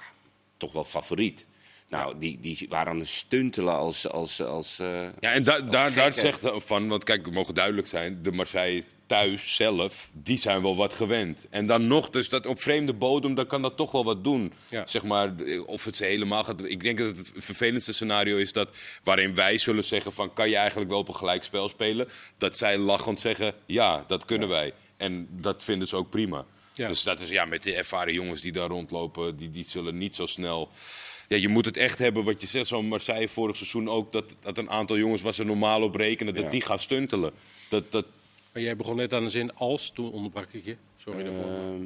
toch 0.57 0.73
wel 0.73 0.85
favoriet. 0.85 1.47
Nou, 1.95 2.15
die, 2.19 2.39
die 2.41 2.67
waren 2.69 2.93
aan 2.93 2.99
het 2.99 3.09
stuntelen 3.09 3.75
als... 3.75 4.09
als, 4.09 4.43
als 4.43 4.79
eh, 4.79 5.03
Ja, 5.21 5.33
en 5.33 5.45
da- 5.45 5.61
daar, 5.61 5.93
daar 5.95 6.13
zegt 6.13 6.41
van, 6.55 6.89
want 6.89 7.05
kijk, 7.05 7.25
we 7.25 7.31
mogen 7.31 7.55
duidelijk 7.55 7.87
zijn, 7.87 8.23
de 8.23 8.33
Marseille 8.33 8.85
thuis 9.07 9.55
zelf, 9.55 10.11
die 10.13 10.39
zijn 10.39 10.63
wel 10.63 10.77
wat 10.77 10.95
gewend. 10.95 11.47
En 11.51 11.67
dan 11.67 11.87
nog, 11.87 12.11
dus 12.11 12.29
dat 12.29 12.47
op 12.47 12.61
vreemde 12.61 12.93
bodem, 12.93 13.35
dan 13.35 13.47
kan 13.47 13.63
dat 13.63 13.77
toch 13.77 13.91
wel 13.91 14.05
wat 14.05 14.25
doen. 14.25 14.53
Ja. 14.69 14.87
Zeg 14.87 15.03
maar, 15.03 15.35
of 15.67 15.85
het 15.85 15.97
ze 15.97 16.05
helemaal 16.05 16.45
gaat. 16.45 16.65
Ik 16.65 16.83
denk 16.83 16.99
dat 16.99 17.17
het 17.17 17.33
vervelendste 17.37 17.93
scenario 17.93 18.37
is 18.37 18.53
dat, 18.53 18.77
waarin 19.03 19.35
wij 19.35 19.59
zullen 19.59 19.85
zeggen 19.85 20.13
van, 20.13 20.33
kan 20.33 20.49
je 20.49 20.57
eigenlijk 20.57 20.91
wel 20.91 20.99
op 20.99 21.09
een 21.09 21.15
gelijkspel 21.15 21.69
spelen? 21.69 22.09
Dat 22.39 22.57
zij 22.57 22.79
lachend 22.79 23.21
zeggen, 23.21 23.55
ja, 23.67 24.05
dat 24.07 24.25
kunnen 24.25 24.49
wij. 24.49 24.73
En 24.97 25.29
dat 25.31 25.65
vinden 25.65 25.89
ze 25.89 25.97
ook 25.97 26.11
prima. 26.11 26.45
Ja. 26.73 26.89
Dus 26.89 27.03
dat 27.03 27.21
is 27.21 27.29
ja, 27.29 27.45
met 27.45 27.63
de 27.63 27.75
ervaren 27.75 28.13
jongens 28.13 28.41
die 28.41 28.53
daar 28.53 28.69
rondlopen, 28.69 29.37
die, 29.37 29.51
die 29.51 29.65
zullen 29.65 29.99
niet 29.99 30.15
zo 30.15 30.27
snel. 30.27 30.71
Ja, 31.29 31.37
je 31.37 31.49
moet 31.49 31.65
het 31.65 31.77
echt 31.77 31.99
hebben, 31.99 32.25
wat 32.25 32.41
je 32.41 32.47
zegt, 32.47 32.67
zo'n 32.67 32.87
Marseille 32.89 33.29
vorig 33.29 33.57
seizoen 33.57 33.89
ook, 33.89 34.13
dat, 34.13 34.35
dat 34.41 34.59
een 34.59 34.71
aantal 34.71 34.97
jongens 34.99 35.23
waar 35.23 35.35
ze 35.35 35.45
normaal 35.45 35.83
op 35.83 35.95
rekenen, 35.95 36.35
dat 36.35 36.45
Ja. 36.45 36.51
die 36.51 36.61
gaan 36.63 36.79
stuntelen. 36.79 37.33
Dat, 37.69 37.93
dat, 37.93 38.07
Maar 38.53 38.63
jij 38.63 38.77
begon 38.77 38.97
net 38.97 39.13
aan 39.13 39.25
de 39.25 39.31
zin 39.31 39.55
als, 39.57 39.91
toen 39.91 40.13
onderbrak 40.13 40.47
ik 40.51 40.65
je. 40.65 40.77
Sorry 40.97 41.25
daarvoor. 41.25 41.45
ehm, 41.45 41.83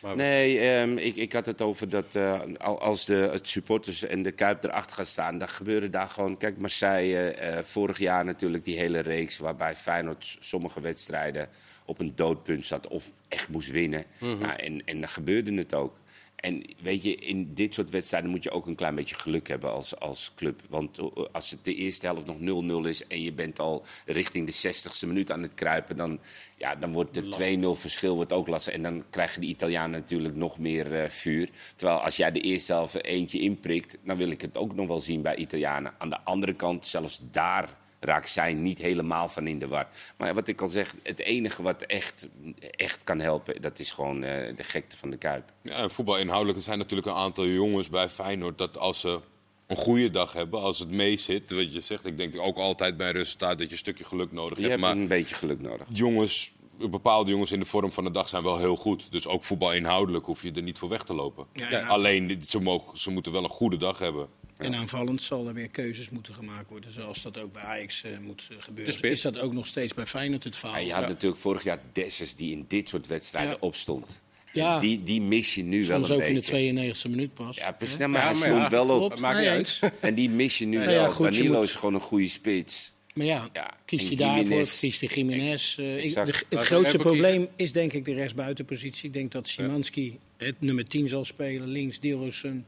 Maar- 0.00 0.16
Nee, 0.16 0.58
ehm, 0.58 0.96
ik, 0.98 1.16
ik 1.16 1.32
had 1.32 1.46
het 1.46 1.62
over 1.62 1.88
dat 1.88 2.14
eh, 2.14 2.40
al- 2.58 2.80
als 2.80 3.04
de 3.04 3.14
het 3.32 3.48
supporters 3.48 4.02
en 4.02 4.22
de 4.22 4.32
Kuip 4.32 4.64
erachter 4.64 4.96
gaan 4.96 5.06
staan, 5.06 5.38
dan 5.38 5.48
gebeuren 5.48 5.90
daar 5.90 6.08
gewoon... 6.08 6.36
Kijk, 6.36 6.58
Marseille, 6.58 7.30
eh, 7.30 7.62
vorig 7.64 7.98
jaar 7.98 8.24
natuurlijk 8.24 8.64
die 8.64 8.78
hele 8.78 8.98
reeks 9.00 9.38
waarbij 9.38 9.74
Feyenoord 9.74 10.36
sommige 10.40 10.80
wedstrijden 10.80 11.48
op 11.84 11.98
een 12.00 12.12
doodpunt 12.16 12.66
zat 12.66 12.86
of 12.88 13.10
echt 13.28 13.48
moest 13.48 13.70
winnen. 13.70 14.04
Nou, 14.20 14.52
en, 14.56 14.82
en 14.84 15.00
dan 15.00 15.08
gebeurde 15.08 15.54
het 15.54 15.74
ook. 15.74 15.96
En 16.38 16.64
weet 16.82 17.02
je, 17.02 17.14
in 17.14 17.54
dit 17.54 17.74
soort 17.74 17.90
wedstrijden 17.90 18.30
moet 18.30 18.42
je 18.42 18.50
ook 18.50 18.66
een 18.66 18.74
klein 18.74 18.94
beetje 18.94 19.14
geluk 19.14 19.48
hebben 19.48 19.72
als, 19.72 19.98
als 19.98 20.32
club. 20.36 20.62
Want 20.68 20.98
eh, 20.98 21.06
als 21.32 21.50
het 21.50 21.64
de 21.64 21.74
eerste 21.74 22.06
helft 22.06 22.26
nog 22.26 22.84
0-0 22.84 22.88
is 22.88 23.06
en 23.06 23.22
je 23.22 23.32
bent 23.32 23.58
al 23.58 23.84
richting 24.06 24.46
de 24.46 24.72
60ste 24.72 25.06
minuut 25.06 25.32
aan 25.32 25.42
het 25.42 25.54
kruipen, 25.54 25.96
dan, 25.96 26.20
ja, 26.56 26.74
dan 26.74 26.92
wordt 26.92 27.14
de 27.14 27.58
2-0 27.76 27.80
verschil 27.80 28.14
wordt 28.14 28.32
ook 28.32 28.48
lastig. 28.48 28.74
En 28.74 28.82
dan 28.82 29.04
krijgen 29.10 29.40
de 29.40 29.46
Italianen 29.46 30.00
natuurlijk 30.00 30.34
nog 30.34 30.58
meer 30.58 30.94
eh, 30.94 31.10
vuur. 31.10 31.50
Terwijl 31.76 31.98
als 31.98 32.16
jij 32.16 32.32
de 32.32 32.40
eerste 32.40 32.72
helft 32.72 33.04
eentje 33.04 33.38
inprikt, 33.38 33.96
dan 34.04 34.16
wil 34.16 34.30
ik 34.30 34.40
het 34.40 34.56
ook 34.56 34.74
nog 34.74 34.86
wel 34.86 35.00
zien 35.00 35.22
bij 35.22 35.36
Italianen. 35.36 35.94
Aan 35.98 36.10
de 36.10 36.20
andere 36.24 36.54
kant, 36.54 36.86
zelfs 36.86 37.20
daar 37.30 37.68
raakt 38.00 38.30
zij 38.30 38.54
niet 38.54 38.78
helemaal 38.78 39.28
van 39.28 39.46
in 39.46 39.58
de 39.58 39.68
war. 39.68 39.88
Maar 40.16 40.34
wat 40.34 40.48
ik 40.48 40.60
al 40.60 40.68
zeg, 40.68 40.94
het 41.02 41.18
enige 41.18 41.62
wat 41.62 41.82
echt, 41.82 42.28
echt 42.70 43.04
kan 43.04 43.20
helpen, 43.20 43.60
dat 43.62 43.78
is 43.78 43.90
gewoon 43.90 44.22
eh, 44.22 44.56
de 44.56 44.64
gekte 44.64 44.96
van 44.96 45.10
de 45.10 45.16
Kuip. 45.16 45.52
ja, 45.62 45.88
voetbal 45.88 46.18
inhoudelijk, 46.18 46.58
er 46.58 46.64
zijn 46.64 46.78
natuurlijk 46.78 47.08
een 47.08 47.14
aantal 47.14 47.46
jongens 47.46 47.88
bij 47.88 48.08
Feyenoord 48.08 48.58
dat 48.58 48.78
als 48.78 49.00
ze 49.00 49.20
een 49.66 49.76
goede 49.76 50.10
dag 50.10 50.32
hebben, 50.32 50.60
als 50.60 50.78
het 50.78 50.90
mee 50.90 51.16
zit, 51.16 51.50
wat 51.50 51.72
je 51.72 51.80
zegt, 51.80 52.06
ik 52.06 52.16
denk 52.16 52.38
ook 52.38 52.58
altijd 52.58 52.96
bij 52.96 53.10
resultaat 53.10 53.58
dat 53.58 53.66
je 53.66 53.72
een 53.72 53.78
stukje 53.78 54.04
geluk 54.04 54.32
nodig 54.32 54.58
Je 54.58 54.68
hebt. 54.68 54.80
hebt 54.80 54.94
Maar 54.94 55.02
een 55.02 55.08
beetje 55.08 55.34
geluk 55.34 55.60
nodig. 55.60 55.86
jongens, 55.92 56.52
bepaalde 56.90 57.30
jongens 57.30 57.52
in 57.52 57.60
de 57.60 57.66
vorm 57.66 57.92
van 57.92 58.04
de 58.04 58.10
dag 58.10 58.28
zijn 58.28 58.42
wel 58.42 58.58
heel 58.58 58.76
goed. 58.76 59.06
Dus 59.10 59.26
ook 59.26 59.44
voetbal 59.44 59.72
inhoudelijk 59.72 60.24
hoef 60.26 60.42
je 60.42 60.52
er 60.52 60.62
niet 60.62 60.78
voor 60.78 60.88
weg 60.88 61.02
te 61.02 61.14
lopen. 61.14 61.46
Ja, 61.52 61.70
Ja, 61.70 61.80
en 61.80 61.86
Alleen, 61.86 62.42
ze, 62.48 62.58
mogen, 62.60 62.98
ze 62.98 63.10
moeten 63.10 63.32
wel 63.32 63.44
een 63.44 63.50
goede 63.50 63.76
dag 63.76 63.98
hebben. 63.98 64.28
En 64.58 64.74
aanvallend 64.74 65.22
zal 65.22 65.48
er 65.48 65.54
weer 65.54 65.68
keuzes 65.68 66.10
moeten 66.10 66.34
gemaakt 66.34 66.68
worden, 66.68 66.92
zoals 66.92 67.22
dat 67.22 67.38
ook 67.38 67.52
bij 67.52 67.62
Ajax 67.62 68.02
eh, 68.02 68.18
moet 68.18 68.46
eh, 68.50 68.56
gebeuren. 68.60 69.10
Is 69.10 69.20
dat 69.22 69.38
ook 69.38 69.52
nog 69.52 69.66
steeds 69.66 69.94
bij 69.94 70.06
Feyenoord 70.06 70.44
het 70.44 70.56
verhaal? 70.56 70.76
En 70.78 70.86
je 70.86 70.92
had 70.92 71.02
Ja. 71.02 71.08
natuurlijk 71.08 71.40
vorig 71.40 71.62
jaar 71.62 71.78
Dessers 71.92 72.34
die 72.34 72.50
in 72.52 72.64
dit 72.68 72.88
soort 72.88 73.06
wedstrijden 73.06 73.50
Ja. 73.52 73.56
opstond. 73.60 74.20
Ja. 74.52 74.80
Die, 74.80 75.02
die 75.02 75.20
mis 75.22 75.54
je 75.54 75.62
nu 75.62 75.84
Soms 75.84 76.08
wel 76.08 76.16
ook 76.16 76.22
een 76.22 76.28
in 76.28 76.34
de 76.34 76.40
beetje. 76.40 76.72
92e 76.72 77.08
minuut 77.10 77.34
pas. 77.34 77.56
Ja, 77.56 77.72
precies. 77.72 77.96
Nou, 77.96 78.10
maar 78.10 78.20
Ja, 78.20 78.26
hij 78.26 78.36
stond 78.36 78.62
ja, 78.62 78.70
wel 78.70 79.00
op. 79.02 79.20
Maakt 79.20 79.38
niet 79.38 79.48
uit. 79.48 79.80
En 80.00 80.14
die 80.14 80.30
mis 80.30 80.58
je 80.58 80.66
nu 80.66 80.76
Nou 80.78 80.90
ja, 80.90 80.96
wel. 81.00 81.10
goed, 81.10 81.32
Danilo 81.32 81.54
moet- 81.58 81.64
is 81.68 81.74
gewoon 81.74 81.94
een 81.94 82.00
goede 82.00 82.28
spits. 82.28 82.92
Maar 83.14 83.26
ja, 83.26 83.48
Ja, 83.52 83.70
kiest 83.84 84.06
hij 84.08 84.16
daarvoor 84.16 84.58
kiest 84.80 85.00
hij 85.00 85.08
Jiménez? 85.14 85.78
Eh, 85.78 86.14
het 86.48 86.60
grootste 86.66 86.98
probleem 86.98 87.48
is 87.56 87.72
denk 87.72 87.92
ik 87.92 88.04
de 88.04 88.14
rechtsbuitenpositie. 88.14 89.06
Ik 89.08 89.12
denk 89.12 89.32
dat 89.32 89.48
Simanski 89.48 90.18
het 90.36 90.60
nummer 90.60 90.84
10 90.88 91.08
zal 91.08 91.24
spelen. 91.24 91.68
Links 91.68 92.00
Dilrosun. 92.00 92.64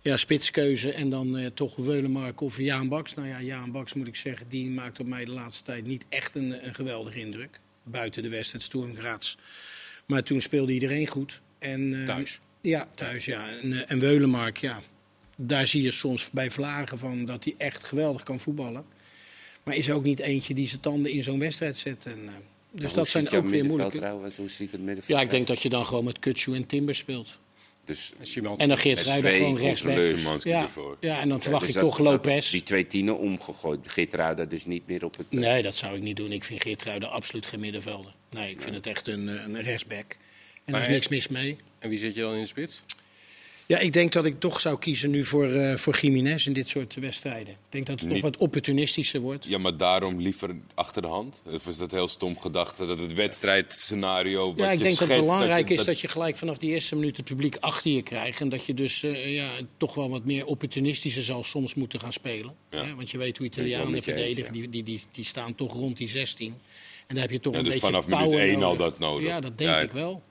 Ja, 0.00 0.16
spitskeuze 0.16 0.92
en 0.92 1.10
dan 1.10 1.36
eh, 1.36 1.46
toch 1.46 1.76
Weulemark 1.76 2.40
of 2.40 2.58
Jaan 2.58 2.88
Baks. 2.88 3.14
Nou 3.14 3.28
ja, 3.28 3.42
Jaan 3.42 3.72
Baks 3.72 3.92
moet 3.92 4.06
ik 4.06 4.16
zeggen, 4.16 4.46
die 4.48 4.66
maakt 4.66 5.00
op 5.00 5.06
mij 5.06 5.24
de 5.24 5.30
laatste 5.30 5.64
tijd 5.64 5.86
niet 5.86 6.04
echt 6.08 6.34
een, 6.34 6.66
een 6.66 6.74
geweldige 6.74 7.20
indruk. 7.20 7.60
Buiten 7.82 8.22
de 8.22 8.28
wedstrijd 8.28 8.64
Sturm 8.64 8.96
Graz. 8.96 9.36
Maar 10.06 10.22
toen 10.22 10.40
speelde 10.40 10.72
iedereen 10.72 11.06
goed. 11.06 11.40
En, 11.58 12.00
eh, 12.00 12.06
Thuis. 12.06 12.40
Ja, 12.60 12.88
thuis 12.94 13.24
ja. 13.24 13.48
En, 13.62 13.72
eh, 13.72 13.90
en 13.90 13.98
Weulemark, 13.98 14.56
ja. 14.56 14.80
Daar 15.36 15.66
zie 15.66 15.82
je 15.82 15.90
soms 15.90 16.30
bij 16.30 16.50
Vlagen 16.50 16.98
van 16.98 17.24
dat 17.24 17.44
hij 17.44 17.54
echt 17.58 17.84
geweldig 17.84 18.22
kan 18.22 18.40
voetballen. 18.40 18.84
Maar 19.62 19.76
is 19.76 19.88
er 19.88 19.94
ook 19.94 20.04
niet 20.04 20.20
eentje 20.20 20.54
die 20.54 20.68
zijn 20.68 20.80
tanden 20.80 21.12
in 21.12 21.22
zo'n 21.22 21.38
wedstrijd 21.38 21.76
zet. 21.76 22.06
En, 22.06 22.18
eh, 22.26 22.32
dus 22.70 22.92
dat 22.92 23.08
zijn 23.08 23.30
ook 23.30 23.48
weer 23.48 23.64
moeilijke. 23.64 23.96
trouwens? 23.96 24.36
Hoe 24.36 24.48
ziet 24.48 24.72
het 24.72 24.80
middenveld 24.80 25.18
Ja, 25.18 25.24
ik 25.24 25.30
denk 25.30 25.46
dat 25.46 25.62
je 25.62 25.68
dan 25.68 25.86
gewoon 25.86 26.04
met 26.04 26.18
Kutsu 26.18 26.54
en 26.54 26.66
Timber 26.66 26.94
speelt. 26.94 27.38
Dus, 27.88 28.12
En 28.56 28.68
dan 28.68 28.78
Geert 28.78 28.98
twee 29.00 29.36
gewoon 29.36 29.56
rechtsback. 29.56 30.42
Ja, 30.42 30.62
ervoor. 30.62 30.96
ja, 31.00 31.20
en 31.20 31.28
dan 31.28 31.42
verwacht 31.42 31.64
dus 31.64 31.74
dat- 31.74 31.82
toch 31.82 31.98
Lopez. 31.98 32.50
Die 32.50 32.62
twee 32.62 32.86
tienen 32.86 33.18
omgegooid. 33.18 33.80
Geertruida 33.82 34.44
dus 34.44 34.64
niet 34.64 34.86
meer 34.86 35.04
op 35.04 35.16
het... 35.16 35.30
Nee, 35.30 35.62
dat 35.62 35.76
zou 35.76 35.94
ik 35.96 36.02
niet 36.02 36.16
doen. 36.16 36.32
Ik 36.32 36.44
vind 36.44 36.62
Geert 36.62 37.04
absoluut 37.04 37.46
geen 37.46 37.60
middenvelder. 37.60 38.14
Nee, 38.30 38.50
ik 38.50 38.62
vind 38.62 38.74
het 38.74 38.86
echt 38.86 39.06
een, 39.06 39.28
eh, 39.28 39.34
een 39.34 39.62
rechtsback. 39.62 40.16
En 40.64 40.72
daar 40.72 40.80
is 40.80 40.86
Maar- 40.86 40.94
niks 40.94 41.08
mis 41.08 41.28
mee. 41.28 41.56
En 41.78 41.88
wie 41.88 41.98
zit 41.98 42.14
je 42.14 42.20
dan 42.20 42.34
in 42.34 42.40
de 42.40 42.46
spits? 42.46 42.82
Ja, 43.68 43.78
ik 43.78 43.92
denk 43.92 44.12
dat 44.12 44.24
ik 44.24 44.40
toch 44.40 44.60
zou 44.60 44.78
kiezen 44.78 45.10
nu 45.10 45.24
voor, 45.24 45.48
eh 45.50 45.74
voor 45.76 45.98
Jiménez 46.00 46.46
in 46.46 46.52
dit 46.52 46.68
soort 46.68 46.94
wedstrijden. 46.94 47.52
Ik 47.52 47.58
denk 47.68 47.86
dat 47.86 48.00
het 48.00 48.04
Niet- 48.08 48.22
nog 48.22 48.30
wat 48.30 48.36
opportunistischer 48.40 49.20
wordt. 49.20 49.44
Ja, 49.44 49.58
maar 49.58 49.76
daarom 49.76 50.20
liever 50.20 50.56
achter 50.74 51.02
de 51.02 51.08
hand? 51.08 51.40
Of 51.44 51.66
is 51.66 51.76
dat 51.76 51.90
heel 51.90 52.08
stom 52.08 52.38
gedacht? 52.40 52.78
Dat 52.78 52.98
het 52.98 53.12
wedstrijdscenario 53.14 54.48
wat 54.48 54.58
Ja, 54.58 54.70
ik 54.70 54.78
je 54.78 54.84
denk 54.84 54.98
dat 54.98 55.08
het 55.08 55.16
schetst, 55.16 55.32
belangrijk 55.32 55.68
je- 55.68 55.74
is 55.74 55.84
dat 55.84 56.00
je 56.00 56.08
gelijk 56.08 56.36
vanaf 56.36 56.58
die 56.58 56.70
eerste 56.70 56.94
minuut 56.96 57.16
het 57.16 57.26
publiek 57.26 57.56
achter 57.60 57.90
je 57.90 58.02
krijgt. 58.02 58.40
En 58.40 58.48
dat 58.48 58.66
je 58.66 58.74
dus 58.74 59.02
eh, 59.02 59.34
ja, 59.34 59.50
toch 59.76 59.94
wel 59.94 60.10
wat 60.10 60.24
meer 60.24 60.46
opportunistischer 60.46 61.22
zal 61.22 61.44
soms 61.44 61.74
moeten 61.74 62.00
gaan 62.00 62.12
spelen. 62.12 62.54
Ja. 62.70 62.84
Hè, 62.84 62.94
Want 62.94 63.10
je 63.10 63.18
weet 63.18 63.36
hoe 63.36 63.46
Italianen 63.46 64.02
verdedigen, 64.02 64.44
ja. 64.44 64.50
die, 64.60 64.68
die, 64.70 64.82
die, 64.82 65.00
die 65.12 65.24
staan 65.24 65.54
toch 65.54 65.72
rond 65.72 65.96
die 65.96 66.08
16. 66.08 66.54
En 67.06 67.14
daar 67.14 67.24
heb 67.24 67.32
je 67.32 67.40
toch 67.40 67.52
Ja, 67.52 67.58
een 67.58 67.64
dus 67.64 67.72
beetje 67.72 67.88
vanaf 67.88 68.06
minuut 68.06 68.24
power 68.24 68.40
één 68.40 68.54
al 68.54 68.60
nodig. 68.60 68.78
dat 68.78 68.98
nodig. 68.98 69.28
Ja, 69.28 69.40
dat 69.40 69.58
denk 69.58 69.70
Ja, 69.70 69.80
ik 69.80 69.90
wel. 69.92 70.22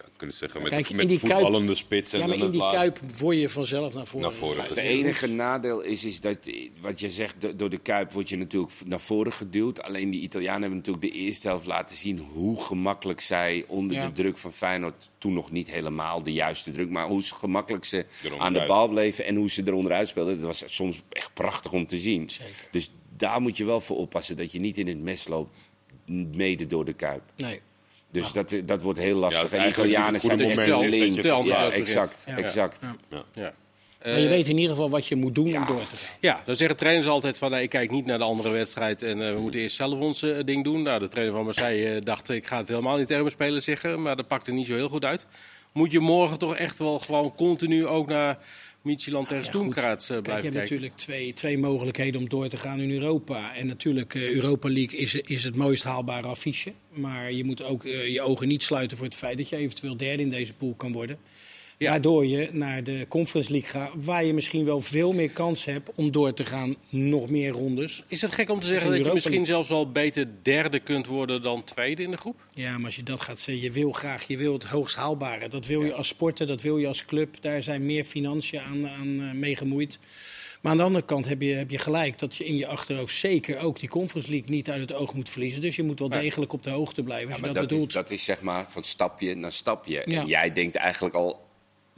Zou 0.00 0.12
kunnen 0.16 0.36
zeggen, 0.36 0.62
met, 0.62 0.70
Kijk, 0.72 0.84
de, 0.84 0.90
in 0.90 0.96
met 0.96 1.08
die 1.08 1.18
de 1.18 1.26
Kuip- 1.26 1.40
voetballende 1.40 1.74
spits 1.74 2.12
en 2.12 2.18
Ja, 2.20 2.26
maar 2.26 2.36
dan 2.38 2.46
in 2.46 2.52
die 2.52 2.60
kuip 2.60 2.98
word 3.18 3.36
je 3.38 3.48
vanzelf 3.48 3.94
naar 3.94 4.06
voren. 4.06 4.28
Naar 4.28 4.36
voren 4.36 4.64
Het 4.64 4.76
enige 4.76 5.26
nadeel 5.26 5.80
is, 5.80 6.04
is 6.04 6.20
dat, 6.20 6.38
wat 6.80 7.00
je 7.00 7.10
zegt, 7.10 7.34
do- 7.40 7.56
door 7.56 7.70
de 7.70 7.78
Kuip 7.78 8.12
word 8.12 8.28
je 8.28 8.36
natuurlijk 8.36 8.72
naar 8.86 9.00
voren 9.00 9.32
geduwd. 9.32 9.82
Alleen 9.82 10.10
die 10.10 10.20
Italianen 10.20 10.60
hebben 10.60 10.78
natuurlijk 10.78 11.12
de 11.12 11.18
eerste 11.18 11.48
helft 11.48 11.66
laten 11.66 11.96
zien 11.96 12.18
hoe 12.18 12.60
gemakkelijk 12.60 13.20
zij 13.20 13.64
onder 13.66 13.96
Ja. 13.96 14.06
de 14.06 14.12
druk 14.12 14.38
van 14.38 14.52
Feyenoord, 14.52 15.10
toen 15.18 15.32
nog 15.32 15.50
niet 15.50 15.70
helemaal 15.70 16.22
de 16.22 16.32
juiste 16.32 16.70
druk, 16.70 16.90
maar 16.90 17.06
hoe 17.06 17.22
gemakkelijk 17.22 17.84
ze 17.84 17.96
Eronderuit. 17.96 18.40
aan 18.40 18.52
de 18.52 18.64
bal 18.66 18.88
bleven 18.88 19.24
en 19.24 19.36
hoe 19.36 19.50
ze 19.50 19.62
eronderuit 19.66 20.08
speelden. 20.08 20.36
Dat 20.36 20.46
was 20.46 20.62
soms 20.66 21.02
echt 21.08 21.34
prachtig 21.34 21.72
om 21.72 21.86
te 21.86 21.98
zien. 21.98 22.28
Zeker. 22.30 22.68
Dus 22.70 22.90
daar 23.16 23.40
moet 23.40 23.56
je 23.56 23.64
wel 23.64 23.80
voor 23.80 23.96
oppassen 23.96 24.36
dat 24.36 24.52
je 24.52 24.60
niet 24.60 24.78
in 24.78 24.86
het 24.86 25.00
mes 25.00 25.28
loopt, 25.28 25.56
mede 26.36 26.66
door 26.66 26.84
de 26.84 26.92
Kuip. 26.92 27.22
Nee. 27.36 27.60
Dus 28.10 28.32
dat, 28.32 28.54
dat 28.64 28.82
wordt 28.82 28.98
heel 28.98 29.16
lastig. 29.16 29.44
Is 29.44 29.52
en 29.52 29.68
Italianen 29.68 30.12
het 30.12 30.22
zijn 30.22 30.40
echt 30.40 30.48
moment 30.48 30.68
is 30.68 30.90
dat 30.90 31.00
link. 31.00 31.46
Ja, 31.46 31.70
exact. 31.70 32.24
Ja. 32.26 32.36
exact. 32.36 32.78
Ja. 33.10 33.24
Ja. 33.34 33.52
Maar 34.02 34.18
je 34.18 34.24
Eh, 34.24 34.28
weet 34.28 34.48
in 34.48 34.56
ieder 34.56 34.70
geval 34.70 34.90
wat 34.90 35.06
je 35.06 35.16
moet 35.16 35.34
doen 35.34 35.56
om 35.56 35.66
door 35.66 35.86
te 35.86 35.96
gaan. 35.96 36.16
Ja, 36.20 36.42
dan 36.44 36.54
zeggen 36.56 36.76
trainers 36.76 37.06
altijd 37.06 37.38
van 37.38 37.50
nee, 37.50 37.62
ik 37.62 37.68
kijk 37.68 37.90
niet 37.90 38.06
naar 38.06 38.18
de 38.18 38.24
andere 38.24 38.50
wedstrijd 38.50 39.02
en 39.02 39.26
eh, 39.26 39.34
we 39.34 39.40
moeten 39.40 39.60
eerst 39.60 39.76
zelf 39.76 39.98
ons 39.98 40.22
eh, 40.22 40.36
ding 40.44 40.64
doen. 40.64 40.82
Nou, 40.82 40.98
de 41.00 41.08
trainer 41.08 41.34
van 41.34 41.44
Marseille 41.44 41.94
eh, 41.94 42.00
dacht 42.00 42.30
ik 42.30 42.46
ga 42.46 42.56
het 42.56 42.68
helemaal 42.68 42.96
niet 42.96 43.06
tegen 43.06 43.22
mijn 43.22 43.34
spelers 43.34 43.64
zeggen, 43.64 44.02
maar 44.02 44.16
dat 44.16 44.28
pakte 44.28 44.52
niet 44.52 44.66
zo 44.66 44.74
heel 44.74 44.88
goed 44.88 45.04
uit. 45.04 45.26
Moet 45.72 45.92
je 45.92 46.00
morgen 46.00 46.38
toch 46.38 46.56
echt 46.56 46.78
wel 46.78 46.98
gewoon 46.98 47.34
continu 47.34 47.86
ook 47.86 48.06
naar 48.08 48.38
Michieland 48.82 49.28
tegen 49.28 49.44
Ja, 49.44 49.48
Stoemkraats 49.48 50.06
goed. 50.06 50.16
eh, 50.16 50.22
Kijk, 50.22 50.36
je 50.36 50.42
hebt 50.42 50.54
natuurlijk 50.54 50.96
twee, 50.96 51.32
twee 51.32 51.58
mogelijkheden 51.58 52.20
om 52.20 52.28
door 52.28 52.48
te 52.48 52.56
gaan 52.56 52.80
in 52.80 52.90
Europa. 52.90 53.54
En 53.54 53.66
natuurlijk, 53.66 54.14
eh, 54.14 54.30
Europa 54.34 54.68
League 54.68 54.98
is, 54.98 55.14
is 55.14 55.44
het 55.44 55.56
mooist 55.56 55.82
haalbare 55.82 56.26
affiche. 56.26 56.72
Maar 56.90 57.32
je 57.32 57.44
moet 57.44 57.62
ook 57.62 57.84
eh, 57.84 58.12
je 58.12 58.20
ogen 58.20 58.48
niet 58.48 58.62
sluiten 58.62 58.96
voor 58.96 59.06
het 59.06 59.14
feit 59.14 59.36
dat 59.36 59.48
je 59.48 59.56
eventueel 59.56 59.96
derde 59.96 60.22
in 60.22 60.30
deze 60.30 60.54
pool 60.54 60.74
kan 60.74 60.92
worden. 60.92 61.18
Ja. 61.80 61.90
Waardoor 61.90 62.26
je 62.26 62.48
naar 62.52 62.84
de 62.84 63.06
Conference 63.08 63.52
League 63.52 63.70
gaat, 63.70 63.90
waar 63.94 64.24
je 64.24 64.32
misschien 64.32 64.64
wel 64.64 64.80
veel 64.80 65.12
meer 65.12 65.30
kans 65.30 65.64
hebt 65.64 65.90
om 65.94 66.12
door 66.12 66.34
te 66.34 66.44
gaan, 66.44 66.74
nog 66.90 67.30
meer 67.30 67.50
rondes. 67.50 68.02
Is 68.08 68.22
het 68.22 68.32
gek 68.32 68.50
om 68.50 68.60
te 68.60 68.66
zeggen 68.66 68.90
dat 68.90 68.98
je 68.98 69.12
misschien 69.12 69.30
League. 69.32 69.54
zelfs 69.54 69.68
wel 69.68 69.90
beter 69.90 70.28
derde 70.42 70.80
kunt 70.80 71.06
worden 71.06 71.42
dan 71.42 71.64
tweede 71.64 72.02
in 72.02 72.10
de 72.10 72.16
groep? 72.16 72.36
Ja, 72.54 72.76
maar 72.76 72.84
als 72.86 72.96
je 72.96 73.02
dat 73.02 73.20
gaat 73.20 73.40
zeggen, 73.40 73.64
je 73.64 73.70
wil 73.70 73.92
graag, 73.92 74.26
je 74.26 74.36
wil 74.36 74.52
het 74.52 74.64
hoogst 74.64 74.96
haalbare. 74.96 75.48
Dat 75.48 75.66
wil 75.66 75.84
je 75.84 75.94
als 75.94 76.08
sporter, 76.08 76.46
dat 76.46 76.60
wil 76.62 76.78
je 76.78 76.86
als 76.86 77.04
club. 77.04 77.36
Daar 77.40 77.62
zijn 77.62 77.86
meer 77.86 78.04
financiën 78.04 78.60
aan, 78.60 78.88
aan 78.88 79.20
eh, 79.20 79.32
mee 79.32 79.56
gemoeid. 79.56 79.98
Maar 80.60 80.72
aan 80.72 80.78
de 80.78 80.84
andere 80.84 81.04
kant 81.04 81.28
heb 81.28 81.42
je, 81.42 81.52
heb 81.52 81.70
je 81.70 81.78
gelijk 81.78 82.18
dat 82.18 82.36
je 82.36 82.44
in 82.44 82.56
je 82.56 82.66
achterhoofd 82.66 83.14
zeker 83.16 83.58
ook 83.58 83.78
die 83.80 83.88
Conference 83.88 84.30
League 84.30 84.50
niet 84.50 84.70
uit 84.70 84.80
het 84.80 84.92
oog 84.94 85.14
moet 85.14 85.28
verliezen. 85.28 85.60
Dus 85.60 85.76
je 85.76 85.82
moet 85.82 85.98
wel 85.98 86.08
degelijk 86.08 86.52
op 86.52 86.62
de 86.62 86.70
hoogte 86.70 87.02
blijven 87.02 87.28
als 87.28 87.40
Ja, 87.40 87.46
je 87.46 87.52
maar 87.52 87.60
dat, 87.60 87.70
dat, 87.70 87.78
is, 87.78 87.84
bedoelt. 87.86 88.04
dat 88.04 88.10
is 88.18 88.24
zeg 88.24 88.40
maar 88.40 88.66
van 88.70 88.84
stapje 88.84 89.34
naar 89.34 89.52
stapje. 89.52 90.02
Ja. 90.04 90.20
En 90.20 90.26
jij 90.26 90.52
denkt 90.52 90.76
eigenlijk 90.76 91.14
al 91.14 91.48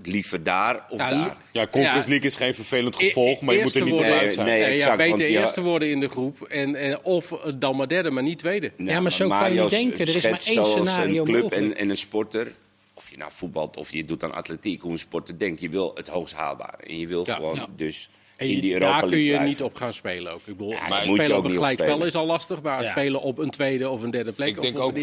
liever 0.07 0.43
daar 0.43 0.85
of 0.89 0.99
Ja, 0.99 1.11
daar. 1.11 1.37
Ja, 1.53 1.63
Conference 1.67 2.03
Ja. 2.03 2.09
League 2.09 2.27
is 2.31 2.37
geen 2.37 2.55
vervelend 2.55 3.01
E- 3.01 3.07
gevolg, 3.07 3.41
maar 3.41 3.55
je 3.55 3.63
moet 3.63 3.75
er 3.75 3.81
niet 3.81 3.91
worden- 3.91 4.11
onderuit 4.13 4.35
zijn. 4.35 4.47
Nee, 4.47 4.61
Nee, 4.61 4.69
ja, 4.69 4.75
exact, 4.75 4.97
beter 4.97 5.11
want 5.11 5.21
je- 5.31 5.39
eerste 5.39 5.61
worden 5.63 5.91
in 5.91 6.01
de 6.01 6.09
groep 6.09 6.43
en, 6.43 6.75
en, 6.75 7.05
of 7.05 7.29
dan 7.55 7.77
maar 7.77 7.89
derde, 7.89 8.11
maar 8.11 8.23
niet 8.23 8.39
tweede. 8.39 8.73
Nou, 8.77 8.91
Ja, 8.91 9.01
maar 9.01 9.13
zo 9.13 9.29
kan 9.29 9.53
je 9.55 9.69
denken. 9.69 10.01
Er 10.01 10.17
is 10.17 10.23
maar 10.23 10.41
één 10.45 10.65
scenario 10.67 11.19
een 11.25 11.25
club 11.33 11.53
en, 11.53 11.77
en 11.77 11.91
een 11.91 11.97
sporter. 11.97 12.53
Of 12.95 13.11
je 13.11 13.17
nou 13.17 13.31
voetbalt 13.35 13.77
of 13.77 13.93
je 13.93 14.05
doet 14.05 14.25
aan 14.25 14.35
atletiek, 14.35 14.81
hoe 14.83 14.93
een 14.93 14.99
sporter 14.99 15.39
denkt. 15.39 15.61
Je 15.61 15.69
wil 15.69 15.91
het 15.95 16.09
hoogst 16.09 16.35
haalbare. 16.35 16.83
En 16.87 16.99
je 16.99 17.07
wil 17.07 17.23
Ja. 17.27 17.35
gewoon 17.35 17.55
Ja. 17.55 17.67
dus 17.77 18.11
En 18.43 18.55
in 18.55 18.61
die 18.61 18.73
Europa 18.73 19.01
daar 19.01 19.09
kun 19.11 19.19
je 19.19 19.25
blijven. 19.29 19.49
niet 19.49 19.63
op 19.63 19.75
gaan 19.75 19.93
spelen 19.93 20.33
ook. 20.33 20.39
Ik 20.39 20.45
bedoel, 20.57 20.71
Ja, 20.71 20.89
maar 20.89 21.03
spelen 21.09 21.31
ook 21.31 21.39
op 21.39 21.45
een 21.45 21.51
gelijkspel 21.51 22.05
is 22.05 22.15
al 22.15 22.27
lastig, 22.27 22.63
maar 22.63 22.83
Ja. 22.83 22.91
spelen 22.91 23.21
op 23.21 23.39
een 23.39 23.51
tweede 23.51 23.89
of 23.91 24.03
een 24.03 24.11
derde 24.11 24.33
plek 24.33 24.49
Ik 24.49 24.57
of 24.57 24.63
denk 24.63 24.77
op 24.79 24.83
ook 24.83 24.95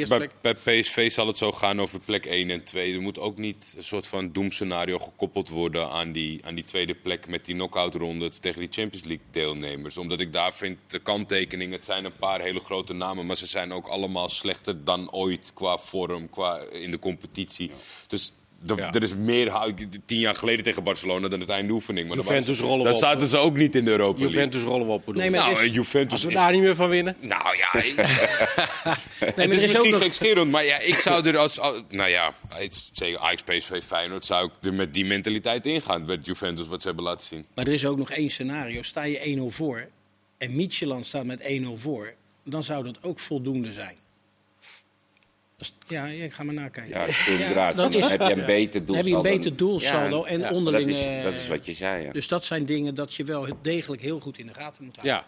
bij, 0.42 0.56
PSV 0.56 1.12
zal 1.12 1.28
het 1.28 1.38
zo 1.38 1.52
gaan 1.52 1.82
over 1.82 2.00
plek 2.00 2.26
1 2.26 2.50
en 2.50 2.64
2. 2.64 2.94
Er 2.94 3.02
moet 3.02 3.20
ook 3.20 3.38
niet 3.38 3.74
een 3.78 3.84
soort 3.84 4.08
van 4.08 4.32
doemscenario 4.32 4.98
gekoppeld 4.98 5.50
worden 5.50 5.90
aan 5.90 6.12
die, 6.12 6.46
aan 6.46 6.56
die 6.56 6.64
tweede 6.64 6.94
plek 6.96 7.28
met 7.28 7.46
die 7.46 7.56
knock-out 7.56 7.96
ronde 7.96 8.30
tegen 8.40 8.60
die 8.60 8.70
Champions 8.72 9.06
League 9.06 9.26
deelnemers. 9.32 9.98
Omdat 9.98 10.20
ik 10.20 10.34
daar 10.34 10.54
vind, 10.54 10.78
de 10.88 11.00
kanttekeningen, 11.00 11.74
het 11.76 11.86
zijn 11.86 12.06
een 12.06 12.16
paar 12.20 12.42
hele 12.42 12.60
grote 12.60 12.94
namen, 12.94 13.26
maar 13.26 13.38
ze 13.38 13.46
zijn 13.46 13.72
ook 13.74 13.88
allemaal 13.88 14.30
slechter 14.30 14.84
dan 14.84 15.12
ooit 15.12 15.52
qua 15.54 15.78
vorm, 15.78 16.30
qua 16.30 16.60
in 16.72 16.92
de 16.92 17.00
competitie. 17.00 17.72
Dus 18.08 18.32
er, 18.68 18.78
Ja. 18.78 18.92
er 18.92 19.04
is 19.04 19.14
meer, 19.16 19.74
tien 20.06 20.20
jaar 20.20 20.36
geleden 20.36 20.64
tegen 20.64 20.84
Barcelona, 20.84 21.28
dan 21.28 21.40
het 21.40 21.50
einde 21.50 21.74
oefening. 21.74 22.08
Maar 22.08 22.18
dan 22.18 22.26
Juventus 22.26 22.60
rollen 22.60 22.78
Dan 22.84 22.88
we 22.88 22.94
op. 22.94 23.04
zaten 23.04 23.28
ze 23.28 23.38
ook 23.38 23.56
niet 23.58 23.76
in 23.76 23.86
de 23.86 23.92
Europa 23.92 24.20
League. 24.20 24.36
Juventus 24.36 24.62
rollen 24.64 24.86
we 24.88 24.92
op. 24.94 25.06
bedoel 25.06 25.22
Nee, 25.22 25.30
ik. 25.30 25.36
maar 25.36 25.52
Nou, 25.52 25.66
is- 25.66 25.74
Juventus 25.74 26.12
Als 26.12 26.24
we 26.24 26.30
is 26.30 26.36
daar 26.36 26.52
niet 26.52 26.62
meer 26.62 26.76
van 26.76 26.90
winnen. 26.90 27.16
nou 27.36 27.58
ja, 27.58 27.70
Nee, 27.74 27.94
het 27.96 29.36
maar 29.36 29.46
is, 29.46 29.52
is 29.52 29.54
ook 29.56 29.62
misschien 29.62 29.90
nog- 29.92 30.02
gekscherend, 30.02 30.52
maar 30.52 30.66
ja, 30.66 30.80
ik 30.80 30.96
zou 30.96 31.28
er 31.28 31.38
als... 31.38 31.60
als- 31.60 31.82
Nou 31.90 32.10
ja, 32.10 32.34
het- 32.50 32.90
zeker 32.94 33.20
Ajax, 33.20 33.42
PSV, 33.42 33.82
Feyenoord... 33.84 34.26
zou 34.26 34.46
ik 34.46 34.52
er 34.66 34.74
met 34.74 34.94
die 34.94 35.06
mentaliteit 35.06 35.66
ingaan 35.66 36.06
met 36.06 36.26
Juventus, 36.26 36.68
wat 36.68 36.82
ze 36.82 36.88
hebben 36.88 37.06
laten 37.06 37.28
zien. 37.28 37.46
Maar 37.56 37.68
er 37.68 37.74
is 37.74 37.86
ook 37.86 37.98
nog 37.98 38.12
één 38.12 38.30
scenario. 38.30 38.82
Sta 38.82 39.04
je 39.04 39.38
1-0 39.52 39.56
voor 39.56 39.88
en 40.38 40.56
Micheland 40.56 41.06
staat 41.06 41.26
met 41.26 41.42
1-0 41.62 41.66
voor, 41.76 42.14
dan 42.44 42.64
zou 42.64 42.84
dat 42.84 43.04
ook 43.04 43.20
voldoende 43.20 43.72
zijn. 43.72 43.96
Ja, 45.88 46.06
ja, 46.06 46.30
ga 46.30 46.44
maar 46.44 46.54
nakijken. 46.54 47.00
Ja, 47.00 47.08
inderdaad. 47.28 47.76
dan 47.76 47.92
Dan, 47.92 48.02
is- 48.02 48.08
heb 48.12 48.22
je 48.22 48.32
een 48.36 48.46
beter 48.46 48.86
Dan 48.86 48.96
heb 48.96 49.06
je 49.06 49.12
een 49.12 49.22
doelsaldo. 49.22 49.38
beter 49.38 49.56
doelsaldo 49.58 50.24
en 50.24 50.40
ja, 50.40 50.50
onderling. 50.52 50.88
Dat 50.88 50.96
is, 50.98 51.24
dat 51.24 51.34
is 51.34 51.48
wat 51.48 51.66
je 51.66 51.74
zei, 51.74 52.04
ja. 52.06 52.12
Dus 52.12 52.28
dat 52.28 52.44
zijn 52.46 52.66
dingen 52.66 52.96
dat 52.96 53.14
je 53.14 53.24
wel 53.24 53.48
degelijk 53.62 54.02
heel 54.02 54.20
goed 54.20 54.38
in 54.38 54.48
de 54.48 54.54
gaten 54.54 54.84
moet 54.84 54.96
houden. 54.96 55.14
Ja. 55.16 55.26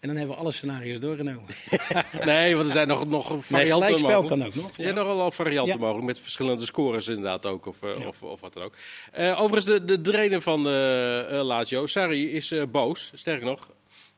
En 0.00 0.08
dan 0.08 0.16
hebben 0.16 0.34
we 0.36 0.40
alle 0.42 0.52
scenario's 0.52 1.00
doorgenomen. 1.00 1.44
Nee, 2.24 2.54
want 2.54 2.66
er 2.66 2.72
zijn 2.72 2.88
nog, 2.88 3.06
nog 3.08 3.30
Nee, 3.30 3.40
varianten 3.40 3.72
gelijkspel 3.72 4.22
mogelijk. 4.22 4.28
kan 4.40 4.46
ook 4.46 4.54
nog. 4.54 4.76
Er 4.76 4.82
zijn 4.82 4.94
nog 4.94 5.06
wel 5.06 5.30
varianten 5.30 5.74
Ja. 5.74 5.80
mogelijk 5.80 6.06
met 6.06 6.18
verschillende 6.20 6.64
scores 6.64 7.08
inderdaad 7.08 7.46
ook. 7.46 7.66
Of, 7.66 7.82
eh, 7.82 8.06
of, 8.06 8.22
of 8.22 8.40
wat 8.40 8.52
dan 8.52 8.62
ook. 8.62 8.74
Eh, 9.12 9.40
overigens, 9.40 9.64
de, 9.64 9.84
de 9.84 10.00
trainer 10.00 10.40
van 10.42 10.66
eh 10.68 11.38
eh, 11.38 11.44
Lazio, 11.44 11.86
Sarri, 11.86 12.30
is 12.32 12.50
eh, 12.52 12.62
boos. 12.70 13.10
Sterker 13.14 13.46
nog, 13.46 13.70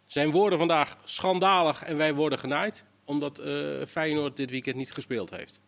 zijn 0.06 0.30
woorden 0.30 0.58
vandaag 0.58 0.96
schandalig 1.04 1.82
en 1.82 1.96
wij 1.96 2.14
worden 2.14 2.38
genaaid. 2.38 2.84
Omdat 3.10 3.38
eh, 3.38 3.86
Feyenoord 3.86 4.36
dit 4.36 4.50
weekend 4.50 4.76
niet 4.76 4.92
gespeeld 4.92 5.30
heeft. 5.30 5.60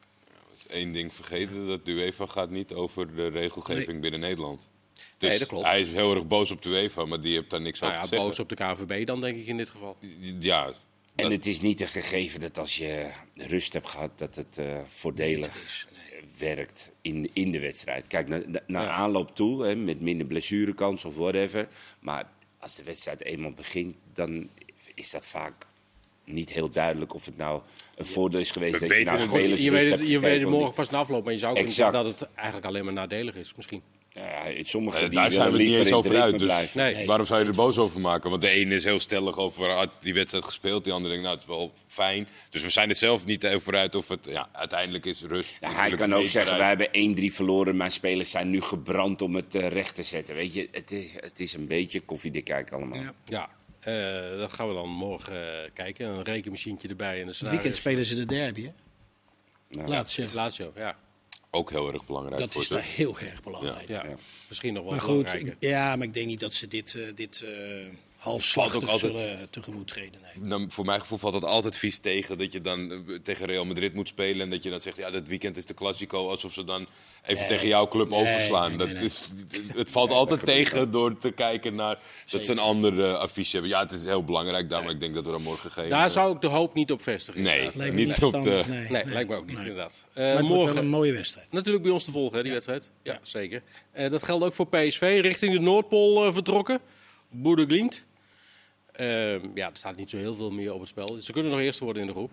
Dat 0.48 0.58
is 0.58 0.66
één 0.66 0.92
ding 0.92 1.12
vergeten, 1.12 1.66
dat 1.66 1.84
de 1.84 1.92
UEFA 1.92 2.26
gaat 2.26 2.50
niet 2.50 2.72
over 2.72 3.14
de 3.14 3.26
regelgeving 3.28 4.00
binnen 4.00 4.20
Nederland. 4.20 4.60
Dus 5.18 5.28
Nee, 5.30 5.38
dat 5.38 5.48
klopt. 5.48 5.64
Hij 5.64 5.80
is 5.80 5.88
heel 5.88 6.14
erg 6.14 6.26
boos 6.26 6.50
op 6.50 6.62
de 6.62 6.68
UEFA, 6.68 7.04
maar 7.04 7.20
die 7.20 7.34
heeft 7.34 7.50
daar 7.50 7.60
niks 7.60 7.80
Nou 7.80 7.92
over 7.92 8.04
ja, 8.04 8.08
te 8.10 8.14
zeggen. 8.14 8.28
boos 8.28 8.38
op 8.38 8.48
de 8.48 8.84
KVB 8.94 9.06
dan 9.06 9.20
denk 9.20 9.36
ik 9.36 9.46
in 9.46 9.56
dit 9.56 9.70
geval. 9.70 9.96
Ja, 10.40 10.72
En 11.14 11.30
het 11.30 11.46
is 11.46 11.60
niet 11.60 11.80
een 11.80 11.88
gegeven 11.88 12.40
dat 12.40 12.58
als 12.58 12.76
je 12.76 13.10
rust 13.34 13.72
hebt 13.72 13.88
gehad, 13.88 14.10
dat 14.18 14.34
het 14.34 14.58
eh, 14.58 14.80
voordelig 14.88 15.86
werkt 16.38 16.90
in, 17.00 17.30
in 17.32 17.50
de 17.50 17.60
wedstrijd. 17.60 18.06
Kijk, 18.06 18.28
naar, 18.28 18.42
Ja. 18.66 18.88
aanloop 18.88 19.34
toe, 19.36 19.64
hè, 19.64 19.76
met 19.76 20.00
minder 20.00 20.26
blessurekans 20.26 21.04
of 21.04 21.14
whatever. 21.14 21.68
Maar 22.00 22.30
als 22.58 22.76
de 22.76 22.82
wedstrijd 22.84 23.22
eenmaal 23.24 23.52
begint, 23.52 23.96
dan 24.12 24.48
is 24.94 25.10
dat 25.10 25.26
vaak 25.26 25.66
niet 26.24 26.50
heel 26.50 26.70
duidelijk 26.70 27.14
of 27.14 27.24
het 27.24 27.36
nou 27.36 27.60
een 27.94 28.06
voordeel 28.06 28.40
is 28.40 28.50
geweest 28.50 28.80
We 28.80 28.86
dat 28.86 28.98
je 28.98 29.04
nou 29.04 29.18
het 29.18 29.28
spelers 29.28 29.60
je 29.60 29.70
weet 29.70 29.90
het, 29.90 30.08
je 30.08 30.18
weet 30.18 30.40
het 30.40 30.50
morgen 30.50 30.74
pas 30.74 30.90
na 30.90 30.98
afloop, 30.98 31.24
maar 31.24 31.32
je 31.32 31.38
zou 31.38 31.54
kunnen 31.54 31.72
zeggen 31.72 31.94
dat 31.94 32.04
het 32.04 32.28
eigenlijk 32.34 32.66
alleen 32.66 32.84
maar 32.84 32.92
nadelig 32.92 33.34
is 33.34 33.52
misschien. 33.56 33.82
Ja, 34.14 34.42
sommigen 34.62 35.00
Eh, 35.00 35.08
die 35.08 35.18
daar 35.18 35.30
zijn 35.30 35.52
we 35.52 35.58
niet 35.58 35.74
eens 35.74 35.92
over 35.92 36.20
uit. 36.20 36.38
Dus. 36.38 36.74
Nee. 36.74 37.06
waarom 37.06 37.26
zou 37.26 37.40
je 37.40 37.46
er 37.46 37.54
boos 37.54 37.78
over 37.78 38.00
maken? 38.00 38.30
Want 38.30 38.42
de 38.42 38.48
ene 38.48 38.74
is 38.74 38.84
heel 38.84 38.98
stellig 38.98 39.36
over 39.36 39.70
had 39.70 39.90
die 39.98 40.14
wedstrijd 40.14 40.44
gespeeld. 40.44 40.84
Die 40.84 40.92
andere 40.92 41.14
denkt, 41.14 41.28
nou, 41.28 41.38
het 41.38 41.48
is 41.48 41.56
wel 41.56 41.72
fijn. 41.86 42.28
Dus 42.50 42.62
we 42.62 42.70
zijn 42.70 42.88
er 42.88 42.94
zelf 42.94 43.26
niet 43.26 43.46
over 43.46 43.76
uit 43.76 43.94
of 43.94 44.08
het 44.08 44.26
ja, 44.26 44.48
uiteindelijk 44.52 45.04
is 45.04 45.22
rust. 45.22 45.56
Ja, 45.60 45.72
hij 45.72 45.90
kan 45.90 46.14
ook 46.14 46.26
zeggen, 46.26 46.58
wij 46.58 46.68
hebben 46.68 46.88
1-3 47.30 47.34
verloren. 47.34 47.76
Mijn 47.76 47.92
spelers 47.92 48.30
zijn 48.30 48.50
nu 48.50 48.60
gebrand 48.60 49.22
om 49.22 49.34
het 49.34 49.54
eh, 49.54 49.68
recht 49.68 49.94
te 49.94 50.02
zetten. 50.02 50.34
Weet 50.34 50.54
je, 50.54 50.68
het 50.70 50.90
is, 50.90 51.12
het 51.16 51.40
is 51.40 51.54
een 51.54 51.66
beetje 51.66 52.00
koffiedik 52.00 52.44
kijken 52.44 52.76
allemaal. 52.76 52.98
Ja. 52.98 53.14
Ja, 53.24 53.42
eh, 53.42 53.48
dat 54.38 54.52
gaan 54.52 54.68
we 54.68 54.74
dan 54.74 54.88
morgen 54.88 55.64
eh, 55.64 55.70
kijken. 55.74 56.06
Een 56.06 56.22
rekenmachientje 56.22 56.88
erbij 56.88 57.14
en 57.14 57.20
een 57.28 57.34
Het 57.38 57.48
weekend 57.50 57.76
spelen 57.76 58.04
ze 58.04 58.14
de 58.14 58.26
derby, 58.26 58.62
hè? 58.62 58.72
Nou. 59.68 60.04
Lazio, 60.34 60.72
ja. 60.76 60.96
Ook 61.50 61.70
heel 61.70 61.92
erg 61.92 62.06
belangrijk 62.06 62.40
Dat 62.40 62.52
voor 62.52 62.62
is 62.62 62.68
daar 62.68 62.82
heel 62.82 63.18
erg 63.18 63.42
belangrijk. 63.42 63.88
ja. 63.88 64.04
Ja. 64.06 64.16
Misschien 64.48 64.72
nog 64.72 64.82
wel 64.82 64.92
Maar 64.92 65.00
goed, 65.00 65.24
belangrijker. 65.24 65.56
ja, 65.68 65.96
maar 65.96 66.06
ik 66.06 66.14
denk 66.14 66.26
niet 66.26 66.40
dat 66.40 66.54
ze 66.54 66.68
dit, 66.68 66.94
eh, 66.94 67.02
dit 67.14 67.42
eh, 67.42 67.86
halfslachtig 68.22 68.82
ook 68.82 68.88
altijd- 68.88 69.12
zullen 69.14 69.50
tegemoet 69.50 69.86
treden. 69.88 70.20
Nee. 70.34 70.48
Dan, 70.48 70.70
voor 70.70 70.84
mijn 70.84 71.00
gevoel 71.00 71.18
valt 71.18 71.34
het 71.34 71.44
altijd 71.44 71.76
vies 71.78 71.98
tegen 71.98 72.38
dat 72.38 72.52
je 72.52 72.60
dan 72.60 72.90
eh, 72.92 72.98
tegen 73.22 73.46
Real 73.46 73.64
Madrid 73.64 73.94
moet 73.94 74.08
spelen. 74.08 74.40
En 74.40 74.50
dat 74.50 74.62
je 74.62 74.70
dan 74.70 74.80
zegt, 74.80 74.96
ja, 74.96 75.10
dat 75.10 75.26
weekend 75.28 75.56
is 75.56 75.66
de 75.66 75.74
Classico. 75.74 76.28
Alsof 76.28 76.52
ze 76.52 76.64
dan 76.64 76.86
even 77.22 77.38
Nee. 77.38 77.46
tegen 77.48 77.68
jouw 77.68 77.88
club 77.88 78.08
Nee, 78.08 78.18
overslaan. 78.20 78.68
nee, 78.68 78.78
dat 78.78 78.86
nee, 78.86 78.96
nee. 78.96 79.04
Is, 79.04 79.28
het 79.74 79.90
valt 79.90 80.10
altijd 80.10 80.44
tegen 80.44 80.90
door 80.90 81.18
te 81.18 81.30
kijken 81.30 81.74
naar 81.74 81.98
dat 82.30 82.44
ze 82.44 82.52
een 82.52 82.58
ander 82.58 83.04
eh, 83.04 83.14
affiche 83.14 83.50
hebben. 83.52 83.70
Ja, 83.70 83.80
het 83.80 83.90
is 83.90 84.04
heel 84.04 84.24
belangrijk 84.24 84.68
daar, 84.68 84.82
maar 84.82 84.92
ik 84.92 85.00
denk 85.00 85.14
dat 85.14 85.26
we 85.26 85.30
dan 85.32 85.42
morgen 85.42 85.70
geen... 85.70 85.88
Daar 85.88 86.04
eh, 86.06 86.10
zou 86.10 86.34
ik 86.34 86.40
de 86.40 86.46
hoop 86.48 86.74
niet 86.74 86.90
op 86.92 87.02
vestigen. 87.02 87.42
Nee. 87.42 87.70
Lijkt 87.74 87.94
me 87.94 88.04
niet 88.04 88.22
op 88.22 88.32
de- 88.32 88.38
Nee, 88.40 88.64
Nee, 88.64 88.88
nee. 89.04 89.04
lijkt 89.12 89.28
me 89.28 89.36
ook 89.36 89.46
niet, 89.46 89.56
Nee. 89.56 89.66
inderdaad. 89.66 90.04
Maar 90.14 90.24
Eh, 90.24 90.30
het 90.30 90.38
wordt 90.40 90.54
morgen 90.54 90.74
wel 90.74 90.82
een 90.84 90.88
mooie 90.90 91.12
wedstrijd. 91.12 91.52
natuurlijk 91.52 91.84
bij 91.84 91.92
ons 91.92 92.04
te 92.04 92.10
volgen, 92.12 92.36
hè, 92.36 92.42
die 92.42 92.52
wedstrijd. 92.52 92.90
Ja, 93.02 93.18
zeker. 93.22 93.62
Eh, 93.92 94.10
dat 94.10 94.22
geldt 94.22 94.44
ook 94.44 94.52
voor 94.54 94.66
PSV. 94.68 95.18
Richting 95.22 95.52
de 95.52 95.60
Noordpool 95.60 96.26
eh, 96.26 96.32
vertrokken. 96.32 96.80
Glimt. 97.42 98.04
Ehm, 98.92 99.40
ja, 99.54 99.66
er 99.70 99.76
staat 99.76 99.96
niet 99.96 100.10
zo 100.10 100.16
heel 100.16 100.34
veel 100.34 100.50
meer 100.50 100.72
op 100.72 100.80
het 100.80 100.88
spel. 100.88 101.16
Ze 101.20 101.32
kunnen 101.32 101.50
nog 101.52 101.60
eerste 101.60 101.84
worden 101.84 102.02
in 102.02 102.08
de 102.08 102.14
groep. 102.14 102.30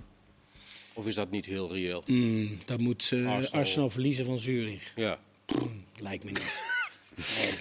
Of 0.93 1.07
is 1.07 1.16
dat 1.16 1.32
niet 1.32 1.45
heel 1.45 1.72
reëel? 1.72 2.03
Mm, 2.05 2.60
dat 2.66 2.80
moet 2.80 3.10
eh, 3.14 3.28
Arsenal. 3.32 3.60
Arsenal. 3.60 3.89
verliezen 3.89 4.26
van 4.26 4.39
Zurich. 4.39 4.91
Ja. 4.95 5.20
Lijkt 5.99 6.24
me 6.24 6.30
niet. 6.30 6.68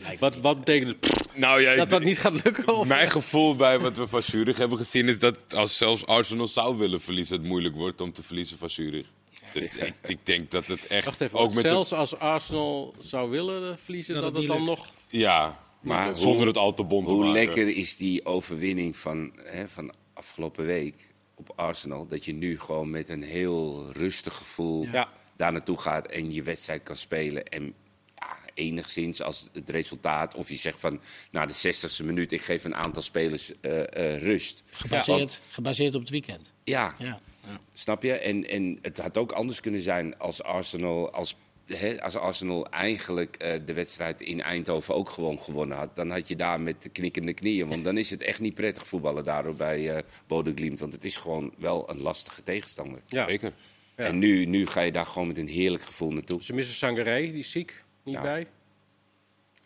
Nee, 0.06 0.18
Wat, 0.18 0.36
wat 0.36 0.58
betekent 0.58 0.88
het 0.88 1.00
pff, 1.00 1.36
Nou 1.36 1.60
ja, 1.60 1.74
dat 1.74 1.90
dat 1.90 2.02
niet 2.02 2.18
gaat 2.18 2.44
lukken? 2.44 2.74
Of? 2.76 2.88
Mijn 2.88 3.10
gevoel 3.10 3.56
bij 3.56 3.78
wat 3.78 3.96
we 3.96 4.06
van 4.06 4.22
Zurich 4.22 4.56
hebben 4.56 4.78
gezien 4.78 5.08
is 5.08 5.18
dat 5.18 5.54
als 5.54 5.76
zelfs 5.76 6.06
Arsenal 6.06 6.46
zou 6.46 6.76
willen 6.76 7.00
verliezen, 7.00 7.36
het 7.38 7.46
moeilijk 7.46 7.74
wordt 7.74 8.00
om 8.00 8.12
te 8.12 8.22
verliezen 8.22 8.58
van 8.58 8.70
Zurich. 8.70 9.06
Dus 9.52 9.76
ik, 9.76 9.94
ik 10.06 10.18
denk 10.26 10.50
dat 10.50 10.66
het 10.66 10.86
echt 10.86 11.04
Wacht 11.04 11.20
even, 11.20 11.38
ook 11.38 11.52
met 11.54 11.64
zelfs 11.64 11.92
als 11.92 12.16
Arsenal 12.18 12.94
zou 12.98 13.30
willen 13.30 13.78
verliezen, 13.78 14.14
Dat 14.14 14.22
dat, 14.22 14.34
het 14.34 14.46
dan 14.46 14.56
lukt. 14.64 14.68
nog... 14.68 14.92
ja, 15.08 15.58
Maar 15.80 16.06
maar 16.06 16.16
zonder 16.16 16.36
hoe- 16.38 16.46
het 16.46 16.56
al 16.56 16.74
te 16.74 16.84
bond 16.84 17.06
te 17.06 17.12
Hoe 17.12 17.24
maken. 17.24 17.40
lekker 17.44 17.68
is 17.76 17.96
die 17.96 18.24
overwinning 18.26 18.96
van, 18.96 19.32
hè, 19.44 19.68
van 19.68 19.92
afgelopen 20.12 20.64
week 20.66 20.94
op 21.34 21.52
Arsenal? 21.56 22.06
Dat 22.06 22.24
je 22.24 22.32
nu 22.32 22.58
gewoon 22.60 22.90
met 22.90 23.08
een 23.08 23.22
heel 23.22 23.90
rustig 23.92 24.34
gevoel 24.34 24.82
Ja. 24.92 25.08
daar 25.36 25.52
naartoe 25.52 25.78
gaat 25.78 26.06
en 26.06 26.32
je 26.32 26.42
wedstrijd 26.42 26.82
kan 26.82 26.96
spelen. 26.96 27.44
En 27.46 27.74
ja, 28.16 28.36
enigszins 28.54 29.22
als 29.22 29.48
het 29.52 29.70
resultaat, 29.70 30.34
of 30.34 30.48
je 30.48 30.56
zegt 30.56 30.80
van 30.80 31.00
na 31.30 31.46
de 31.46 31.54
60ste 31.54 32.04
minuut, 32.04 32.32
ik 32.32 32.42
geef 32.42 32.64
een 32.64 32.74
aantal 32.74 33.02
spelers 33.02 33.52
eh, 33.60 33.80
eh, 34.14 34.22
rust. 34.22 34.62
Gebaseerd, 34.70 35.40
gebaseerd 35.48 35.94
op 35.94 36.00
het 36.00 36.10
weekend. 36.10 36.52
Ja, 36.64 36.94
Ja, 36.98 37.04
ja. 37.46 37.60
Snap 37.74 38.02
je? 38.02 38.12
En, 38.12 38.48
en 38.48 38.78
het 38.82 38.98
had 38.98 39.18
ook 39.18 39.32
anders 39.32 39.60
kunnen 39.60 39.80
zijn 39.80 40.18
als 40.18 40.42
Arsenal, 40.42 41.10
als, 41.12 41.36
hè, 41.76 42.02
als 42.02 42.16
Arsenal 42.16 42.68
eigenlijk 42.70 43.36
eh, 43.36 43.60
de 43.66 43.72
wedstrijd 43.72 44.20
in 44.20 44.40
Eindhoven 44.42 44.94
ook 44.94 45.08
gewoon 45.08 45.38
gewonnen 45.40 45.76
had. 45.76 45.96
Dan 45.96 46.10
had 46.10 46.28
je 46.28 46.36
daar 46.36 46.60
met 46.60 46.82
de 46.82 46.88
knikkende 46.88 47.32
knieën. 47.32 47.68
Want 47.68 47.84
dan 47.84 47.98
is 47.98 48.10
het 48.10 48.22
echt 48.22 48.40
niet 48.40 48.54
prettig 48.54 48.86
voetballen 48.86 49.24
daardoor 49.24 49.54
bij 49.54 49.96
eh 49.96 50.02
Bode 50.26 50.52
Glimt. 50.54 50.78
Want 50.80 50.92
het 50.92 51.04
is 51.04 51.16
gewoon 51.16 51.54
wel 51.58 51.90
een 51.90 52.00
lastige 52.00 52.42
tegenstander. 52.42 53.00
Ja. 53.06 53.26
Zeker. 53.28 53.52
Ja. 53.96 54.04
En 54.04 54.18
nu, 54.18 54.44
nu 54.44 54.66
ga 54.66 54.80
je 54.80 54.92
daar 54.92 55.06
gewoon 55.06 55.28
met 55.28 55.38
een 55.38 55.48
heerlijk 55.48 55.82
gevoel 55.82 56.10
naartoe. 56.10 56.42
Ze 56.42 56.52
missen 56.54 56.74
Sangaré, 56.74 57.20
die 57.20 57.38
is 57.38 57.50
ziek, 57.50 57.84
niet 58.02 58.14
Ja. 58.14 58.22
bij. 58.22 58.46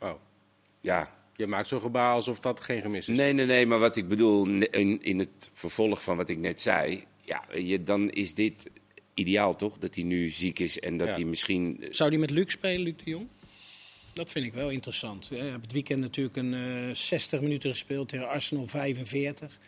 Oh, 0.00 0.12
Ja, 0.80 1.10
je 1.36 1.46
maakt 1.46 1.68
zo'n 1.68 1.80
gebaar 1.80 2.12
alsof 2.12 2.38
dat 2.40 2.60
geen 2.64 2.82
gemis 2.82 3.08
is. 3.08 3.16
Nee, 3.16 3.32
nee, 3.32 3.46
nee, 3.46 3.66
maar 3.66 3.78
wat 3.78 3.96
ik 3.96 4.08
bedoel, 4.08 4.46
in, 4.46 5.02
in 5.02 5.18
het 5.18 5.50
vervolg 5.52 6.02
van 6.02 6.16
wat 6.16 6.28
ik 6.28 6.38
net 6.38 6.60
zei, 6.60 7.04
ja, 7.20 7.44
je, 7.54 7.82
dan 7.82 8.10
is 8.10 8.34
dit 8.34 8.70
ideaal 9.14 9.56
toch? 9.56 9.78
Dat 9.78 9.94
hij 9.94 10.04
nu 10.04 10.30
ziek 10.30 10.58
is 10.58 10.78
en 10.78 10.96
dat 10.96 11.08
Ja. 11.08 11.14
hij 11.14 11.24
misschien. 11.24 11.84
Zou 11.90 12.10
die 12.10 12.18
met 12.18 12.30
Luc 12.30 12.52
spelen, 12.52 12.80
Luc 12.82 12.94
de 13.04 13.10
Jong? 13.10 13.26
Dat 14.12 14.30
vind 14.30 14.44
ik 14.46 14.52
wel 14.54 14.70
interessant. 14.70 15.26
Je 15.30 15.36
hebt 15.36 15.62
het 15.62 15.72
weekend 15.72 16.00
natuurlijk 16.00 16.36
een 16.36 16.54
eh 16.54 16.94
60 16.94 17.40
minuten 17.40 17.70
gespeeld 17.70 18.08
tegen 18.08 18.28
Arsenal 18.28 18.66
45. 18.66 19.58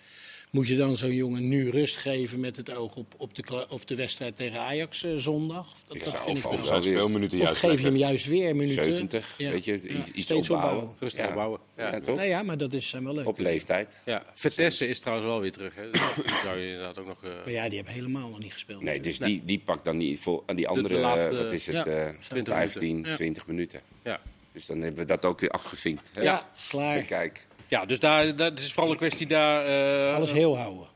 Moet 0.54 0.66
je 0.68 0.76
dan 0.76 0.96
zo'n 0.96 1.14
jongen 1.14 1.48
nu 1.48 1.70
rust 1.70 1.96
geven 1.96 2.40
met 2.40 2.56
het 2.56 2.74
oog 2.74 2.96
op, 2.96 3.14
op, 3.16 3.34
de, 3.34 3.66
of 3.68 3.84
de 3.84 3.94
wedstrijd 3.94 4.36
tegen 4.36 4.60
Ajax 4.60 5.02
eh, 5.04 5.16
zondag? 5.16 5.66
Dat, 5.86 5.96
Ik 5.96 6.04
dat 6.04 6.12
zou 6.12 6.24
vind 6.24 6.38
ik 6.38 6.44
of- 6.46 6.56
wel. 6.56 6.64
Zijn 6.66 6.82
weer- 6.82 6.92
speelminuten 6.92 7.38
Of 7.40 7.44
juist 7.44 7.60
geef 7.60 7.78
je 7.80 7.86
hem 7.86 7.96
juist 7.96 8.26
weer 8.26 8.56
minuten. 8.56 8.84
70, 8.84 9.34
Ja. 9.38 9.50
weet 9.50 9.64
je, 9.64 9.72
Ja, 9.72 9.88
iets 10.12 10.22
steeds 10.22 10.50
opbouwen. 10.50 10.76
opbouwen. 10.76 10.96
Rustig 11.00 11.26
opbouwen, 11.28 11.60
ja. 11.76 11.92
Ja, 11.92 12.00
toch? 12.00 12.16
Nee, 12.16 12.28
ja, 12.28 12.42
maar 12.42 12.58
dat 12.58 12.72
is 12.72 12.88
zijn 12.88 13.04
wel 13.04 13.14
leuk. 13.14 13.26
Op 13.26 13.38
leeftijd. 13.38 14.00
Ja, 14.04 14.24
Vitesse 14.34 14.86
is 14.88 15.00
trouwens 15.00 15.28
wel 15.28 15.40
weer 15.40 15.52
terug. 15.52 15.74
Hè. 15.74 15.90
Dus 15.90 16.00
die 16.14 16.34
zou 16.44 16.58
je 16.58 16.66
inderdaad 16.66 16.98
ook 16.98 17.06
nog... 17.06 17.24
eh, 17.24 17.30
Maar 17.30 17.50
ja, 17.52 17.66
die 17.68 17.76
hebben 17.76 17.94
helemaal 17.94 18.28
nog 18.28 18.38
niet 18.42 18.52
gespeeld. 18.52 18.82
Nee, 18.82 19.00
dus 19.00 19.18
Nee. 19.18 19.28
Die, 19.28 19.42
die 19.44 19.58
pakt 19.64 19.84
dan 19.84 19.96
niet 19.96 20.18
voor 20.20 20.42
aan 20.46 20.56
die 20.56 20.68
andere, 20.68 20.94
de 20.94 21.00
laatste, 21.00 21.36
eh, 21.36 21.42
wat 21.42 21.52
is 21.52 21.66
het, 21.66 21.74
ja, 21.76 21.84
eh, 21.84 22.08
20 22.28 22.54
15, 22.54 22.88
minuten. 22.88 23.10
Ja. 23.10 23.16
20 23.16 23.46
minuten. 23.46 23.80
ja. 24.04 24.20
Dus 24.52 24.66
dan 24.66 24.80
hebben 24.80 24.98
we 25.00 25.06
dat 25.06 25.24
ook 25.24 25.40
weer 25.40 25.50
afgevinkt. 25.50 26.10
hè? 26.14 26.22
Ja, 26.22 26.48
klaar. 26.68 26.96
En 26.96 27.04
Kijk, 27.04 27.46
ja, 27.68 27.84
dus 27.86 28.00
daar, 28.00 28.36
dat 28.36 28.58
is 28.58 28.72
vooral 28.72 28.90
een 28.92 28.96
kwestie 28.98 29.26
daar... 29.26 29.64
eh, 30.08 30.14
Alles 30.16 30.32
heel 30.32 30.56
houden. 30.56 30.86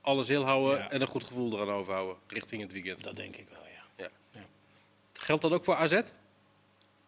alles 0.00 0.28
heel 0.28 0.44
houden 0.44 0.78
Ja. 0.78 0.90
en 0.90 1.00
een 1.00 1.06
goed 1.06 1.24
gevoel 1.24 1.52
eraan 1.52 1.70
overhouden 1.74 2.16
richting 2.26 2.62
het 2.62 2.72
weekend. 2.72 3.04
Dat 3.04 3.16
denk 3.16 3.36
ik 3.36 3.46
wel, 3.50 3.62
ja. 3.74 4.04
Ja. 4.04 4.10
Ja. 4.40 4.46
Geldt 5.12 5.42
dat 5.42 5.52
ook 5.52 5.64
voor 5.64 5.74
AZ? 5.74 6.00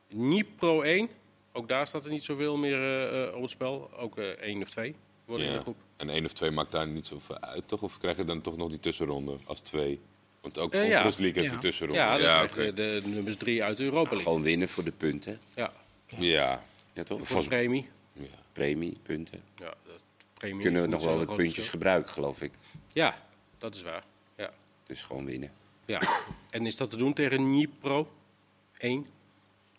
Nipro 0.08 0.82
1. 0.82 1.08
Ook 1.52 1.68
daar 1.68 1.86
staat 1.86 2.04
er 2.04 2.10
niet 2.10 2.24
zoveel 2.24 2.56
meer 2.56 2.82
eh, 2.82 3.26
eh, 3.28 3.34
op 3.34 3.40
het 3.42 3.50
spel. 3.50 3.90
Ook 3.96 4.18
eh, 4.18 4.24
één 4.24 4.62
of 4.62 4.70
twee 4.70 4.94
worden 5.24 5.46
in 5.46 5.52
de 5.52 5.60
groep. 5.60 5.76
En 5.96 6.08
één 6.08 6.24
of 6.24 6.32
twee 6.32 6.50
maakt 6.50 6.72
daar 6.72 6.86
niet 6.88 7.06
zoveel 7.06 7.38
uit, 7.40 7.68
toch? 7.68 7.82
Of 7.82 7.98
krijg 7.98 8.16
je 8.16 8.24
dan 8.24 8.40
toch 8.40 8.56
nog 8.56 8.68
die 8.68 8.80
tussenronde 8.80 9.36
als 9.44 9.60
twee? 9.60 10.00
Want 10.40 10.58
ook 10.58 10.72
Eh, 10.72 10.80
ja. 10.80 11.02
Conference 11.02 11.20
League 11.22 11.40
heeft 11.42 11.54
Ja. 11.54 11.60
die 11.60 11.70
tussenronde. 11.70 12.00
Ja, 12.02 12.12
dan 12.12 12.20
ja, 12.22 12.46
krijg 12.46 12.54
je 12.54 12.60
oké. 12.62 12.74
de 12.74 13.02
nummers 13.04 13.36
drie 13.36 13.62
uit 13.64 13.76
de 13.76 13.82
Europa 13.84 14.02
League. 14.08 14.22
gewoon 14.24 14.42
winnen 14.42 14.68
voor 14.68 14.84
de 14.84 14.92
punten. 14.92 15.40
Ja, 15.54 15.72
ja. 16.06 16.62
Ja, 16.92 17.04
toch? 17.04 17.20
voor 17.28 17.40
de 17.42 17.46
premie. 17.48 17.88
Ja. 18.58 18.64
Premie, 18.64 18.96
punten. 19.02 19.42
Ja, 19.56 19.74
premie 20.34 20.62
Kunnen 20.62 20.82
we 20.82 20.88
nog 20.88 21.04
wel 21.04 21.16
wat 21.16 21.26
puntjes 21.26 21.54
verschil. 21.54 21.72
gebruiken, 21.72 22.12
geloof 22.12 22.42
ik. 22.42 22.52
Ja, 22.92 23.22
dat 23.58 23.74
is 23.74 23.82
waar. 23.82 24.04
Ja. 24.36 24.50
Dus 24.86 25.02
gewoon 25.02 25.24
winnen. 25.24 25.50
ja. 25.86 26.00
En 26.50 26.66
is 26.66 26.76
dat 26.76 26.90
te 26.90 26.96
doen 26.96 27.12
tegen 27.14 27.50
Nipro 27.50 28.12
1? 28.78 29.06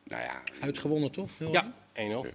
Nou 0.04 0.22
ja, 0.24 0.44
Uitgewonnen 0.60 1.12
toch? 1.12 1.30
Heel 1.38 1.52
Ja, 1.52 1.74
1-0. 1.94 2.28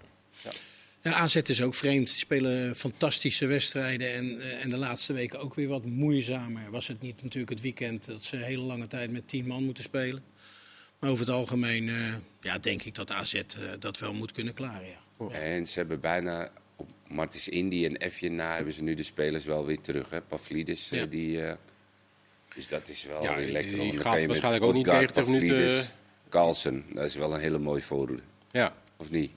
Ja, 1.03 1.13
AZ 1.13 1.35
is 1.35 1.63
ook 1.63 1.75
vreemd. 1.75 2.07
Die 2.09 2.17
spelen 2.17 2.77
fantastische 2.77 3.47
wedstrijden. 3.47 4.13
En, 4.13 4.41
eh, 4.41 4.63
en 4.63 4.71
de 4.71 4.77
laatste 4.77 5.13
weken 5.13 5.41
ook 5.41 5.55
weer 5.55 5.69
wat 5.69 5.85
moeizamer. 5.85 6.71
Was 6.71 6.87
het 6.87 7.01
niet 7.01 7.23
natuurlijk 7.23 7.51
het 7.51 7.61
weekend 7.61 8.07
dat 8.07 8.25
ze 8.25 8.37
een 8.37 8.43
hele 8.43 8.63
lange 8.63 8.87
tijd 8.87 9.11
met 9.11 9.29
tien 9.29 9.47
man 9.47 9.65
moeten 9.65 9.83
spelen. 9.83 10.23
Maar 10.99 11.11
over 11.11 11.27
het 11.27 11.35
algemeen 11.35 11.89
eh, 11.89 12.15
ja, 12.41 12.59
denk 12.59 12.83
ik 12.83 12.95
dat 12.95 13.11
AZ 13.11 13.35
eh, 13.35 13.45
dat 13.79 13.99
wel 13.99 14.13
moet 14.15 14.33
kunnen 14.33 14.55
klaren. 14.55 14.89
Ja. 14.89 15.03
En 15.31 15.67
ze 15.69 15.79
hebben 15.79 16.01
bijna 16.01 16.51
op 16.77 16.89
Martins 17.09 17.49
Indy 17.49 17.87
en 17.99 18.11
Fje 18.11 18.31
na 18.31 18.55
hebben 18.55 18.73
ze 18.75 18.83
nu 18.83 18.95
de 18.95 19.03
spelers 19.03 19.45
wel 19.45 19.67
weer 19.67 19.81
terug. 19.81 20.11
Hè? 20.11 20.21
Pavlidis, 20.21 20.91
eh, 20.91 20.99
Ja. 20.99 21.07
die, 21.07 21.43
eh, 21.47 21.57
dus 22.55 22.69
dat 22.69 22.89
is 22.89 23.05
wel 23.05 23.23
Ja, 23.23 23.35
weer 23.35 23.45
die- 23.45 23.53
lekker. 23.53 23.79
die 23.79 23.93
dan 23.93 24.01
gaat 24.01 24.27
waarschijnlijk 24.27 24.65
ook 24.65 24.73
niet 24.73 24.87
Odgaard, 24.87 25.01
90 25.15 25.27
minuten, 25.27 25.49
Pavlidis, 25.57 25.93
Carlsen, 26.29 26.85
dat 26.93 27.05
is 27.05 27.15
wel 27.15 27.35
een 27.35 27.41
hele 27.41 27.59
mooie 27.59 27.83
voorroede. 27.83 28.23
Ja, 28.51 28.75
Of 28.97 29.11
niet? 29.11 29.33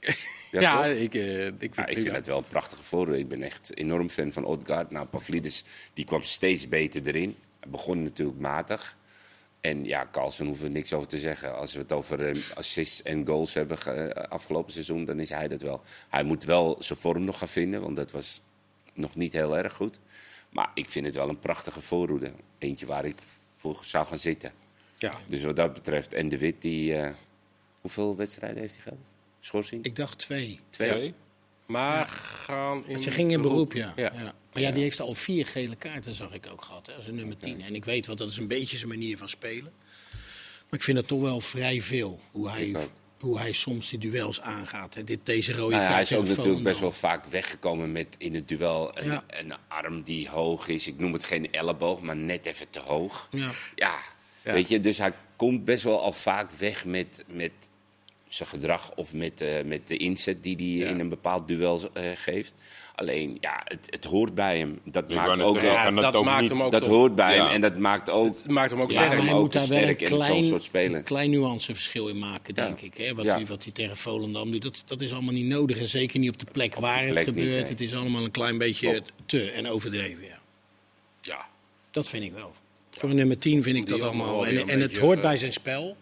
ja, 0.50 0.84
ik, 0.84 1.14
eh, 1.14 1.46
ik 1.46 1.54
vind 1.58 1.74
Ja, 1.76 1.86
ik 1.86 1.98
vind 1.98 2.10
het 2.16 2.26
wel 2.26 2.38
een 2.38 2.44
prachtige 2.48 2.82
voorroede. 2.82 3.18
Ik 3.18 3.28
ben 3.28 3.42
echt 3.42 3.76
enorm 3.76 4.08
fan 4.08 4.32
van 4.32 4.44
Odgaard. 4.44 4.90
Nou, 4.90 5.06
Pavlidis 5.06 5.64
die 5.94 6.04
kwam 6.04 6.22
steeds 6.22 6.68
beter 6.68 7.06
erin. 7.06 7.36
Hij 7.60 7.70
begon 7.70 8.02
natuurlijk 8.02 8.38
matig. 8.38 8.96
En 9.60 9.84
ja, 9.84 10.08
Carlsen 10.12 10.46
hoeven 10.46 10.64
we 10.64 10.70
niks 10.70 10.92
over 10.92 11.08
te 11.08 11.18
zeggen. 11.18 11.56
Als 11.56 11.72
we 11.72 11.78
het 11.78 11.92
over 11.92 12.28
eh, 12.28 12.36
assists 12.54 13.02
en 13.02 13.26
goals 13.26 13.54
hebben 13.54 13.78
ge- 13.78 13.90
eh, 13.90 14.30
afgelopen 14.30 14.72
seizoen, 14.72 15.04
dan 15.04 15.20
is 15.20 15.28
hij 15.28 15.48
dat 15.48 15.62
wel. 15.62 15.80
Hij 16.08 16.24
moet 16.24 16.44
wel 16.44 16.76
zijn 16.78 16.98
vorm 16.98 17.24
nog 17.24 17.38
gaan 17.38 17.48
vinden, 17.48 17.82
want 17.82 17.96
dat 17.96 18.10
was 18.10 18.40
nog 18.94 19.14
niet 19.14 19.32
heel 19.32 19.56
erg 19.58 19.72
goed. 19.72 19.98
Maar 20.50 20.70
ik 20.74 20.90
vind 20.90 21.06
het 21.06 21.14
wel 21.14 21.28
een 21.28 21.38
prachtige 21.38 21.80
voorroede. 21.80 22.32
Eentje 22.58 22.86
waar 22.86 23.04
ik 23.04 23.16
voor 23.56 23.78
zou 23.82 24.06
gaan 24.06 24.18
zitten. 24.18 24.52
Ja. 24.98 25.12
Dus 25.26 25.42
wat 25.42 25.56
dat 25.56 25.72
betreft. 25.72 26.12
En 26.14 26.28
de 26.28 26.38
Wit, 26.38 26.60
die, 26.62 26.96
eh, 26.96 27.10
hoeveel 27.80 28.16
wedstrijden 28.16 28.58
heeft 28.60 28.74
hij 28.74 28.82
gehad? 28.82 28.98
Schorsing? 29.40 29.84
Ik 29.84 29.96
dacht 29.96 30.18
twee. 30.18 30.60
Twee. 30.70 30.90
Twee? 30.90 31.14
Maar 31.66 32.08
gaan 32.08 32.86
in 32.86 32.98
Ze 32.98 33.10
ging 33.10 33.30
in 33.30 33.42
beroep, 33.42 33.72
ja. 33.72 33.92
Ja. 33.96 34.12
ja. 34.14 34.34
Maar 34.56 34.64
ja, 34.64 34.74
die 34.74 34.82
heeft 34.82 35.00
al 35.00 35.14
vier 35.14 35.46
gele 35.46 35.76
kaarten, 35.76 36.12
zag 36.14 36.32
ik 36.32 36.46
ook 36.52 36.62
gehad. 36.64 36.86
Hè, 36.86 36.92
als 36.94 37.06
een 37.06 37.14
nummer 37.14 37.36
10. 37.36 37.62
En 37.62 37.74
ik 37.74 37.84
weet 37.84 38.06
wel, 38.06 38.16
dat 38.16 38.28
is 38.28 38.36
een 38.36 38.48
beetje 38.48 38.76
zijn 38.76 38.88
manier 38.88 39.16
van 39.18 39.28
spelen. 39.28 39.72
Maar 40.70 40.78
ik 40.78 40.82
vind 40.82 40.96
het 40.96 41.06
toch 41.06 41.20
wel 41.20 41.40
vrij 41.40 41.82
veel. 41.82 42.20
Hoe 42.30 42.50
hij, 42.50 42.76
hoe 43.20 43.38
hij 43.38 43.52
soms 43.52 43.90
die 43.90 43.98
duels 43.98 44.40
aangaat. 44.40 44.94
Hè. 44.94 45.04
Dit, 45.04 45.20
deze 45.22 45.52
rode 45.52 45.70
Nou 45.70 45.82
ja, 45.82 45.88
kaart 45.90 46.08
hij 46.08 46.18
is 46.18 46.24
ook 46.30 46.36
natuurlijk 46.36 46.62
best 46.64 46.80
wel 46.80 46.92
vaak 46.92 47.24
weggekomen 47.24 47.92
met 47.92 48.06
in 48.18 48.34
het 48.34 48.48
duel 48.48 48.98
een, 48.98 49.06
Ja. 49.10 49.24
een 49.26 49.52
arm 49.68 50.02
die 50.02 50.28
hoog 50.28 50.68
is. 50.68 50.86
Ik 50.86 50.98
noem 50.98 51.12
het 51.12 51.24
geen 51.24 51.52
elleboog, 51.52 52.00
maar 52.00 52.16
net 52.16 52.46
even 52.46 52.70
te 52.70 52.78
hoog. 52.80 53.28
Ja. 53.30 53.50
Ja, 53.74 53.98
Ja. 54.44 54.52
weet 54.52 54.68
je, 54.68 54.80
dus 54.80 54.98
hij 54.98 55.12
komt 55.36 55.64
best 55.64 55.82
wel 55.84 56.02
al 56.02 56.12
vaak 56.12 56.50
weg 56.50 56.84
met, 56.84 57.24
met 57.26 57.52
zijn 58.28 58.48
gedrag 58.48 58.94
of 58.94 59.12
met, 59.14 59.40
eh, 59.40 59.48
met 59.64 59.88
de 59.88 59.96
inzet 59.96 60.42
die 60.42 60.56
hij 60.56 60.64
Ja. 60.66 60.88
in 60.88 61.00
een 61.00 61.08
bepaald 61.08 61.48
duel 61.48 61.90
eh, 61.92 62.10
geeft. 62.14 62.54
Alleen, 62.96 63.38
ja, 63.40 63.60
het, 63.64 63.86
het 63.90 64.04
hoort 64.04 64.34
bij 64.34 64.58
hem. 64.58 64.80
Dat 64.84 65.04
Ik 65.10 65.16
maakt 65.16 65.40
ook 65.40 65.60
zeggen, 65.60 65.94
dat 65.94 66.04
dat 66.04 66.16
ook 66.16 66.24
maakt 66.24 66.40
niet- 66.40 66.50
hem 66.50 66.62
ook 66.62 66.70
Dat 66.72 66.86
hoort 66.86 67.14
bij 67.14 67.36
hem 67.36 67.46
en 67.46 67.60
dat 67.60 67.76
maakt 67.76 68.10
ook. 68.10 68.36
Het 68.36 68.48
maakt 68.48 68.70
hem 68.70 68.80
ook 68.80 68.92
maar 68.92 69.16
hij 69.16 69.34
moet 69.34 69.52
daar 69.52 69.68
wel 69.68 69.78
een 69.78 69.82
sterk 69.96 69.98
klein, 70.72 70.94
een 70.94 71.02
klein 71.02 71.30
nuanceverschil 71.30 72.08
in 72.08 72.18
maken, 72.18 72.54
Ja. 72.56 72.64
denk 72.66 72.80
ik. 72.80 72.96
Hè? 72.96 73.14
Wat, 73.14 73.24
Ja. 73.24 73.34
hij, 73.34 73.46
wat 73.46 73.62
hij 73.64 73.72
tegen 73.72 73.96
Volendam 73.96 74.50
doet, 74.50 74.62
dat, 74.62 74.82
dat 74.86 75.00
is 75.00 75.12
allemaal 75.12 75.32
niet 75.34 75.46
nodig. 75.46 75.78
En 75.78 75.88
zeker 75.88 76.18
niet 76.18 76.30
op 76.30 76.38
de 76.38 76.46
plek 76.52 76.74
waar 76.74 77.06
het 77.06 77.18
gebeurt. 77.18 77.48
nee. 77.62 77.62
Het 77.64 77.80
is 77.80 77.94
allemaal 77.94 78.24
een 78.24 78.30
klein 78.30 78.58
beetje 78.58 79.02
te 79.26 79.50
en 79.50 79.68
overdreven. 79.68 80.24
Ja. 80.24 80.38
Ja. 81.20 81.46
Dat 81.90 82.08
vind 82.08 82.24
ik 82.24 82.32
wel. 82.32 82.52
Voor 82.90 83.10
een 83.10 83.16
nummer 83.16 83.38
10 83.38 83.62
vind 83.62 83.76
ik 83.76 83.86
dat 83.88 84.00
allemaal 84.00 84.46
En, 84.46 84.68
en 84.68 84.80
het 84.80 84.96
hoort 84.98 85.16
eh, 85.16 85.22
bij 85.22 85.36
zijn 85.36 85.52
spel. 85.52 85.96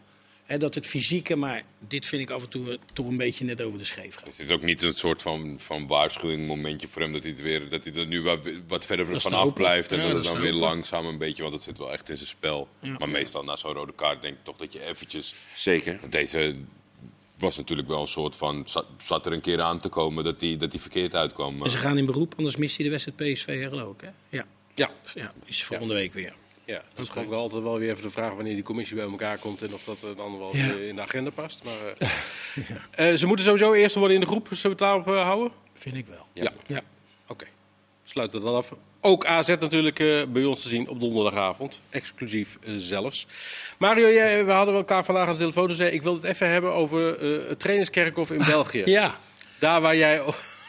Dat 0.47 0.75
het 0.75 0.87
fysieke, 0.87 1.37
maar 1.37 1.63
dit 1.79 2.07
vind 2.07 2.23
ik 2.23 2.31
af 2.31 2.43
en 2.43 2.49
toe 2.49 2.71
eh, 2.71 2.79
toch 2.93 3.07
een 3.07 3.17
beetje 3.17 3.45
net 3.45 3.63
over 3.63 3.79
de 3.79 3.85
scheef 3.85 4.15
gaat. 4.15 4.27
Het 4.27 4.39
is 4.39 4.51
ook 4.51 4.63
niet 4.63 4.83
een 4.83 4.95
soort 4.95 5.23
van, 5.23 5.57
van 5.59 5.87
waarschuwing 5.87 6.47
momentje 6.47 6.89
voor 6.89 7.03
hem 7.03 7.13
dat 7.13 7.23
hij, 7.23 7.31
het 7.33 7.41
weer, 7.41 7.69
dat 7.69 7.85
hij 7.85 7.95
er 7.95 8.07
nu 8.07 8.23
wat, 8.23 8.39
wat 8.69 8.85
verder 8.85 9.11
is 9.11 9.23
van 9.23 9.31
te 9.31 9.37
af 9.37 9.43
hopen. 9.43 9.63
blijft. 9.63 9.93
En 9.93 9.99
Ja, 9.99 10.03
dat 10.03 10.13
dat 10.13 10.25
het 10.25 10.33
dan 10.33 10.43
weer 10.43 10.53
langzaam 10.53 11.07
een 11.07 11.19
beetje, 11.19 11.43
want 11.43 11.55
het 11.55 11.63
zit 11.63 11.79
wel 11.79 11.93
echt 11.93 12.09
in 12.09 12.17
zijn 12.17 12.29
spel. 12.29 12.69
Ja. 12.79 12.97
Maar 12.99 13.09
meestal 13.09 13.45
na 13.45 13.57
zo'n 13.57 13.73
rode 13.73 13.93
kaart 13.95 14.23
denk 14.23 14.35
ik 14.35 14.45
toch 14.45 14.57
dat 14.57 14.73
je 14.73 14.85
eventjes... 14.85 15.35
Zeker. 15.55 16.01
Deze 16.11 16.55
was 17.39 17.57
natuurlijk 17.57 17.89
wel 17.89 18.01
een 18.01 18.09
soort 18.09 18.37
van... 18.37 18.63
Zat, 18.67 18.87
zat 18.99 19.27
er 19.27 19.33
een 19.33 19.41
keer 19.41 19.61
aan 19.61 19.81
te 19.81 19.89
komen 19.89 20.25
dat 20.25 20.41
hij 20.41 20.57
dat 20.57 20.71
die 20.71 20.81
verkeerd 20.81 21.15
uitkwam. 21.15 21.63
En 21.63 21.71
ze 21.71 21.79
gaan 21.79 21.99
in 21.99 22.07
beroep, 22.07 22.35
anders 22.37 22.57
mist 22.57 22.77
hij 22.77 22.85
de 22.85 22.91
wedstrijd 22.91 23.33
PSV 23.33 23.47
hè, 23.47 23.69
geloof 23.69 23.95
ik. 23.95 24.01
Hè? 24.01 24.37
Ja. 24.37 24.47
Ja. 24.75 24.91
ja, 25.15 25.33
is 25.45 25.65
volgende 25.65 25.95
week 25.95 26.13
weer. 26.13 26.35
Ja, 26.67 26.83
dat 26.95 27.07
is 27.09 27.17
ook 27.17 27.29
wel 27.29 27.39
altijd 27.41 27.63
wel 27.63 27.79
weer 27.79 27.91
even 27.91 28.03
de 28.03 28.11
vraag 28.11 28.35
wanneer 28.35 28.55
die 28.55 28.63
commissie 28.63 28.97
bij 28.97 29.05
elkaar 29.05 29.39
komt 29.39 29.63
en 29.63 29.75
of 29.75 29.85
dat 29.85 29.99
dan 30.17 30.39
wel 30.39 30.57
Ja. 30.57 30.73
in 30.75 30.95
de 30.97 31.03
agenda 31.03 31.31
past. 31.31 31.65
Maar, 31.65 31.75
eh, 31.99 32.09
eh, 33.11 33.17
ze 33.17 33.27
moeten 33.27 33.45
sowieso 33.45 33.73
eerst 33.73 33.95
worden 33.95 34.15
in 34.15 34.21
de 34.23 34.27
groep. 34.29 34.47
Zullen 34.47 34.63
we 34.63 34.69
het 34.69 34.79
daarop 34.79 35.09
eh, 35.09 35.23
houden? 35.23 35.53
Vind 35.75 35.97
ik 35.97 36.07
wel. 36.07 36.27
Ja. 36.33 36.53
Ja. 36.67 36.81
Oké, 37.29 37.47
sluiten 38.05 38.39
we 38.39 38.45
dan 38.45 38.55
af. 38.55 38.73
Ook 39.01 39.27
AZ 39.27 39.49
natuurlijk 39.49 39.95
bij 40.33 40.45
ons 40.45 40.63
te 40.63 40.69
zien 40.69 40.89
op 40.89 41.01
donderdagavond. 41.01 41.81
Exclusief 41.91 42.59
zelfs. 42.77 43.27
Mario, 43.79 44.09
jij, 44.13 44.45
we 44.45 44.53
hadden 44.53 44.75
elkaar 44.75 45.05
vandaag 45.05 45.27
aan 45.27 45.33
de 45.33 45.39
telefoon. 45.39 45.67
Dus 45.67 45.79
ik 45.81 46.03
wil 46.03 46.15
het 46.15 46.25
even 46.25 46.51
hebben 46.51 46.73
over 46.73 47.21
het 47.49 47.59
trainingskerkhof 47.59 48.31
in 48.31 48.43
België. 48.55 48.83
Ja. 48.85 49.19
Daar 49.59 49.81
waar 49.81 49.97
jij 49.97 50.23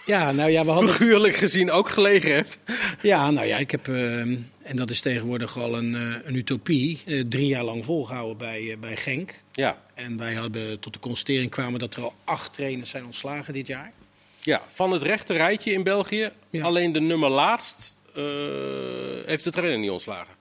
ja, 0.06 0.32
nou 0.32 0.52
ja, 0.52 0.66
we 0.66 0.72
hadden 0.72 0.90
figuurlijk 0.90 1.36
gezien 1.36 1.72
ook 1.72 1.90
gelegen 1.90 2.34
hebt. 2.34 2.60
Ja, 3.02 3.32
nou 3.32 3.48
ja, 3.48 3.58
ik 3.58 3.72
heb, 3.72 3.88
eh, 3.88 4.24
en 4.66 4.76
dat 4.76 4.90
is 4.90 5.02
tegenwoordig 5.02 5.58
al 5.58 5.78
een, 5.78 5.96
eh, 5.96 6.28
een 6.28 6.36
utopie, 6.36 7.02
eh, 7.06 7.24
drie 7.24 7.48
jaar 7.48 7.64
lang 7.64 7.86
volgehouden 7.86 8.38
bij, 8.38 8.72
eh, 8.72 8.78
bij 8.78 8.98
Genk. 8.98 9.34
Ja. 9.52 9.78
En 9.94 10.18
wij 10.18 10.34
hadden 10.34 10.80
tot 10.80 10.94
de 10.94 11.00
constatering 11.00 11.52
kwamen 11.52 11.80
dat 11.80 11.96
er 11.96 12.04
al 12.04 12.14
acht 12.24 12.54
trainers 12.54 12.90
zijn 12.90 13.06
ontslagen 13.06 13.54
dit 13.54 13.68
jaar. 13.68 13.92
ja, 14.40 14.62
van 14.68 14.92
het 14.92 15.02
rechte 15.02 15.34
rijtje 15.34 15.72
in 15.72 15.84
België. 15.84 16.32
Ja. 16.50 16.64
Alleen 16.64 16.92
de 16.92 17.00
nummer 17.00 17.30
laatst 17.30 17.96
heeft 19.26 19.44
de 19.44 19.52
trainer 19.52 19.80
niet 19.80 19.90
ontslagen. 19.90 20.34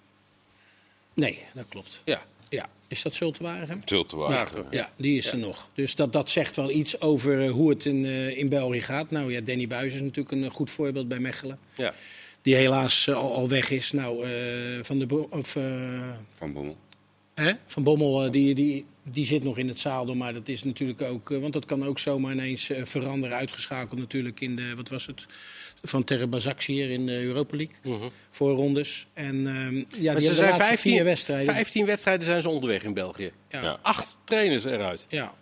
Nee, 1.15 1.45
dat 1.55 1.65
klopt. 1.69 2.03
Ja. 2.05 2.23
Ja, 2.55 2.69
is 2.89 3.03
dat 3.03 3.15
zo 3.15 3.31
te 3.31 3.43
waren? 3.43 3.83
Zult 3.85 4.09
te 4.09 4.17
waar. 4.17 4.51
Ja, 4.71 4.91
die 4.97 5.17
is 5.19 5.33
er 5.33 5.39
nog. 5.39 5.71
Dus 5.75 5.95
dat, 5.95 6.13
dat 6.13 6.31
zegt 6.31 6.57
wel 6.57 6.71
iets 6.71 7.01
over 7.01 7.43
eh, 7.45 7.51
hoe 7.51 7.71
het 7.71 7.85
in, 7.85 8.05
eh, 8.05 8.39
in 8.39 8.49
België 8.49 8.81
gaat. 8.81 9.11
Nou 9.11 9.33
ja, 9.33 9.41
Danny 9.41 9.67
Buis 9.67 9.95
is 9.95 10.01
natuurlijk 10.01 10.31
een 10.31 10.45
eh, 10.45 10.51
goed 10.51 10.71
voorbeeld 10.71 11.09
bij 11.09 11.19
Mechelen. 11.19 11.59
ja. 11.77 11.95
Die 12.43 12.55
helaas 12.55 13.09
al, 13.11 13.35
al 13.35 13.49
weg 13.49 13.71
is. 13.71 13.93
Nou, 13.93 14.25
eh, 14.25 14.31
van 14.83 14.99
de 14.99 15.07
Bro- 15.07 15.27
of, 15.31 15.57
eh, 15.57 16.11
Van 16.35 16.53
Bommel. 16.53 16.77
Hè? 17.35 17.53
Van 17.67 17.83
Bommel, 17.83 18.31
die, 18.31 18.55
die, 18.55 18.85
die 19.03 19.27
zit 19.27 19.45
nog 19.45 19.59
in 19.59 19.69
het 19.69 19.79
zadel. 19.79 20.15
Maar 20.15 20.33
dat 20.33 20.49
is 20.49 20.63
natuurlijk 20.63 21.03
ook... 21.03 21.29
want 21.29 21.53
dat 21.53 21.65
kan 21.65 21.85
ook 21.85 21.99
zomaar 21.99 22.33
ineens 22.33 22.71
eh, 22.71 22.85
veranderen. 22.85 23.37
Uitgeschakeld 23.37 23.99
natuurlijk 23.99 24.41
in 24.41 24.57
de... 24.57 24.75
Wat 24.77 24.89
was 24.89 25.07
het? 25.07 25.27
Van 25.87 26.05
Terre 26.05 26.27
Bazax 26.27 26.67
hier 26.67 26.91
in 26.91 27.07
de 27.07 27.23
Europa 27.23 27.57
League. 27.57 27.75
Mhm. 27.83 28.09
Voorrondes. 28.31 29.07
En 29.13 29.47
ehm, 29.47 29.77
ja, 29.77 29.85
die 29.91 30.13
Maar 30.13 30.21
ze 30.21 30.35
zijn 30.35 30.49
laatste 30.49 30.65
15, 30.65 30.93
vier 30.93 31.05
wedstrijden. 31.05 31.55
15 31.55 31.87
wedstrijden 31.87 32.25
zijn 32.25 32.43
ze 32.43 32.49
onderweg 32.49 32.83
in 32.83 32.95
België. 32.95 33.31
Ja. 33.49 33.63
Ja. 33.63 33.79
Acht 33.83 34.19
trainers 34.25 34.65
eruit. 34.65 35.07
Ja. 35.09 35.35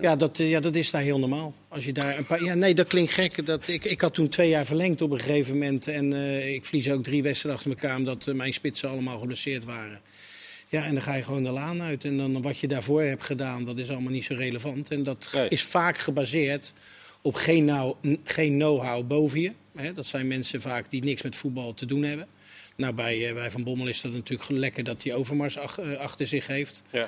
Ja, 0.00 0.16
dat, 0.16 0.38
eh, 0.38 0.50
ja, 0.50 0.60
dat 0.60 0.74
is 0.74 0.90
daar 0.90 1.02
heel 1.02 1.18
normaal. 1.18 1.54
Als 1.68 1.84
je 1.84 1.92
daar 1.92 2.18
een 2.18 2.26
paar, 2.26 2.42
ja, 2.44 2.54
nee, 2.54 2.74
dat 2.74 2.86
klinkt 2.86 3.12
gek. 3.12 3.46
Dat, 3.46 3.68
ik, 3.68 3.84
ik 3.84 4.00
had 4.00 4.14
toen 4.14 4.28
twee 4.28 4.48
jaar 4.48 4.66
verlengd 4.66 5.02
op 5.02 5.10
een 5.10 5.20
gegeven 5.20 5.52
moment. 5.52 5.86
En 5.88 6.12
eh, 6.12 6.54
ik 6.54 6.64
verlies 6.64 6.90
ook 6.90 7.02
drie 7.02 7.22
wedstrijden 7.22 7.60
achter 7.60 7.82
elkaar... 7.82 7.96
omdat 7.96 8.26
eh, 8.26 8.34
mijn 8.34 8.52
spitsen 8.52 8.88
allemaal 8.88 9.18
geblesseerd 9.18 9.64
waren. 9.64 10.00
Ja, 10.68 10.84
en 10.84 10.94
dan 10.94 11.02
ga 11.02 11.14
je 11.14 11.22
gewoon 11.22 11.44
de 11.44 11.50
laan 11.50 11.82
uit. 11.82 12.04
En 12.04 12.16
dan 12.16 12.42
wat 12.42 12.58
je 12.58 12.68
daarvoor 12.68 13.02
hebt 13.02 13.24
gedaan, 13.24 13.64
dat 13.64 13.78
is 13.78 13.90
allemaal 13.90 14.12
niet 14.12 14.24
zo 14.24 14.34
relevant. 14.34 14.90
En 14.90 15.02
dat 15.02 15.28
Nee. 15.32 15.48
is 15.48 15.62
vaak 15.62 15.98
gebaseerd 15.98 16.72
op 17.22 17.34
geen 17.34 17.64
nou- 17.64 17.94
geen 18.24 18.52
know-how 18.52 19.06
boven 19.06 19.40
je. 19.40 19.52
Dat 19.94 20.06
zijn 20.06 20.28
mensen 20.28 20.60
vaak 20.60 20.90
die 20.90 21.04
niks 21.04 21.22
met 21.22 21.36
voetbal 21.36 21.74
te 21.74 21.86
doen 21.86 22.02
hebben. 22.02 22.26
Nou, 22.80 22.92
bij, 22.94 23.28
eh, 23.28 23.34
bij 23.34 23.50
Van 23.50 23.64
Bommel 23.64 23.86
is 23.86 24.00
dat 24.00 24.12
natuurlijk 24.12 24.50
lekker 24.50 24.84
dat 24.84 25.02
hij 25.02 25.14
Overmars 25.14 25.58
ach- 25.58 25.78
eh, 25.78 25.96
achter 25.98 26.26
zich 26.26 26.46
heeft. 26.46 26.82
Ja. 26.90 27.06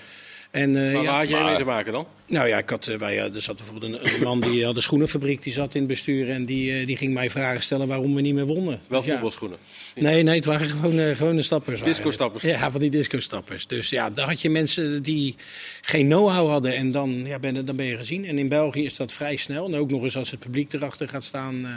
En, 0.50 0.76
eh, 0.76 0.92
Maar 0.92 1.02
ja, 1.02 1.08
waar 1.10 1.18
had 1.18 1.28
jij 1.28 1.42
mee 1.44 1.56
te 1.56 1.64
maken 1.64 1.92
dan? 1.92 2.06
nou 2.26 2.48
ja, 2.48 2.58
ik 2.58 2.70
had, 2.70 2.86
eh, 2.86 2.96
wij, 2.96 3.18
er 3.18 3.42
zat 3.42 3.56
bijvoorbeeld 3.56 3.92
een, 3.92 4.14
een 4.14 4.22
man 4.22 4.40
die 4.40 4.64
had 4.64 4.76
een 4.76 4.82
schoenenfabriek, 4.82 5.42
die 5.42 5.52
zat 5.52 5.74
in 5.74 5.80
het 5.80 5.90
bestuur 5.90 6.30
en 6.30 6.44
die, 6.44 6.78
eh, 6.80 6.86
die 6.86 6.96
ging 6.96 7.14
mij 7.14 7.30
vragen 7.30 7.62
stellen 7.62 7.86
waarom 7.86 8.14
we 8.14 8.20
niet 8.20 8.34
meer 8.34 8.46
wonnen. 8.46 8.80
Wel 8.88 8.98
Dus 8.98 9.06
ja. 9.08 9.12
voetbalschoenen. 9.12 9.58
Nee, 9.94 10.22
nee, 10.22 10.34
het 10.34 10.44
waren 10.44 10.68
gewoon 10.68 10.98
eh, 10.98 11.16
gewone 11.16 11.42
stappers. 11.42 11.82
Disco-stappers. 11.82 12.42
Ja, 12.42 12.70
van 12.70 12.80
die 12.80 12.90
disco-stappers. 12.90 13.66
Dus 13.66 13.90
ja, 13.90 14.10
daar 14.10 14.28
had 14.28 14.40
je 14.40 14.50
mensen 14.50 15.02
die 15.02 15.36
geen 15.80 16.06
know-how 16.06 16.48
hadden 16.48 16.74
en 16.76 16.92
dan, 16.92 17.24
ja, 17.26 17.38
ben, 17.38 17.66
dan 17.66 17.76
ben 17.76 17.86
je 17.86 17.96
gezien. 17.96 18.24
En 18.24 18.38
in 18.38 18.48
België 18.48 18.84
is 18.84 18.96
dat 18.96 19.12
vrij 19.12 19.36
snel. 19.36 19.66
En 19.66 19.74
ook 19.74 19.90
nog 19.90 20.02
eens 20.02 20.16
als 20.16 20.30
het 20.30 20.40
publiek 20.40 20.72
erachter 20.72 21.08
gaat 21.08 21.24
staan, 21.24 21.54
eh, 21.64 21.70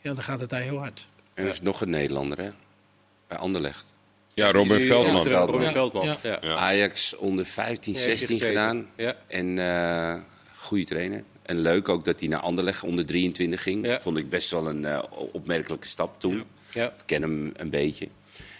ja, 0.00 0.14
dan 0.14 0.22
gaat 0.22 0.40
het 0.40 0.50
daar 0.50 0.62
heel 0.62 0.78
hard. 0.78 1.06
En 1.34 1.44
er 1.44 1.50
is 1.50 1.60
nog 1.60 1.80
een 1.80 1.90
Nederlander, 1.90 2.38
hè? 2.38 2.50
Bij 3.28 3.38
Anderlecht. 3.38 3.84
Ja, 4.34 4.52
Robin 4.52 4.80
Veldman. 4.86 5.28
Ja, 5.28 5.38
Robin 5.38 5.60
Ja. 5.62 5.70
Veldman. 5.72 6.04
Ja. 6.06 6.16
Ja. 6.22 6.38
Ja. 6.42 6.54
Ajax 6.54 7.16
onder 7.16 7.44
15, 7.46 7.92
Ja, 7.92 7.98
heeft 7.98 8.08
hij 8.08 8.16
16 8.16 8.38
gezeten. 8.38 8.56
gedaan. 8.62 8.86
Ja. 8.96 9.16
En 9.26 9.58
eh 9.58 10.20
goede 10.56 10.84
trainer. 10.84 11.22
En 11.42 11.58
leuk 11.58 11.88
ook 11.88 12.04
dat 12.04 12.20
hij 12.20 12.28
naar 12.28 12.40
Anderlecht 12.40 12.82
onder 12.82 13.06
23 13.06 13.62
ging. 13.62 13.86
Ja. 13.86 14.00
Vond 14.00 14.16
ik 14.16 14.28
best 14.30 14.50
wel 14.50 14.68
een 14.68 14.84
eh, 14.84 15.02
opmerkelijke 15.32 15.86
stap 15.86 16.20
toen. 16.20 16.44
Ja. 16.72 16.86
Ik 16.86 16.92
ken 17.06 17.22
hem 17.22 17.52
een 17.56 17.70
beetje. 17.70 18.08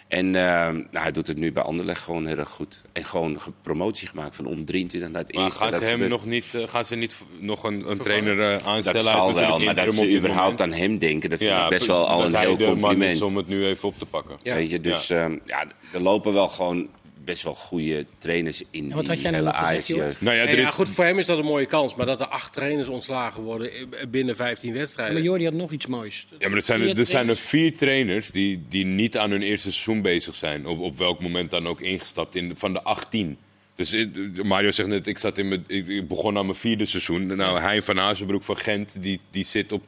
En 0.07 0.25
eh, 0.35 0.41
nou, 0.71 0.85
hij 0.91 1.11
doet 1.11 1.27
het 1.27 1.37
nu 1.37 1.51
bij 1.51 1.63
Anderlecht 1.63 2.03
gewoon 2.03 2.25
heel 2.25 2.37
erg 2.37 2.49
goed. 2.49 2.81
En 2.93 3.05
gewoon 3.05 3.41
ge- 3.41 3.51
promotie 3.61 4.07
gemaakt 4.07 4.35
van 4.35 4.45
onder 4.45 4.65
23 4.65 5.11
naar 5.11 5.21
het 5.21 5.33
Maar 5.35 5.43
eerste. 5.43 5.63
gaan 5.63 5.73
ze 5.73 5.83
hem 5.83 6.07
nog 6.09 6.25
niet, 6.25 6.45
eh, 6.53 6.67
gaan 6.67 6.85
ze 6.85 6.95
niet 6.95 7.15
nog 7.39 7.63
een, 7.63 7.89
een 7.89 7.97
trainer 7.97 8.41
eh, 8.53 8.67
aanstellen? 8.67 9.03
Dat 9.03 9.11
zal 9.13 9.33
wel, 9.33 9.59
maar 9.59 9.75
dat 9.75 9.93
ze 9.93 10.15
überhaupt 10.17 10.61
aan 10.61 10.71
hem 10.73 10.97
denken, 10.97 11.29
dat 11.29 11.39
vind 11.39 11.51
Ja, 11.51 11.63
ik 11.63 11.69
best 11.69 11.85
wel 11.85 12.07
al 12.07 12.25
een 12.25 12.35
heel 12.35 12.57
compliment. 12.57 13.21
om 13.21 13.37
het 13.37 13.47
nu 13.47 13.65
even 13.65 13.87
op 13.87 13.97
te 13.97 14.05
pakken. 14.05 14.37
Ja. 14.43 14.55
Weet 14.55 14.69
je, 14.69 14.81
dus 14.81 15.09
ehm, 15.09 15.37
ja, 15.45 15.65
er 15.93 16.01
lopen 16.01 16.33
wel 16.33 16.47
gewoon 16.47 16.87
best 17.25 17.43
wel 17.43 17.55
goede 17.55 18.05
trainers 18.17 18.63
in 18.71 18.89
wat 18.89 18.99
die 18.99 19.09
had 19.09 19.21
jij 19.21 19.31
nou 19.31 19.43
hele 19.43 19.55
Ajax 19.55 19.87
jeugd. 19.87 20.21
Nou 20.21 20.35
ja, 20.35 20.41
Ja, 20.43 20.49
er 20.49 20.57
ja, 20.57 20.67
is, 20.67 20.73
goed, 20.73 20.89
voor 20.89 21.05
hem 21.05 21.19
is 21.19 21.25
dat 21.25 21.37
een 21.37 21.45
mooie 21.45 21.65
kans. 21.65 21.95
Maar 21.95 22.05
dat 22.05 22.19
er 22.19 22.27
acht 22.27 22.53
trainers 22.53 22.87
ontslagen 22.87 23.43
worden 23.43 23.71
eh, 23.71 24.07
binnen 24.07 24.35
15 24.35 24.69
Maar 24.69 24.77
wedstrijden. 24.79 25.23
Jordi 25.23 25.43
had 25.45 25.53
nog 25.53 25.71
iets 25.71 25.87
moois. 25.87 26.27
Ja, 26.37 26.47
maar 26.47 26.57
er 26.57 26.63
zijn, 26.63 26.79
er, 26.79 26.85
Vier 26.85 26.99
er 26.99 27.05
zijn 27.05 27.29
er 27.29 27.35
trainers. 27.35 27.39
vier 27.49 27.77
trainers 27.77 28.31
die, 28.31 28.65
die 28.69 28.85
niet 28.85 29.17
aan 29.17 29.31
hun 29.31 29.41
eerste 29.41 29.71
seizoen 29.71 30.01
bezig 30.01 30.35
zijn. 30.35 30.65
Op, 30.67 30.79
op 30.79 30.97
welk 30.97 31.21
moment 31.21 31.51
dan 31.51 31.67
ook 31.67 31.81
ingestapt 31.81 32.35
in, 32.35 32.53
van 32.55 32.73
de 32.73 32.81
18. 32.83 33.37
Dus 33.75 33.93
eh, 33.93 34.07
Mario 34.43 34.71
zegt 34.71 34.89
net, 34.89 35.07
ik, 35.07 35.17
zat 35.17 35.37
in 35.37 35.47
mijn, 35.47 35.63
ik, 35.67 36.07
begon 36.07 36.37
aan 36.37 36.45
mijn 36.45 36.57
vierde 36.57 36.85
seizoen. 36.85 37.25
Nou, 37.25 37.59
Hein 37.59 37.83
van 37.83 37.99
Azenbroek 37.99 38.43
van 38.43 38.57
Gent, 38.57 38.95
die, 38.99 39.19
die 39.31 39.43
zit 39.43 39.71
op 39.71 39.81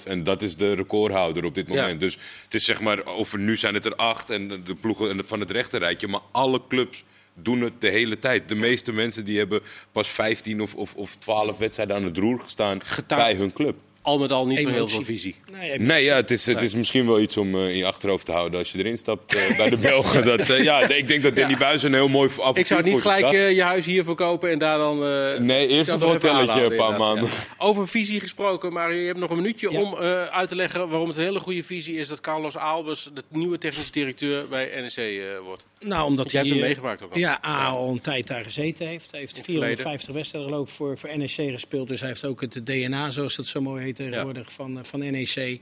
2,5. 0.00 0.04
En 0.04 0.24
dat 0.24 0.42
is 0.42 0.56
de 0.56 0.74
recordhouder 0.74 1.44
op 1.44 1.54
dit 1.54 1.68
Ja. 1.68 1.74
moment. 1.74 2.00
Dus 2.00 2.18
het 2.44 2.54
is 2.54 2.64
zeg 2.64 2.80
maar, 2.80 3.06
over 3.06 3.38
nu 3.38 3.56
zijn 3.56 3.74
het 3.74 3.84
er 3.84 3.94
acht. 3.96 4.30
En 4.30 4.48
de 4.64 4.74
ploegen 4.74 5.22
van 5.26 5.40
het 5.40 5.50
rechterrijtje. 5.50 6.08
Maar 6.08 6.20
alle 6.30 6.60
clubs 6.68 7.04
doen 7.34 7.60
het 7.60 7.80
de 7.80 7.88
hele 7.88 8.18
tijd. 8.18 8.48
De 8.48 8.54
meeste 8.54 8.92
mensen 8.92 9.24
die 9.24 9.38
hebben 9.38 9.60
pas 9.92 10.08
15 10.08 10.60
of, 10.62 10.74
of, 10.74 10.94
of 10.94 11.16
12 11.16 11.58
wedstrijden 11.58 11.96
aan 11.96 12.04
het 12.04 12.16
roer 12.18 12.40
gestaan 12.40 12.84
Getuig- 12.84 13.22
bij 13.22 13.34
hun 13.34 13.52
club. 13.52 13.76
Al 14.04 14.18
met 14.18 14.32
al 14.32 14.46
niet 14.46 14.58
zo 14.58 14.68
heel 14.68 14.88
veel 14.88 15.02
visie. 15.02 15.34
Nee, 15.52 15.78
Nee, 15.78 16.04
ja, 16.04 16.16
het 16.16 16.30
is, 16.30 16.46
het 16.46 16.62
is 16.62 16.74
misschien 16.74 17.06
wel 17.06 17.20
iets 17.20 17.36
om 17.36 17.54
eh, 17.54 17.68
in 17.68 17.76
je 17.76 17.86
achterhoofd 17.86 18.26
te 18.26 18.32
houden 18.32 18.58
als 18.58 18.72
je 18.72 18.78
erin 18.78 18.98
stapt 18.98 19.34
eh, 19.34 19.56
bij 19.56 19.70
de 19.70 19.76
Belgen. 19.88 20.24
Dat, 20.24 20.48
eh, 20.50 20.64
ja, 20.64 20.88
ik 20.88 21.08
denk 21.08 21.22
dat 21.22 21.36
Danny 21.36 21.52
Ja. 21.52 21.58
Buis 21.58 21.82
een 21.82 21.92
heel 21.94 22.08
mooi 22.08 22.30
avontuur 22.30 22.58
Ik 22.58 22.66
zou 22.66 22.82
niet 22.82 23.00
gelijk 23.00 23.30
je 23.56 23.62
huis 23.62 23.86
hier 23.86 24.04
verkopen 24.04 24.50
en 24.50 24.58
daar 24.58 24.78
dan... 24.78 25.04
eh, 25.06 25.38
Nee, 25.40 25.66
eerst 25.68 25.90
een 25.90 26.00
hotelletje 26.00 26.60
een 26.62 26.76
paar 26.76 26.98
maanden. 26.98 27.24
ja. 27.24 27.30
Over 27.58 27.88
visie 27.88 28.20
gesproken, 28.20 28.72
Mario. 28.72 28.98
Je 29.00 29.06
hebt 29.06 29.18
nog 29.18 29.30
een 29.30 29.36
minuutje 29.36 29.70
Ja. 29.72 29.80
om 29.80 29.94
eh, 29.96 30.24
uit 30.24 30.48
te 30.48 30.56
leggen 30.56 30.88
waarom 30.88 31.08
het 31.08 31.16
een 31.16 31.22
hele 31.24 31.40
goede 31.40 31.62
visie 31.64 31.96
is 31.98 32.08
dat 32.08 32.20
Carlos 32.20 32.56
Albers 32.56 33.10
de 33.14 33.22
nieuwe 33.28 33.58
technische 33.58 33.92
directeur 33.92 34.48
bij 34.48 34.70
NEC 34.80 34.96
eh, 34.96 35.24
wordt. 35.44 35.64
Nou, 35.78 36.04
omdat 36.06 36.30
jij 36.30 36.40
hij 36.40 36.50
hebt 36.50 36.60
hem 36.60 36.68
meegemaakt 36.68 37.02
ook 37.02 37.12
al. 37.12 37.18
Ja, 37.18 37.40
A, 37.46 37.66
al 37.68 37.90
een 37.90 38.00
tijd 38.00 38.26
daar 38.26 38.44
gezeten 38.44 38.86
heeft. 38.86 39.10
Hij 39.10 39.20
heeft 39.20 39.36
het 39.36 39.44
450 39.44 40.14
wedstrijden 40.14 40.60
ik 40.60 40.68
voor, 40.68 40.98
voor 40.98 41.10
NEC 41.16 41.30
gespeeld. 41.30 41.88
Dus 41.88 42.00
hij 42.00 42.08
heeft 42.08 42.24
ook 42.24 42.40
het 42.40 42.60
DNA, 42.66 43.10
zoals 43.10 43.36
dat 43.36 43.46
zo 43.46 43.60
mooi 43.60 43.82
heet 43.82 43.93
tegenwoordig, 43.94 44.52
van, 44.52 44.78
eh, 44.78 44.84
van 44.84 45.00
NEC. 45.00 45.60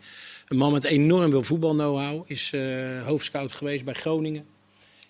Een 0.49 0.57
man 0.57 0.73
met 0.73 0.85
enorm 0.85 1.31
veel 1.31 1.43
voetbal-know-how. 1.43 2.23
Is 2.27 2.53
eh 2.53 3.07
hoofdscout 3.07 3.53
geweest 3.53 3.85
bij 3.85 3.95
Groningen. 3.95 4.45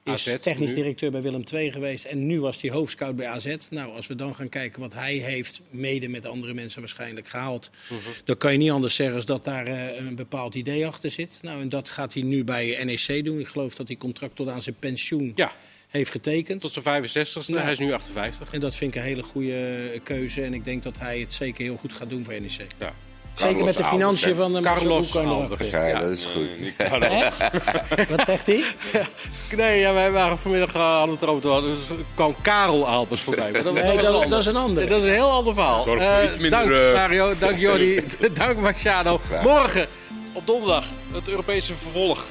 Is 0.05 0.13
AZ 0.13 0.37
technisch 0.39 0.69
nu. 0.69 0.75
directeur 0.75 1.11
bij 1.11 1.23
Willem 1.23 1.43
II 1.53 1.73
geweest. 1.73 2.05
En 2.05 2.27
nu 2.27 2.41
was 2.41 2.61
hij 2.63 2.71
hoofdscout 2.71 3.17
bij 3.17 3.27
AZ. 3.27 3.57
Nou, 3.71 3.95
als 3.95 4.07
we 4.07 4.15
dan 4.15 4.35
gaan 4.35 4.49
kijken 4.49 4.81
wat 4.81 4.95
hij 4.95 5.15
heeft, 5.15 5.61
mede 5.71 6.09
met 6.09 6.27
andere 6.27 6.55
mensen 6.55 6.81
waarschijnlijk 6.81 7.29
gehaald. 7.29 7.71
Mhm. 7.89 8.01
Dan 8.25 8.37
kan 8.37 8.53
je 8.53 8.59
niet 8.59 8.71
anders 8.71 8.95
zeggen 8.95 9.17
als 9.17 9.25
dat 9.25 9.45
daar 9.45 9.67
eh, 9.67 9.97
een 10.07 10.15
bepaald 10.15 10.55
idee 10.55 10.87
achter 10.87 11.11
zit. 11.11 11.39
Nou, 11.43 11.61
en 11.61 11.69
dat 11.69 11.89
gaat 11.89 12.15
hij 12.15 12.23
nu 12.23 12.45
bij 12.45 12.85
NEC 12.85 13.25
doen. 13.25 13.41
Ik 13.41 13.47
geloof 13.49 13.75
dat 13.75 13.89
hij 13.89 13.97
contract 13.97 14.37
tot 14.37 14.49
aan 14.49 14.63
zijn 14.63 14.77
pensioen 14.79 15.33
Ja, 15.35 15.53
heeft 15.89 16.11
getekend. 16.11 16.61
tot 16.61 16.73
zijn 16.73 16.85
65ste. 16.85 17.51
Nou. 17.53 17.63
Hij 17.63 17.73
is 17.73 17.79
nu 17.79 17.93
58. 17.93 18.53
En 18.53 18.61
dat 18.61 18.77
vind 18.77 18.95
ik 18.95 19.01
een 19.01 19.07
hele 19.07 19.23
goede 19.23 20.01
keuze. 20.05 20.43
En 20.43 20.55
ik 20.55 20.65
denk 20.65 20.83
dat 20.83 20.99
hij 20.99 21.21
het 21.21 21.35
zeker 21.35 21.65
heel 21.65 21.77
goed 21.77 21.93
gaat 21.93 22.11
doen 22.11 22.25
voor 22.25 22.41
NEC. 22.41 22.67
Ja. 22.79 22.95
Zeker 23.35 23.65
met 23.65 23.77
de 23.77 23.85
financiën 23.85 24.35
van 24.35 24.53
de 24.53 24.61
Carlos 24.61 25.13
Marcelo 25.13 25.35
Albers. 25.41 25.61
erachter. 25.61 25.89
Ja, 25.89 26.01
dat 26.01 26.11
is 26.11 26.25
goed. 26.25 28.09
Wat 28.17 28.27
zegt 28.27 28.47
hij? 28.47 28.65
Nee, 29.57 29.79
ja, 29.81 29.93
wij 29.93 30.11
waren 30.13 30.39
vanmiddag 30.39 30.75
uh, 30.75 30.83
hadden 30.83 31.19
we 31.19 31.27
het 31.27 31.43
erover. 31.43 31.63
Dus 31.69 31.79
kwam 32.15 32.35
Karel 32.43 32.89
Albers 32.89 33.21
voorbij. 33.21 33.51
Maar 33.51 33.63
dat, 33.63 33.75
Nee, 33.75 33.97
dat, 34.29 34.39
is 34.39 34.47
een 34.47 34.57
ander. 34.57 34.89
Dat 34.89 35.01
is 35.01 35.07
een 35.07 35.13
heel 35.13 35.31
ander 35.31 35.55
verhaal. 35.55 35.83
Zorg 35.83 36.03
voor 36.03 36.11
Eh, 36.11 36.25
iets 36.25 36.39
minder, 36.39 36.51
dank 36.51 36.71
eh, 36.73 36.95
Mario, 36.95 37.33
dank 37.39 37.57
Jordi, 37.57 38.05
dank 38.35 38.59
Marciano. 38.59 39.21
Morgen 39.43 39.87
op 40.33 40.47
donderdag 40.47 40.85
het 41.13 41.29
Europese 41.29 41.75
vervolg. 41.75 42.25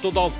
Tot 0.00 0.14
dan. 0.14 0.32